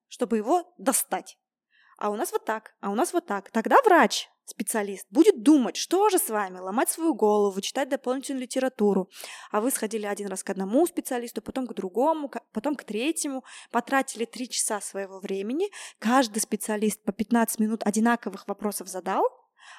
чтобы 0.06 0.36
его 0.36 0.72
достать. 0.78 1.36
А 1.98 2.10
у 2.10 2.16
нас 2.16 2.30
вот 2.30 2.44
так, 2.44 2.76
а 2.80 2.90
у 2.90 2.94
нас 2.94 3.12
вот 3.12 3.26
так. 3.26 3.50
Тогда 3.50 3.76
врач 3.84 4.30
специалист 4.48 5.06
будет 5.10 5.42
думать, 5.42 5.76
что 5.76 6.08
же 6.08 6.18
с 6.18 6.28
вами, 6.28 6.58
ломать 6.58 6.88
свою 6.88 7.14
голову, 7.14 7.60
читать 7.60 7.88
дополнительную 7.88 8.42
литературу. 8.42 9.10
А 9.50 9.60
вы 9.60 9.70
сходили 9.70 10.06
один 10.06 10.28
раз 10.28 10.42
к 10.42 10.50
одному 10.50 10.86
специалисту, 10.86 11.42
потом 11.42 11.66
к 11.66 11.74
другому, 11.74 12.30
потом 12.52 12.74
к 12.74 12.84
третьему, 12.84 13.44
потратили 13.70 14.24
три 14.24 14.48
часа 14.48 14.80
своего 14.80 15.20
времени, 15.20 15.68
каждый 15.98 16.40
специалист 16.40 17.02
по 17.02 17.12
15 17.12 17.60
минут 17.60 17.82
одинаковых 17.84 18.48
вопросов 18.48 18.88
задал, 18.88 19.24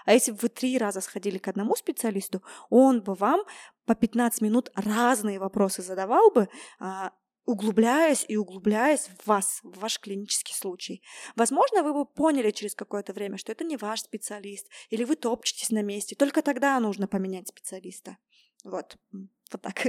а 0.05 0.13
если 0.13 0.31
бы 0.31 0.39
вы 0.41 0.49
три 0.49 0.77
раза 0.77 1.01
сходили 1.01 1.37
к 1.37 1.47
одному 1.47 1.75
специалисту, 1.75 2.43
он 2.69 3.01
бы 3.01 3.15
вам 3.15 3.41
по 3.85 3.95
15 3.95 4.41
минут 4.41 4.69
разные 4.75 5.39
вопросы 5.39 5.81
задавал 5.81 6.31
бы, 6.31 6.47
а, 6.79 7.11
углубляясь 7.49 8.25
и 8.27 8.37
углубляясь 8.37 9.09
в 9.17 9.27
вас, 9.27 9.59
в 9.63 9.79
ваш 9.79 9.99
клинический 9.99 10.53
случай. 10.53 11.01
Возможно, 11.35 11.81
вы 11.81 11.93
бы 11.93 12.05
поняли 12.05 12.51
через 12.51 12.75
какое-то 12.75 13.11
время, 13.11 13.39
что 13.39 13.51
это 13.51 13.63
не 13.63 13.75
ваш 13.75 14.01
специалист, 14.01 14.67
или 14.91 15.03
вы 15.03 15.15
топчетесь 15.15 15.71
на 15.71 15.81
месте. 15.81 16.15
Только 16.15 16.43
тогда 16.43 16.79
нужно 16.79 17.07
поменять 17.07 17.47
специалиста. 17.47 18.17
Вот, 18.63 18.97
вот 19.11 19.61
так. 19.63 19.83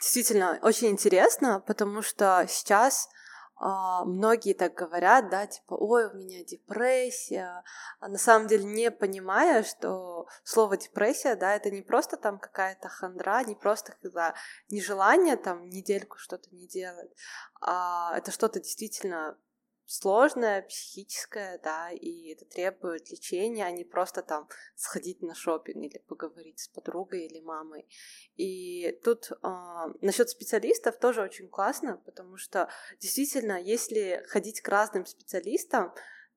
Действительно, 0.00 0.58
очень 0.62 0.88
интересно, 0.88 1.62
потому 1.64 2.02
что 2.02 2.44
сейчас 2.48 3.08
многие 3.60 4.52
так 4.52 4.74
говорят, 4.74 5.30
да, 5.30 5.46
типа, 5.46 5.74
ой, 5.74 6.06
у 6.06 6.14
меня 6.14 6.44
депрессия, 6.44 7.62
а 8.00 8.08
на 8.08 8.18
самом 8.18 8.48
деле 8.48 8.64
не 8.64 8.90
понимая, 8.90 9.62
что 9.62 10.26
слово 10.42 10.76
депрессия, 10.76 11.36
да, 11.36 11.54
это 11.54 11.70
не 11.70 11.82
просто 11.82 12.16
там 12.16 12.38
какая-то 12.38 12.88
хандра, 12.88 13.44
не 13.44 13.54
просто 13.54 13.94
когда 14.00 14.34
нежелание 14.70 15.36
там 15.36 15.68
недельку 15.68 16.18
что-то 16.18 16.48
не 16.54 16.66
делать, 16.66 17.10
а 17.60 18.16
это 18.16 18.30
что-то 18.30 18.60
действительно 18.60 19.38
сложное, 19.86 20.62
психическое, 20.62 21.60
да, 21.62 21.90
и 21.90 22.32
это 22.32 22.44
требует 22.44 23.10
лечения, 23.10 23.66
а 23.66 23.70
не 23.70 23.84
просто 23.84 24.22
там 24.22 24.48
сходить 24.74 25.22
на 25.22 25.34
шопинг 25.34 25.84
или 25.84 25.98
поговорить 25.98 26.60
с 26.60 26.68
подругой 26.68 27.26
или 27.26 27.40
мамой. 27.40 27.86
И 28.36 28.98
тут 29.04 29.30
э, 29.30 29.34
а, 29.42 29.88
насчет 30.00 30.30
специалистов 30.30 30.98
тоже 30.98 31.22
очень 31.22 31.48
классно, 31.48 32.00
потому 32.04 32.36
что 32.36 32.68
действительно, 33.00 33.60
если 33.60 34.24
ходить 34.28 34.60
к 34.60 34.68
разным 34.68 35.06
специалистам, 35.06 35.92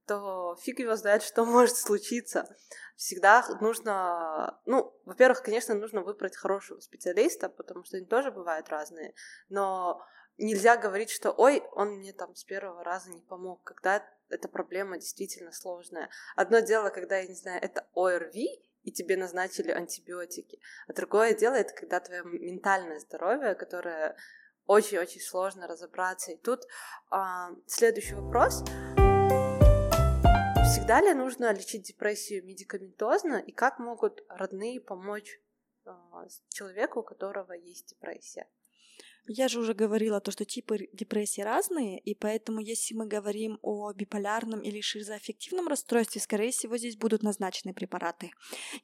то 0.08 0.56
фиг 0.62 0.80
его 0.80 0.96
знает, 0.96 1.22
что 1.24 1.46
может 1.46 1.78
случиться. 1.78 2.48
Всегда 2.96 3.46
нужно, 3.62 4.60
ну, 4.66 4.94
во-первых, 5.06 5.44
конечно, 5.44 5.76
нужно 5.76 6.02
выбрать 6.02 6.36
хорошего 6.36 6.80
специалиста, 6.80 7.50
потому 7.50 7.84
что 7.84 7.98
они 7.98 8.06
тоже 8.06 8.32
бывают 8.32 8.70
разные, 8.70 9.14
но 9.50 10.04
нельзя 10.38 10.78
говорить, 10.78 11.10
что 11.10 11.32
ой, 11.32 11.64
он 11.74 11.98
мне 11.98 12.14
там 12.14 12.36
с 12.36 12.44
первого 12.44 12.84
раза 12.84 13.10
не 13.10 13.22
помог, 13.22 13.64
когда 13.64 14.06
эта 14.30 14.48
проблема 14.48 14.98
действительно 14.98 15.52
сложная. 15.52 16.10
Одно 16.36 16.60
дело, 16.60 16.90
когда, 16.90 17.18
я 17.18 17.28
не 17.28 17.36
знаю, 17.36 17.62
это 17.62 17.88
ОРВИ, 17.96 18.62
и 18.84 18.92
тебе 18.92 19.18
назначили 19.18 19.72
антибиотики. 19.72 20.60
А 20.88 20.94
другое 20.94 21.34
дело, 21.34 21.56
это 21.56 21.74
когда 21.74 22.00
твое 22.00 22.24
ментальное 22.24 23.00
здоровье, 23.00 23.54
которое 23.56 24.16
очень-очень 24.66 25.22
сложно 25.22 25.68
разобраться. 25.68 26.32
И 26.32 26.38
тут 26.38 26.62
а, 27.10 27.50
следующий 27.66 28.16
вопрос. 28.16 28.64
Всегда 30.72 31.02
ли 31.02 31.14
нужно 31.14 31.52
лечить 31.54 31.84
депрессию 31.84 32.46
медикаментозно, 32.46 33.38
и 33.38 33.52
как 33.52 33.80
могут 33.80 34.24
родные 34.30 34.80
помочь 34.80 35.42
а, 35.86 36.26
человеку, 36.50 37.00
у 37.00 37.04
которого 37.04 37.54
есть 37.54 37.90
депрессия? 37.90 38.48
Я 39.30 39.50
же 39.50 39.60
уже 39.60 39.74
говорила 39.74 40.22
то, 40.22 40.32
что 40.32 40.46
типы 40.46 40.88
депрессии 40.94 41.42
разные, 41.42 42.00
и 42.00 42.16
поэтому 42.16 42.62
если 42.62 42.96
мы 42.96 43.08
говорим 43.08 43.60
о 43.62 43.92
биполярном 43.92 44.62
или 44.62 44.80
шизоаффективном 44.80 45.68
расстройстве, 45.68 46.22
скорее 46.22 46.52
всего, 46.52 46.78
здесь 46.78 46.96
будут 46.96 47.24
назначены 47.24 47.74
препараты. 47.74 48.32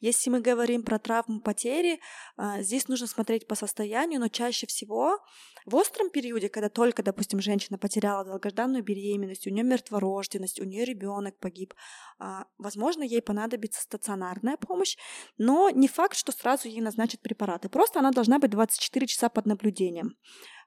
Если 0.00 0.28
мы 0.28 0.40
говорим 0.40 0.82
про 0.82 0.98
травму 0.98 1.40
потери, 1.40 1.98
а, 2.36 2.60
здесь 2.62 2.88
нужно 2.88 3.06
смотреть 3.06 3.46
по 3.46 3.54
состоянию, 3.54 4.20
но 4.20 4.28
чаще 4.28 4.66
всего 4.66 5.18
в 5.64 5.76
остром 5.76 6.10
периоде, 6.10 6.50
когда 6.50 6.68
только, 6.68 7.02
допустим, 7.02 7.40
женщина 7.40 7.78
потеряла 7.78 8.24
долгожданную 8.24 8.84
беременность, 8.84 9.46
у 9.46 9.50
нее 9.50 9.64
мертворожденность, 9.64 10.60
у 10.60 10.64
нее 10.64 10.84
ребенок 10.84 11.38
погиб, 11.38 11.72
а, 12.18 12.44
возможно, 12.58 13.02
ей 13.02 13.22
понадобится 13.22 13.80
стационарная 13.80 14.58
помощь, 14.58 14.98
но 15.38 15.70
не 15.70 15.88
факт, 15.88 16.16
что 16.16 16.32
сразу 16.32 16.68
ей 16.68 16.82
назначат 16.82 17.22
препараты. 17.22 17.70
Просто 17.70 18.00
она 18.00 18.10
должна 18.10 18.38
быть 18.38 18.50
24 18.50 19.06
часа 19.06 19.30
под 19.30 19.46
наблюдением. 19.46 20.16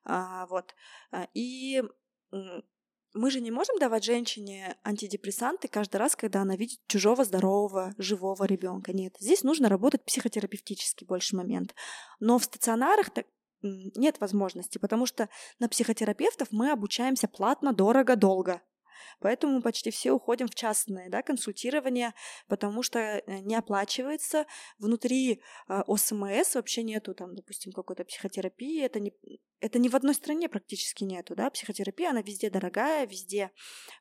А, 0.04 0.46
вот. 0.48 0.74
А, 1.12 1.28
и 1.34 1.84
мы 3.14 3.32
же 3.32 3.42
не 3.42 3.52
можем 3.52 3.78
давать 3.80 4.04
женщине 4.04 4.78
антидепрессанты 4.84 5.68
каждый 5.68 5.98
раз, 5.98 6.16
когда 6.16 6.42
она 6.42 6.56
видит 6.56 6.80
чужого 6.88 7.24
здорового, 7.24 7.94
живого 7.98 8.44
ребенка. 8.46 8.94
Нет, 8.94 9.16
здесь 9.20 9.44
нужно 9.44 9.70
работать 9.70 10.06
психотерапевтически 10.06 11.04
больше 11.04 11.36
момент. 11.36 11.74
Но 12.20 12.38
в 12.38 12.44
стационарах 12.44 13.10
так 13.10 13.26
нет 13.62 14.20
возможности, 14.20 14.78
потому 14.78 15.06
что 15.06 15.30
на 15.60 15.68
психотерапевтов 15.68 16.50
мы 16.52 16.72
обучаемся 16.72 17.28
платно, 17.28 17.74
дорого, 17.74 18.16
долго. 18.16 18.62
Поэтому 19.20 19.62
почти 19.62 19.92
все 19.92 20.12
уходим 20.12 20.48
в 20.48 20.56
частное 20.56 21.10
да, 21.10 21.22
консультирование, 21.22 22.14
потому 22.48 22.84
что 22.84 23.00
э, 23.00 23.40
не 23.40 23.56
оплачивается. 23.56 24.46
Внутри 24.80 25.42
э, 25.68 25.82
ОСМС 25.88 26.56
вообще 26.56 26.84
нету, 26.84 27.14
там, 27.14 27.36
допустим, 27.36 27.72
какой-то 27.72 28.04
психотерапии. 28.06 28.84
Это 28.84 29.00
не, 29.00 29.14
это 29.60 29.80
ни 29.80 29.90
в 29.90 29.96
одной 29.96 30.14
стране 30.14 30.50
практически 30.50 31.04
нету. 31.04 31.36
Да? 31.36 31.50
Психотерапия, 31.50 32.12
она 32.12 32.22
везде 32.22 32.50
дорогая, 32.50 33.08
везде 33.08 33.52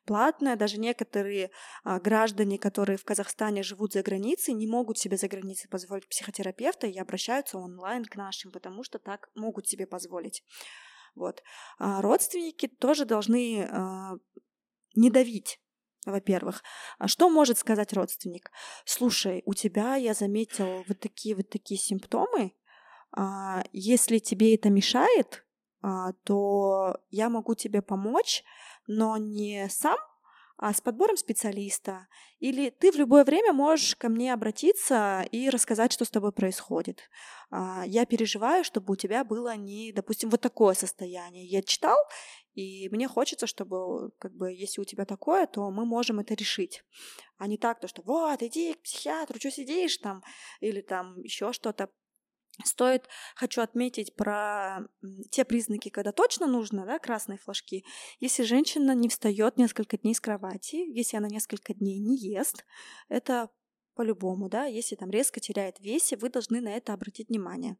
платная. 0.05 0.55
Даже 0.55 0.79
некоторые 0.79 1.51
а, 1.83 1.99
граждане, 1.99 2.59
которые 2.59 2.97
в 2.97 3.05
Казахстане 3.05 3.63
живут 3.63 3.93
за 3.93 4.03
границей, 4.03 4.53
не 4.53 4.67
могут 4.67 4.97
себе 4.97 5.17
за 5.17 5.27
границей 5.27 5.69
позволить 5.69 6.07
психотерапевта 6.07 6.87
и 6.87 6.97
обращаются 6.97 7.57
онлайн 7.57 8.05
к 8.05 8.15
нашим, 8.15 8.51
потому 8.51 8.83
что 8.83 8.99
так 8.99 9.29
могут 9.35 9.67
себе 9.67 9.87
позволить. 9.87 10.43
Вот. 11.15 11.41
А 11.79 12.01
родственники 12.01 12.67
тоже 12.67 13.05
должны 13.05 13.67
а, 13.71 14.13
не 14.97 15.09
давить 15.09 15.59
во-первых. 16.05 16.63
А 16.99 17.07
что 17.07 17.29
может 17.29 17.57
сказать 17.57 17.93
родственник? 17.93 18.51
Слушай, 18.85 19.43
у 19.45 19.53
тебя, 19.53 19.95
я 19.95 20.13
заметил, 20.13 20.83
вот 20.87 20.99
такие 20.99 21.35
вот 21.35 21.49
такие 21.49 21.79
симптомы. 21.79 22.53
А, 23.11 23.63
если 23.73 24.19
тебе 24.19 24.55
это 24.55 24.69
мешает, 24.69 25.45
а, 25.81 26.13
то 26.23 26.97
я 27.09 27.29
могу 27.29 27.55
тебе 27.55 27.81
помочь, 27.81 28.43
но 28.87 29.17
не 29.17 29.67
сам, 29.69 29.97
а 30.57 30.73
с 30.73 30.81
подбором 30.81 31.17
специалиста. 31.17 32.07
Или 32.39 32.71
ты 32.71 32.91
в 32.91 32.95
любое 32.95 33.23
время 33.23 33.53
можешь 33.53 33.95
ко 33.95 34.09
мне 34.09 34.33
обратиться 34.33 35.25
и 35.31 35.49
рассказать, 35.49 35.93
что 35.93 36.03
с 36.03 36.09
тобой 36.09 36.31
происходит. 36.31 37.01
А, 37.51 37.83
я 37.85 38.05
переживаю, 38.05 38.63
чтобы 38.63 38.93
у 38.93 38.95
тебя 38.95 39.23
было 39.23 39.55
не, 39.55 39.91
допустим, 39.91 40.29
вот 40.29 40.41
такое 40.41 40.73
состояние. 40.73 41.45
Я 41.45 41.61
читал, 41.61 41.97
и 42.57 42.89
мне 42.89 43.07
хочется, 43.07 43.45
чтобы, 43.45 44.09
как 44.17 44.33
бы, 44.33 44.51
если 44.51 44.81
у 44.81 44.83
тебя 44.83 45.05
такое, 45.05 45.45
то 45.45 45.69
мы 45.69 45.85
можем 45.85 46.19
это 46.19 46.33
решить. 46.33 46.83
А 47.37 47.45
не 47.45 47.59
так, 47.59 47.79
то, 47.79 47.87
что 47.87 48.01
вот, 48.01 48.41
иди 48.41 48.73
к 48.73 48.81
психиатру, 48.81 49.39
что 49.39 49.51
сидишь 49.51 49.97
там, 49.97 50.23
или 50.59 50.81
там 50.81 51.19
еще 51.21 51.53
что-то. 51.53 51.89
Стоит, 52.65 53.07
хочу 53.35 53.61
отметить 53.61 54.15
про 54.15 54.79
те 55.29 55.45
признаки, 55.45 55.89
когда 55.89 56.11
точно 56.11 56.47
нужно, 56.47 56.87
да, 56.87 56.97
красные 56.97 57.37
флажки. 57.37 57.85
Если 58.19 58.41
женщина 58.41 58.95
не 58.95 59.07
встает 59.07 59.57
несколько 59.57 59.95
дней 59.95 60.15
с 60.15 60.19
кровати, 60.19 60.77
если 60.77 61.17
она 61.17 61.27
несколько 61.27 61.75
дней 61.75 61.99
не 61.99 62.17
ест, 62.17 62.65
это 63.07 63.51
по-любому, 63.97 64.47
да, 64.47 64.65
если 64.65 64.95
там 64.95 65.09
резко 65.09 65.39
теряет 65.39 65.79
весе, 65.79 66.15
вы 66.15 66.29
должны 66.29 66.61
на 66.61 66.69
это 66.69 66.93
обратить 66.93 67.29
внимание. 67.29 67.77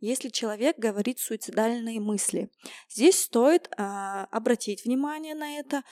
Если 0.00 0.30
человек 0.30 0.78
говорит 0.78 1.18
суицидальные 1.18 2.00
мысли, 2.00 2.48
здесь 2.88 3.20
стоит 3.20 3.68
э, 3.68 3.82
обратить 4.30 4.84
внимание 4.84 5.34
на 5.34 5.58
это, 5.58 5.82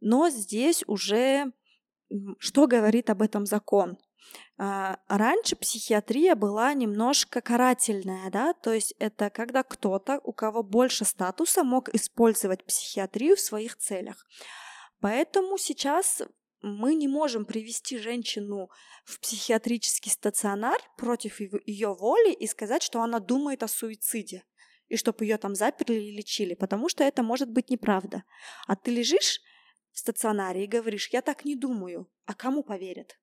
но 0.00 0.30
здесь 0.30 0.84
уже 0.86 1.52
что 2.38 2.66
говорит 2.66 3.10
об 3.10 3.22
этом 3.22 3.46
закон? 3.46 3.96
А, 4.58 4.98
раньше 5.08 5.56
психиатрия 5.56 6.34
была 6.34 6.74
немножко 6.74 7.40
карательная, 7.40 8.30
да, 8.30 8.52
то 8.52 8.72
есть 8.72 8.94
это 8.98 9.30
когда 9.30 9.62
кто-то, 9.62 10.20
у 10.22 10.32
кого 10.32 10.62
больше 10.62 11.04
статуса, 11.04 11.64
мог 11.64 11.88
использовать 11.94 12.64
психиатрию 12.64 13.36
в 13.36 13.40
своих 13.40 13.76
целях. 13.76 14.26
Поэтому 15.00 15.58
сейчас 15.58 16.22
мы 16.62 16.94
не 16.94 17.08
можем 17.08 17.44
привести 17.44 17.98
женщину 17.98 18.70
в 19.04 19.20
психиатрический 19.20 20.10
стационар 20.10 20.78
против 20.96 21.40
ее 21.40 21.94
воли 21.94 22.32
и 22.32 22.46
сказать, 22.46 22.82
что 22.82 23.02
она 23.02 23.18
думает 23.18 23.62
о 23.62 23.68
суициде 23.68 24.44
и 24.88 24.96
чтобы 24.96 25.24
ее 25.24 25.38
там 25.38 25.54
заперли 25.54 25.94
и 25.94 26.16
лечили, 26.16 26.54
потому 26.54 26.88
что 26.88 27.04
это 27.04 27.22
может 27.22 27.50
быть 27.50 27.70
неправда. 27.70 28.24
А 28.66 28.76
ты 28.76 28.90
лежишь 28.90 29.40
в 29.90 29.98
стационаре 29.98 30.64
и 30.64 30.68
говоришь, 30.68 31.08
я 31.10 31.22
так 31.22 31.44
не 31.44 31.56
думаю, 31.56 32.10
а 32.24 32.34
кому 32.34 32.62
поверят? 32.62 33.18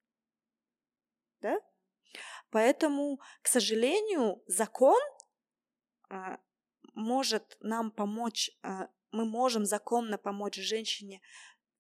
да? 1.42 1.60
Поэтому, 2.52 3.20
к 3.42 3.48
сожалению, 3.48 4.42
закон 4.48 5.00
а, 6.10 6.40
может 6.94 7.58
нам 7.62 7.92
помочь, 7.92 8.52
а, 8.64 8.88
мы 9.12 9.26
можем 9.26 9.66
законно 9.66 10.18
помочь 10.18 10.56
женщине, 10.56 11.22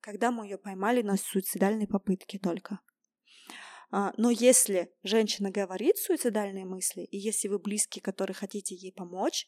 когда 0.02 0.32
мы 0.32 0.46
ее 0.46 0.58
поймали 0.58 1.02
на 1.02 1.18
суицидальной 1.18 1.88
попытке 1.88 2.40
только. 2.40 2.80
А, 3.92 4.14
но 4.18 4.30
если 4.30 4.94
женщина 5.04 5.50
говорит 5.50 5.98
суицидальные 5.98 6.66
мысли, 6.66 7.02
и 7.02 7.18
если 7.18 7.48
вы 7.48 7.60
близкий, 7.60 8.00
который 8.00 8.34
хотите 8.34 8.76
ей 8.76 8.94
помочь, 8.94 9.48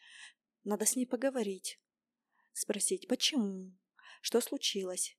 надо 0.64 0.86
с 0.86 0.96
ней 0.96 1.06
поговорить, 1.06 1.80
спросить, 2.54 3.08
почему, 3.08 3.72
что 4.22 4.42
случилось, 4.42 5.16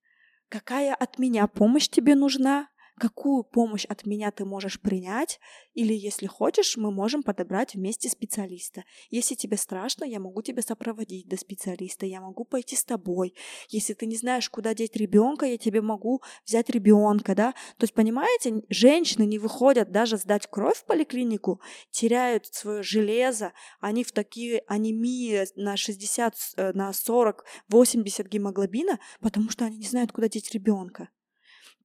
какая 0.48 0.94
от 0.94 1.18
меня 1.18 1.46
помощь 1.46 1.88
тебе 1.88 2.14
нужна, 2.14 2.68
какую 2.98 3.44
помощь 3.44 3.84
от 3.84 4.06
меня 4.06 4.30
ты 4.30 4.44
можешь 4.44 4.80
принять, 4.80 5.40
или 5.74 5.94
если 5.94 6.26
хочешь, 6.26 6.76
мы 6.76 6.90
можем 6.90 7.22
подобрать 7.22 7.74
вместе 7.74 8.08
специалиста. 8.08 8.84
Если 9.10 9.34
тебе 9.34 9.56
страшно, 9.56 10.04
я 10.04 10.20
могу 10.20 10.42
тебя 10.42 10.62
сопроводить 10.62 11.28
до 11.28 11.36
специалиста, 11.36 12.06
я 12.06 12.20
могу 12.20 12.44
пойти 12.44 12.76
с 12.76 12.84
тобой. 12.84 13.34
Если 13.68 13.94
ты 13.94 14.06
не 14.06 14.16
знаешь, 14.16 14.48
куда 14.50 14.74
деть 14.74 14.96
ребенка, 14.96 15.46
я 15.46 15.58
тебе 15.58 15.80
могу 15.80 16.22
взять 16.46 16.70
ребенка, 16.70 17.34
да. 17.34 17.52
То 17.78 17.84
есть, 17.84 17.94
понимаете, 17.94 18.62
женщины 18.68 19.24
не 19.24 19.38
выходят 19.38 19.90
даже 19.90 20.16
сдать 20.16 20.46
кровь 20.46 20.78
в 20.78 20.84
поликлинику, 20.84 21.60
теряют 21.90 22.46
свое 22.46 22.82
железо, 22.82 23.52
они 23.80 24.04
в 24.04 24.12
такие 24.12 24.62
анемии 24.66 25.46
на 25.56 25.76
60, 25.76 26.34
э, 26.56 26.72
на 26.72 26.92
40, 26.92 27.44
80 27.68 28.28
гемоглобина, 28.28 28.98
потому 29.20 29.50
что 29.50 29.64
они 29.64 29.78
не 29.78 29.86
знают, 29.86 30.12
куда 30.12 30.28
деть 30.28 30.52
ребенка. 30.52 31.08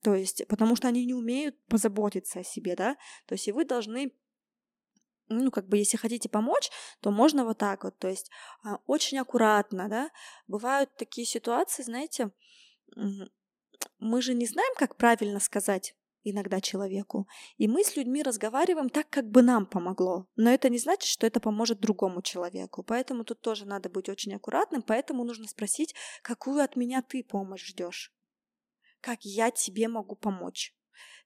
То 0.01 0.15
есть, 0.15 0.47
потому 0.47 0.75
что 0.75 0.87
они 0.87 1.05
не 1.05 1.13
умеют 1.13 1.55
позаботиться 1.67 2.39
о 2.39 2.43
себе, 2.43 2.75
да. 2.75 2.97
То 3.25 3.33
есть, 3.33 3.47
и 3.47 3.51
вы 3.51 3.65
должны 3.65 4.11
ну, 5.29 5.51
как 5.51 5.67
бы, 5.67 5.77
если 5.77 5.97
хотите 5.97 6.29
помочь, 6.29 6.69
то 7.01 7.11
можно 7.11 7.43
вот 7.43 7.57
так 7.57 7.83
вот, 7.83 7.97
то 7.97 8.07
есть 8.07 8.31
а, 8.63 8.77
очень 8.85 9.17
аккуратно, 9.17 9.89
да. 9.89 10.09
Бывают 10.47 10.95
такие 10.95 11.27
ситуации, 11.27 11.83
знаете, 11.83 12.31
мы 13.99 14.21
же 14.21 14.33
не 14.33 14.45
знаем, 14.45 14.73
как 14.77 14.95
правильно 14.95 15.39
сказать 15.39 15.95
иногда 16.23 16.59
человеку. 16.59 17.27
И 17.57 17.67
мы 17.67 17.83
с 17.83 17.95
людьми 17.95 18.21
разговариваем 18.21 18.89
так, 18.89 19.09
как 19.09 19.29
бы 19.29 19.41
нам 19.41 19.65
помогло. 19.65 20.27
Но 20.35 20.49
это 20.49 20.69
не 20.69 20.77
значит, 20.77 21.09
что 21.09 21.25
это 21.25 21.39
поможет 21.39 21.79
другому 21.79 22.21
человеку. 22.21 22.83
Поэтому 22.83 23.23
тут 23.23 23.39
тоже 23.41 23.65
надо 23.65 23.89
быть 23.89 24.09
очень 24.09 24.35
аккуратным. 24.35 24.81
Поэтому 24.81 25.23
нужно 25.23 25.47
спросить, 25.47 25.95
какую 26.21 26.61
от 26.61 26.75
меня 26.75 27.01
ты 27.01 27.23
помощь 27.23 27.65
ждешь 27.65 28.11
как 29.07 29.19
я 29.23 29.51
тебе 29.51 29.87
могу 29.87 30.17
помочь. 30.17 30.73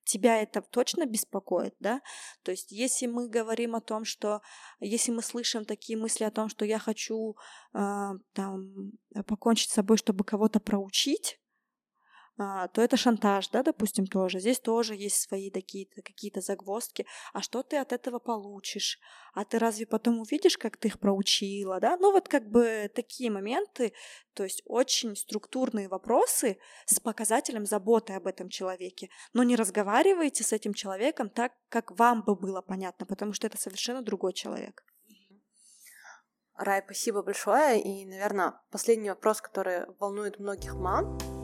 Тебя 0.04 0.40
это 0.40 0.62
точно 0.62 1.06
беспокоит, 1.08 1.74
да? 1.80 2.02
То 2.44 2.52
есть, 2.52 2.72
если 2.72 3.08
мы 3.08 3.28
говорим 3.28 3.76
о 3.76 3.82
том, 3.82 4.06
что, 4.06 4.42
если 4.80 5.12
мы 5.12 5.24
слышим 5.24 5.66
такие 5.66 5.98
мысли 5.98 6.24
о 6.24 6.32
том, 6.32 6.48
что 6.48 6.64
я 6.64 6.78
хочу 6.78 7.36
э, 7.74 8.10
там 8.34 8.92
покончить 9.26 9.72
с 9.72 9.74
собой, 9.74 9.98
чтобы 9.98 10.24
кого-то 10.24 10.60
проучить, 10.60 11.40
а, 11.40 11.51
то 12.38 12.82
это 12.82 12.98
шантаж, 12.98 13.50
да, 13.50 13.62
допустим, 13.62 14.08
тоже. 14.08 14.40
Здесь 14.40 14.60
тоже 14.60 14.96
есть 14.96 15.22
свои 15.22 15.52
такие-то 15.52 16.02
какие-то 16.02 16.42
загвоздки. 16.42 17.06
А 17.34 17.42
что 17.42 17.62
ты 17.62 17.78
от 17.78 17.92
этого 17.92 18.20
получишь? 18.20 19.00
А 19.34 19.46
ты 19.46 19.60
разве 19.60 19.86
потом 19.86 20.20
увидишь, 20.20 20.58
как 20.58 20.78
ты 20.78 20.88
их 20.88 21.00
проучила, 21.00 21.80
да? 21.80 21.98
Ну 21.98 22.12
вот 22.12 22.28
как 22.28 22.50
бы 22.50 22.90
такие 22.94 23.30
моменты, 23.30 23.94
то 24.34 24.44
есть 24.44 24.62
очень 24.66 25.16
структурные 25.16 25.88
вопросы 25.88 26.58
с 26.86 27.00
показателем 27.00 27.66
заботы 27.66 28.14
об 28.14 28.28
этом 28.28 28.50
человеке. 28.50 29.10
Но 29.34 29.44
не 29.44 29.56
разговаривайте 29.56 30.44
с 30.44 30.52
этим 30.52 30.74
человеком 30.74 31.30
так, 31.30 31.54
как 31.70 31.92
вам 31.92 32.24
бы 32.24 32.36
было 32.36 32.62
понятно, 32.62 33.06
потому 33.06 33.34
что 33.34 33.48
это 33.48 33.58
совершенно 33.58 34.02
другой 34.02 34.34
человек. 34.34 34.84
Рай, 36.56 36.82
спасибо 36.86 37.24
большое. 37.24 37.82
И, 37.82 38.06
наверное, 38.06 38.54
последний 38.70 39.10
вопрос, 39.10 39.42
который 39.42 39.86
волнует 40.00 40.40
многих 40.40 40.76
мам. 40.76 41.41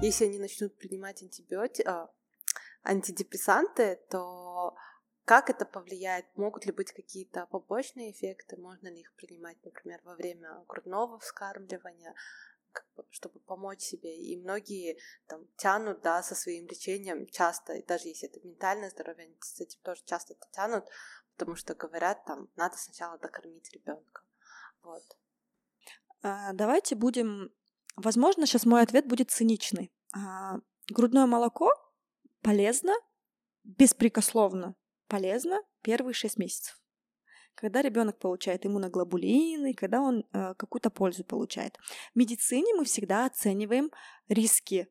Если 0.00 0.26
они 0.26 0.38
начнут 0.38 0.78
принимать 0.78 1.22
антибиотики, 1.22 1.82
а, 1.84 2.08
антидепрессанты, 2.84 3.96
то 4.08 4.76
как 5.24 5.50
это 5.50 5.66
повлияет? 5.66 6.24
Могут 6.36 6.66
ли 6.66 6.72
быть 6.72 6.92
какие-то 6.92 7.46
побочные 7.46 8.12
эффекты? 8.12 8.56
Можно 8.56 8.88
ли 8.88 9.00
их 9.00 9.12
принимать, 9.16 9.56
например, 9.64 10.00
во 10.04 10.14
время 10.14 10.64
грудного 10.68 11.18
вскармливания, 11.18 12.14
чтобы 13.10 13.40
помочь 13.40 13.80
себе? 13.80 14.16
И 14.16 14.40
многие 14.40 14.98
там 15.26 15.48
тянут, 15.56 16.00
да, 16.02 16.22
со 16.22 16.36
своим 16.36 16.68
лечением 16.68 17.26
часто, 17.26 17.72
и 17.72 17.84
даже 17.84 18.06
если 18.06 18.28
это 18.28 18.46
ментальное 18.46 18.90
здоровье, 18.90 19.24
они 19.24 19.36
с 19.40 19.60
этим 19.60 19.80
тоже 19.82 20.02
часто 20.04 20.36
тянут, 20.52 20.84
потому 21.36 21.56
что 21.56 21.74
говорят, 21.74 22.24
там, 22.24 22.48
надо 22.54 22.76
сначала 22.76 23.18
докормить 23.18 23.68
ребенка. 23.72 24.22
Вот. 24.82 25.18
А, 26.22 26.52
давайте 26.52 26.94
будем... 26.94 27.52
Возможно, 27.98 28.46
сейчас 28.46 28.64
мой 28.64 28.82
ответ 28.82 29.06
будет 29.06 29.30
циничный. 29.30 29.90
А, 30.14 30.58
грудное 30.88 31.26
молоко 31.26 31.70
полезно, 32.42 32.92
беспрекословно 33.64 34.76
полезно 35.08 35.60
первые 35.82 36.14
6 36.14 36.38
месяцев. 36.38 36.80
Когда 37.54 37.82
ребенок 37.82 38.18
получает 38.20 38.64
иммуноглобулины, 38.64 39.74
когда 39.74 40.00
он 40.00 40.24
э, 40.32 40.54
какую-то 40.54 40.90
пользу 40.90 41.24
получает. 41.24 41.76
В 42.14 42.16
медицине 42.16 42.72
мы 42.74 42.84
всегда 42.84 43.26
оцениваем 43.26 43.90
риски. 44.28 44.86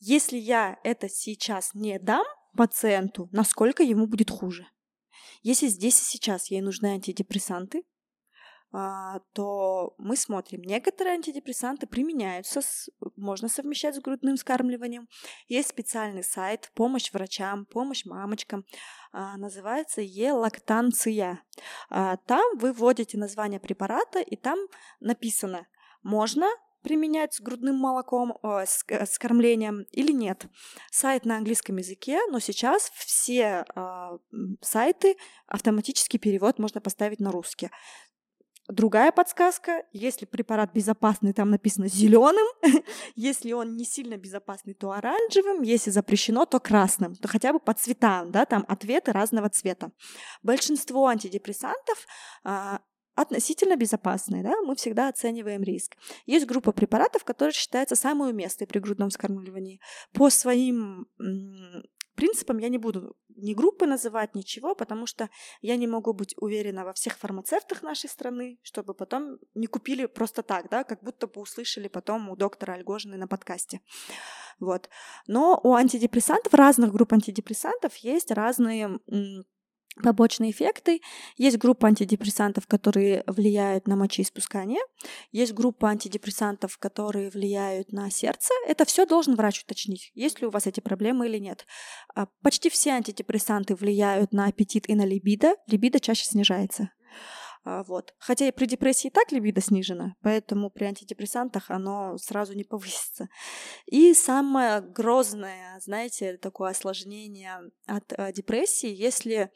Если 0.00 0.36
я 0.36 0.80
это 0.82 1.08
сейчас 1.08 1.72
не 1.72 2.00
дам 2.00 2.24
пациенту, 2.56 3.28
насколько 3.30 3.84
ему 3.84 4.08
будет 4.08 4.30
хуже. 4.30 4.66
Если 5.42 5.68
здесь 5.68 6.00
и 6.00 6.04
сейчас 6.04 6.50
ей 6.50 6.62
нужны 6.62 6.86
антидепрессанты, 6.88 7.84
то 8.72 9.94
мы 9.98 10.16
смотрим, 10.16 10.62
некоторые 10.62 11.14
антидепрессанты 11.14 11.86
применяются, 11.86 12.60
можно 13.16 13.48
совмещать 13.48 13.96
с 13.96 14.00
грудным 14.00 14.36
скармливанием. 14.36 15.08
Есть 15.48 15.70
специальный 15.70 16.22
сайт 16.22 16.70
«Помощь 16.74 17.12
врачам», 17.12 17.66
«Помощь 17.66 18.04
мамочкам», 18.04 18.64
а, 19.12 19.36
называется 19.36 20.00
«Е-лактанция». 20.02 21.42
А, 21.88 22.16
там 22.18 22.58
вы 22.58 22.72
вводите 22.72 23.18
название 23.18 23.58
препарата, 23.58 24.20
и 24.20 24.36
там 24.36 24.58
написано 25.00 25.66
«можно 26.02 26.46
применять 26.82 27.34
с 27.34 27.40
грудным 27.40 27.76
молоком, 27.76 28.38
о, 28.42 28.64
с, 28.64 28.84
э, 28.88 29.04
с 29.04 29.18
кормлением 29.18 29.82
или 29.90 30.12
нет. 30.12 30.46
Сайт 30.90 31.24
на 31.24 31.36
английском 31.36 31.76
языке, 31.76 32.18
но 32.30 32.38
сейчас 32.38 32.90
все 32.94 33.64
э, 33.74 34.18
сайты 34.60 35.16
автоматический 35.46 36.18
перевод 36.18 36.58
можно 36.58 36.80
поставить 36.80 37.20
на 37.20 37.32
русский. 37.32 37.70
Другая 38.70 39.10
подсказка, 39.12 39.84
если 39.92 40.26
препарат 40.26 40.72
безопасный, 40.72 41.32
там 41.32 41.50
написано 41.50 41.88
зеленым, 41.88 42.46
если 43.16 43.52
он 43.52 43.76
не 43.76 43.84
сильно 43.84 44.16
безопасный, 44.16 44.74
то 44.74 44.92
оранжевым, 44.92 45.62
если 45.62 45.90
запрещено, 45.90 46.46
то 46.46 46.60
красным, 46.60 47.16
то 47.16 47.28
хотя 47.28 47.52
бы 47.52 47.58
по 47.58 47.74
цветам, 47.74 48.30
да, 48.30 48.46
там 48.46 48.64
ответы 48.68 49.12
разного 49.12 49.50
цвета. 49.50 49.90
Большинство 50.42 51.06
антидепрессантов 51.06 52.06
а, 52.44 52.80
относительно 53.14 53.76
безопасные, 53.76 54.42
да, 54.42 54.54
мы 54.62 54.76
всегда 54.76 55.08
оцениваем 55.08 55.62
риск. 55.62 55.96
Есть 56.26 56.46
группа 56.46 56.72
препаратов, 56.72 57.24
которые 57.24 57.52
считаются 57.52 57.96
самой 57.96 58.30
уместной 58.30 58.66
при 58.66 58.78
грудном 58.78 59.10
вскармливании. 59.10 59.80
По 60.12 60.30
своим 60.30 61.06
принципам 62.14 62.58
я 62.58 62.68
не 62.68 62.78
буду 62.78 63.16
ни 63.42 63.54
группы 63.54 63.86
называть, 63.86 64.34
ничего, 64.34 64.74
потому 64.74 65.06
что 65.06 65.28
я 65.60 65.76
не 65.76 65.86
могу 65.86 66.12
быть 66.12 66.34
уверена 66.38 66.84
во 66.84 66.92
всех 66.92 67.18
фармацевтах 67.18 67.82
нашей 67.82 68.08
страны, 68.08 68.58
чтобы 68.62 68.94
потом 68.94 69.38
не 69.54 69.66
купили 69.66 70.06
просто 70.06 70.42
так, 70.42 70.68
да, 70.70 70.84
как 70.84 71.02
будто 71.02 71.26
бы 71.26 71.40
услышали 71.40 71.88
потом 71.88 72.30
у 72.30 72.36
доктора 72.36 72.74
Альгожины 72.74 73.16
на 73.16 73.26
подкасте. 73.26 73.80
Вот. 74.58 74.88
Но 75.26 75.60
у 75.62 75.74
антидепрессантов, 75.74 76.54
разных 76.54 76.92
групп 76.92 77.12
антидепрессантов 77.12 77.96
есть 77.96 78.30
разные 78.30 79.00
побочные 80.02 80.50
эффекты. 80.50 81.00
Есть 81.36 81.58
группа 81.58 81.88
антидепрессантов, 81.88 82.66
которые 82.66 83.24
влияют 83.26 83.86
на 83.86 83.96
мочеиспускание. 83.96 84.80
Есть 85.32 85.52
группа 85.52 85.88
антидепрессантов, 85.88 86.78
которые 86.78 87.30
влияют 87.30 87.92
на 87.92 88.10
сердце. 88.10 88.52
Это 88.66 88.84
все 88.84 89.06
должен 89.06 89.34
врач 89.34 89.62
уточнить, 89.62 90.10
есть 90.14 90.40
ли 90.40 90.46
у 90.46 90.50
вас 90.50 90.66
эти 90.66 90.80
проблемы 90.80 91.26
или 91.26 91.38
нет. 91.38 91.66
А, 92.14 92.26
почти 92.42 92.70
все 92.70 92.90
антидепрессанты 92.90 93.74
влияют 93.74 94.32
на 94.32 94.46
аппетит 94.46 94.88
и 94.88 94.94
на 94.94 95.04
либидо. 95.04 95.54
Либидо 95.66 96.00
чаще 96.00 96.24
снижается. 96.24 96.90
А, 97.62 97.82
вот. 97.82 98.14
Хотя 98.18 98.48
и 98.48 98.52
при 98.52 98.66
депрессии 98.66 99.08
и 99.08 99.10
так 99.10 99.32
либидо 99.32 99.60
снижено, 99.60 100.14
поэтому 100.22 100.70
при 100.70 100.84
антидепрессантах 100.84 101.70
оно 101.70 102.16
сразу 102.16 102.54
не 102.54 102.64
повысится. 102.64 103.28
И 103.86 104.14
самое 104.14 104.80
грозное, 104.80 105.78
знаете, 105.80 106.38
такое 106.38 106.70
осложнение 106.70 107.70
от 107.86 108.12
а, 108.16 108.32
депрессии, 108.32 108.90
если 108.90 109.50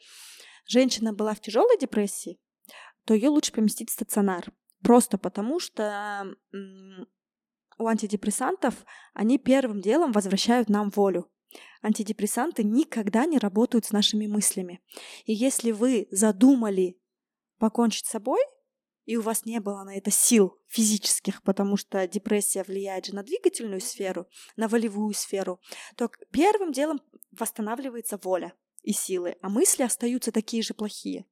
женщина 0.67 1.13
была 1.13 1.33
в 1.33 1.41
тяжелой 1.41 1.77
депрессии, 1.79 2.39
то 3.05 3.13
ее 3.13 3.29
лучше 3.29 3.51
поместить 3.51 3.89
в 3.89 3.93
стационар. 3.93 4.51
Просто 4.83 5.17
потому, 5.17 5.59
что 5.59 6.25
у 7.79 7.87
антидепрессантов 7.87 8.85
они 9.13 9.39
первым 9.39 9.81
делом 9.81 10.11
возвращают 10.11 10.69
нам 10.69 10.91
волю. 10.91 11.31
Антидепрессанты 11.81 12.63
никогда 12.63 13.25
не 13.25 13.37
работают 13.37 13.85
с 13.85 13.91
нашими 13.91 14.27
мыслями. 14.27 14.81
И 15.25 15.33
если 15.33 15.71
вы 15.71 16.07
задумали 16.11 16.99
покончить 17.57 18.05
с 18.05 18.11
собой, 18.11 18.39
и 19.05 19.17
у 19.17 19.21
вас 19.21 19.45
не 19.45 19.59
было 19.59 19.83
на 19.83 19.95
это 19.95 20.11
сил 20.11 20.57
физических, 20.67 21.43
потому 21.43 21.77
что 21.77 22.07
депрессия 22.07 22.63
влияет 22.63 23.05
же 23.05 23.15
на 23.15 23.23
двигательную 23.23 23.81
сферу, 23.81 24.27
на 24.55 24.67
волевую 24.67 25.13
сферу, 25.13 25.61
то 25.95 26.09
первым 26.31 26.71
делом 26.71 27.01
восстанавливается 27.31 28.17
воля 28.17 28.53
и 28.81 28.93
силы, 28.93 29.37
а 29.41 29.49
мысли 29.49 29.83
остаются 29.83 30.31
такие 30.31 30.63
же 30.63 30.73
плохие, 30.73 31.25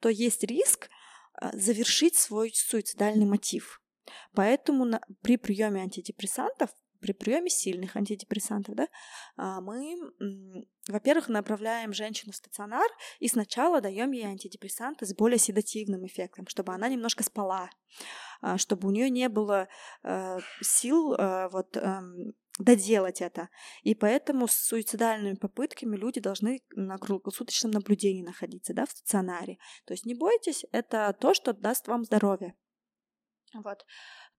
то 0.00 0.08
есть 0.08 0.44
риск 0.44 0.90
а, 1.34 1.56
завершить 1.56 2.16
свой 2.16 2.52
суицидальный 2.54 3.26
мотив. 3.26 3.80
Поэтому 4.34 5.00
при 5.22 5.36
приеме 5.36 5.82
антидепрессантов 5.82 6.70
при 7.02 7.12
приеме 7.12 7.50
сильных 7.50 7.96
антидепрессантов, 7.96 8.76
да, 8.76 8.88
а, 9.36 9.60
мы, 9.60 9.96
во-первых, 10.88 11.28
направляем 11.28 11.92
женщину 11.92 12.32
в 12.32 12.36
стационар 12.36 12.88
и 13.18 13.28
сначала 13.28 13.80
даем 13.80 14.12
ей 14.12 14.24
антидепрессанты 14.24 15.04
с 15.04 15.14
более 15.14 15.38
седативным 15.38 16.06
эффектом, 16.06 16.46
чтобы 16.46 16.72
она 16.72 16.88
немножко 16.88 17.24
спала, 17.24 17.68
а, 18.40 18.56
чтобы 18.56 18.88
у 18.88 18.92
нее 18.92 19.10
не 19.10 19.28
было 19.28 19.68
э, 20.04 20.38
сил 20.60 21.14
э, 21.14 21.48
вот 21.50 21.76
эм, 21.76 22.34
доделать 22.58 23.20
это. 23.20 23.48
И 23.82 23.94
поэтому 23.94 24.46
с 24.46 24.54
суицидальными 24.54 25.34
попытками 25.34 25.96
люди 25.96 26.20
должны 26.20 26.60
на 26.74 26.98
круглосуточном 26.98 27.72
наблюдении 27.72 28.22
находиться, 28.22 28.74
да, 28.74 28.86
в 28.86 28.90
стационаре. 28.90 29.58
То 29.86 29.94
есть 29.94 30.06
не 30.06 30.14
бойтесь, 30.14 30.64
это 30.72 31.14
то, 31.18 31.34
что 31.34 31.52
даст 31.52 31.88
вам 31.88 32.04
здоровье. 32.04 32.54
Вот. 33.54 33.84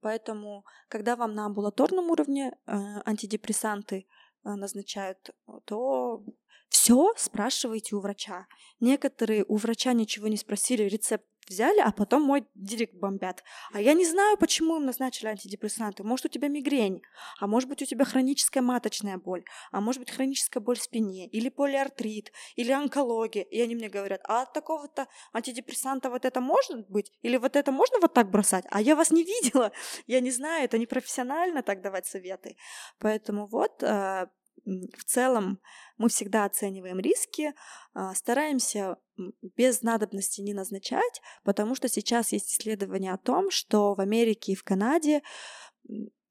Поэтому, 0.04 0.66
когда 0.90 1.16
вам 1.16 1.34
на 1.34 1.46
амбулаторном 1.46 2.12
уровне 2.12 2.52
э, 2.52 2.74
антидепрессанты 3.06 4.06
э, 4.44 4.50
назначают, 4.50 5.30
то 5.66 6.24
все 6.68 7.14
спрашивайте 7.16 7.96
у 7.96 8.02
врача. 8.02 8.48
Некоторые 8.82 9.46
у 9.48 9.56
врача 9.56 9.94
ничего 9.94 10.28
не 10.28 10.36
спросили, 10.36 10.84
рецепт 10.84 11.26
взяли, 11.48 11.80
а 11.80 11.92
потом 11.92 12.24
мой 12.24 12.46
директ 12.56 12.96
бомбят. 12.96 13.44
А 13.72 13.82
я 13.82 13.94
не 13.94 14.06
знаю, 14.06 14.38
почему 14.38 14.78
им 14.78 14.86
назначили 14.86 15.28
антидепрессанты. 15.28 16.04
Может, 16.04 16.26
у 16.26 16.30
тебя 16.30 16.48
мигрень, 16.48 17.02
а 17.40 17.48
может 17.48 17.70
быть, 17.70 17.82
у 17.82 17.86
тебя 17.86 18.06
хроническая 18.06 18.64
маточная 18.64 19.18
боль, 19.18 19.44
а 19.72 19.82
может 19.82 20.00
быть, 20.00 20.12
хроническая 20.12 20.62
боль 20.62 20.78
в 20.78 20.84
спине, 20.84 21.28
или 21.28 21.50
полиартрит, 21.50 22.32
или 22.56 22.72
онкология. 22.72 23.44
И 23.44 23.62
они 23.62 23.76
мне 23.76 23.90
говорят, 23.90 24.22
а 24.26 24.44
от 24.44 24.54
такого-то 24.54 25.08
антидепрессанта 25.34 26.10
вот 26.10 26.26
это 26.26 26.42
может 26.42 26.90
быть? 26.90 27.12
Или 27.22 27.38
вот 27.38 27.56
это 27.56 27.72
можно 27.72 28.00
вот 28.02 28.14
так 28.14 28.30
бросать? 28.30 28.66
А 28.70 28.82
я 28.82 28.96
вас 28.96 29.12
не 29.12 29.24
видела, 29.24 29.72
я 30.08 30.20
не 30.20 30.32
знаю, 30.32 30.66
это 30.66 30.78
не 30.78 30.86
профессионально 30.86 31.64
так 31.64 31.82
давать 31.82 32.06
советы. 32.06 32.56
Поэтому 33.00 33.48
вот 33.48 33.84
э, 33.84 34.28
в 34.66 35.04
целом 35.06 35.60
мы 35.98 36.10
всегда 36.10 36.46
оцениваем 36.46 37.00
риски, 37.00 37.54
а, 37.94 38.14
стараемся 38.16 38.98
без 39.18 39.82
надобности 39.82 40.42
не 40.42 40.54
назначать, 40.54 41.22
потому 41.44 41.76
что 41.76 41.90
сейчас 41.90 42.32
есть 42.32 42.54
исследования 42.54 43.14
о 43.14 43.18
том, 43.18 43.52
что 43.52 43.94
в 43.94 44.00
Америке 44.00 44.54
и 44.54 44.56
в 44.56 44.64
Канаде 44.64 45.22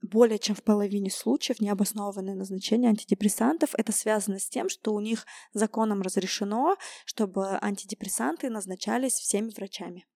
более 0.02 0.38
чем 0.38 0.56
в 0.56 0.64
половине 0.64 1.10
случаев 1.10 1.60
необоснованное 1.60 2.34
назначение 2.34 2.90
антидепрессантов. 2.90 3.70
Это 3.74 3.92
связано 3.92 4.38
с 4.38 4.48
тем, 4.48 4.68
что 4.68 4.92
у 4.92 5.00
них 5.00 5.24
законом 5.52 6.02
разрешено, 6.02 6.76
чтобы 7.04 7.58
антидепрессанты 7.62 8.50
назначались 8.50 9.14
всеми 9.14 9.50
врачами. 9.50 10.06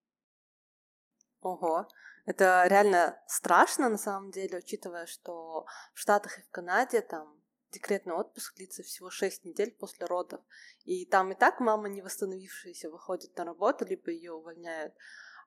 Ого, 1.41 1.87
это 2.25 2.65
реально 2.67 3.23
страшно 3.29 3.89
на 3.89 3.99
самом 3.99 4.33
деле, 4.33 4.59
учитывая, 4.59 5.07
что 5.07 5.67
в 5.95 6.01
Штатах 6.01 6.41
и 6.41 6.43
в 6.43 6.51
Канаде 6.51 7.01
там 7.01 7.41
декретный 7.77 8.15
отпуск 8.15 8.57
длится 8.57 8.83
всего 8.83 9.11
6 9.11 9.45
недель 9.45 9.71
после 9.71 10.07
родов. 10.07 10.41
И 10.85 11.05
там 11.05 11.33
и 11.33 11.35
так 11.35 11.61
мама 11.61 11.89
не 11.89 12.03
восстановившаяся 12.03 12.91
выходит 12.91 13.37
на 13.37 13.45
работу, 13.45 13.85
либо 13.85 14.11
ее 14.11 14.33
увольняют. 14.33 14.95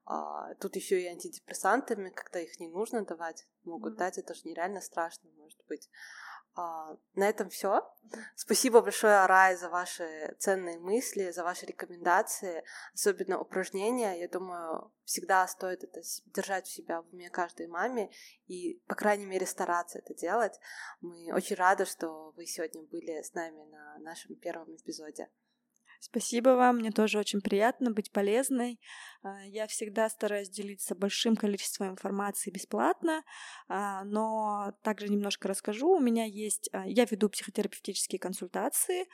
А, 0.06 0.53
тут 0.56 0.76
еще 0.76 1.01
и 1.01 1.07
антидепрессантами, 1.07 2.10
когда 2.10 2.39
их 2.39 2.60
не 2.60 2.68
нужно 2.68 3.06
давать, 3.06 3.47
могут 3.64 3.93
mm-hmm. 3.93 3.97
дать, 3.97 4.18
это 4.18 4.34
же 4.34 4.41
нереально 4.45 4.81
страшно, 4.81 5.30
может 5.38 5.60
быть. 5.68 5.89
А, 6.60 6.98
на 7.15 7.30
этом 7.30 7.49
все. 7.49 7.90
Спасибо 8.36 8.81
большое, 8.81 9.23
Арай, 9.23 9.56
за 9.56 9.69
ваши 9.69 10.36
ценные 10.40 10.77
мысли, 10.77 11.31
за 11.31 11.44
ваши 11.45 11.65
рекомендации, 11.65 12.65
особенно 12.94 13.40
упражнения. 13.40 14.19
Я 14.19 14.27
думаю, 14.27 14.91
всегда 15.06 15.48
стоит 15.48 15.86
это 15.86 16.02
держать 16.26 16.68
в 16.68 16.73
себя 16.73 17.02
в 17.02 17.14
уме 17.14 17.30
каждой 17.30 17.68
маме 17.68 18.11
и, 18.48 18.81
по 18.88 18.95
крайней 18.95 19.26
мере, 19.26 19.45
стараться 19.45 19.99
это 19.99 20.14
делать. 20.14 20.60
Мы 20.99 21.31
очень 21.34 21.56
рады, 21.56 21.86
что 21.86 22.31
вы 22.36 22.45
сегодня 22.45 22.81
были 22.81 23.22
с 23.22 23.34
нами 23.34 23.64
на 23.64 23.98
нашем 23.99 24.36
первом 24.36 24.76
эпизоде. 24.76 25.30
Спасибо 26.01 26.49
вам, 26.51 26.77
мне 26.77 26.91
тоже 26.91 27.19
очень 27.19 27.41
приятно 27.41 27.91
быть 27.91 28.11
полезной. 28.11 28.80
А, 29.21 29.43
я 29.45 29.67
всегда 29.67 30.07
стараюсь 30.09 30.49
делиться 30.49 30.95
большим 30.95 31.35
количеством 31.35 31.89
информации 31.89 32.51
бесплатно, 32.51 33.23
а, 33.67 34.05
но 34.05 34.73
также 34.81 35.09
немножко 35.09 35.49
расскажу. 35.49 35.89
У 35.97 35.99
меня 35.99 36.23
есть, 36.23 36.69
а, 36.71 36.88
я 36.88 37.03
веду 37.05 37.27
психотерапевтические 37.30 38.17
консультации, 38.19 39.07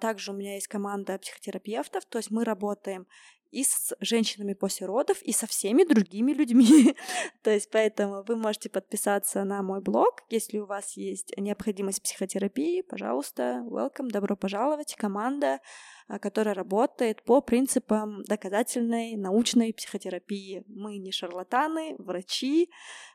также 0.00 0.32
у 0.32 0.34
меня 0.34 0.54
есть 0.54 0.66
команда 0.68 1.18
психотерапевтов, 1.18 2.04
то 2.06 2.18
есть 2.18 2.30
мы 2.32 2.44
работаем 2.44 3.06
и 3.54 3.62
с 3.62 3.94
женщинами 4.00 4.54
после 4.54 4.86
родов, 4.86 5.22
и 5.22 5.32
со 5.32 5.46
всеми 5.46 5.84
другими 5.84 6.32
людьми. 6.32 6.96
То 7.42 7.50
есть 7.50 7.70
поэтому 7.70 8.24
вы 8.26 8.36
можете 8.36 8.68
подписаться 8.68 9.44
на 9.44 9.62
мой 9.62 9.80
блог, 9.80 10.22
если 10.28 10.58
у 10.58 10.66
вас 10.66 10.96
есть 10.96 11.32
необходимость 11.36 12.02
психотерапии, 12.02 12.82
пожалуйста, 12.82 13.64
welcome, 13.70 14.08
добро 14.08 14.36
пожаловать, 14.36 14.96
команда, 14.96 15.60
а, 16.08 16.18
которая 16.18 16.54
работает 16.54 17.22
по 17.22 17.40
принципам 17.40 18.24
доказательной 18.24 19.16
научной 19.16 19.72
психотерапии. 19.72 20.64
Мы 20.66 20.98
не 20.98 21.12
шарлатаны, 21.12 21.94
врачи, 21.98 22.70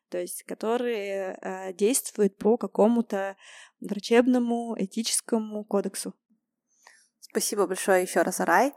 то 0.09 0.17
есть 0.17 0.43
которые 0.43 1.37
э, 1.41 1.73
действуют 1.73 2.37
по 2.37 2.57
какому-то 2.57 3.35
врачебному 3.81 4.75
этическому 4.79 5.65
кодексу. 5.65 6.13
Спасибо 7.19 7.67
большое 7.67 8.03
еще 8.03 8.21
раз, 8.21 8.39
Арай. 8.39 8.73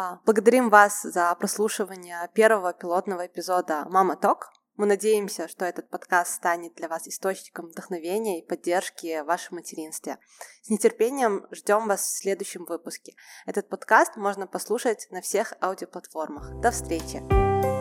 А, 0.00 0.18
благодарим 0.24 0.70
вас 0.70 1.02
за 1.02 1.34
прослушивание 1.34 2.30
первого 2.32 2.72
пилотного 2.72 3.26
эпизода 3.26 3.84
«Мама 3.90 4.16
Ток». 4.16 4.50
Мы 4.76 4.86
надеемся, 4.86 5.46
что 5.46 5.66
этот 5.66 5.90
подкаст 5.90 6.36
станет 6.36 6.74
для 6.74 6.88
вас 6.88 7.06
источником 7.06 7.66
вдохновения 7.66 8.40
и 8.40 8.46
поддержки 8.46 9.20
в 9.20 9.26
вашем 9.26 9.56
материнстве. 9.56 10.16
С 10.62 10.70
нетерпением 10.70 11.46
ждем 11.50 11.86
вас 11.86 12.00
в 12.00 12.18
следующем 12.18 12.64
выпуске. 12.64 13.14
Этот 13.44 13.68
подкаст 13.68 14.16
можно 14.16 14.46
послушать 14.46 15.06
на 15.10 15.20
всех 15.20 15.52
аудиоплатформах. 15.60 16.58
До 16.62 16.70
встречи! 16.70 17.79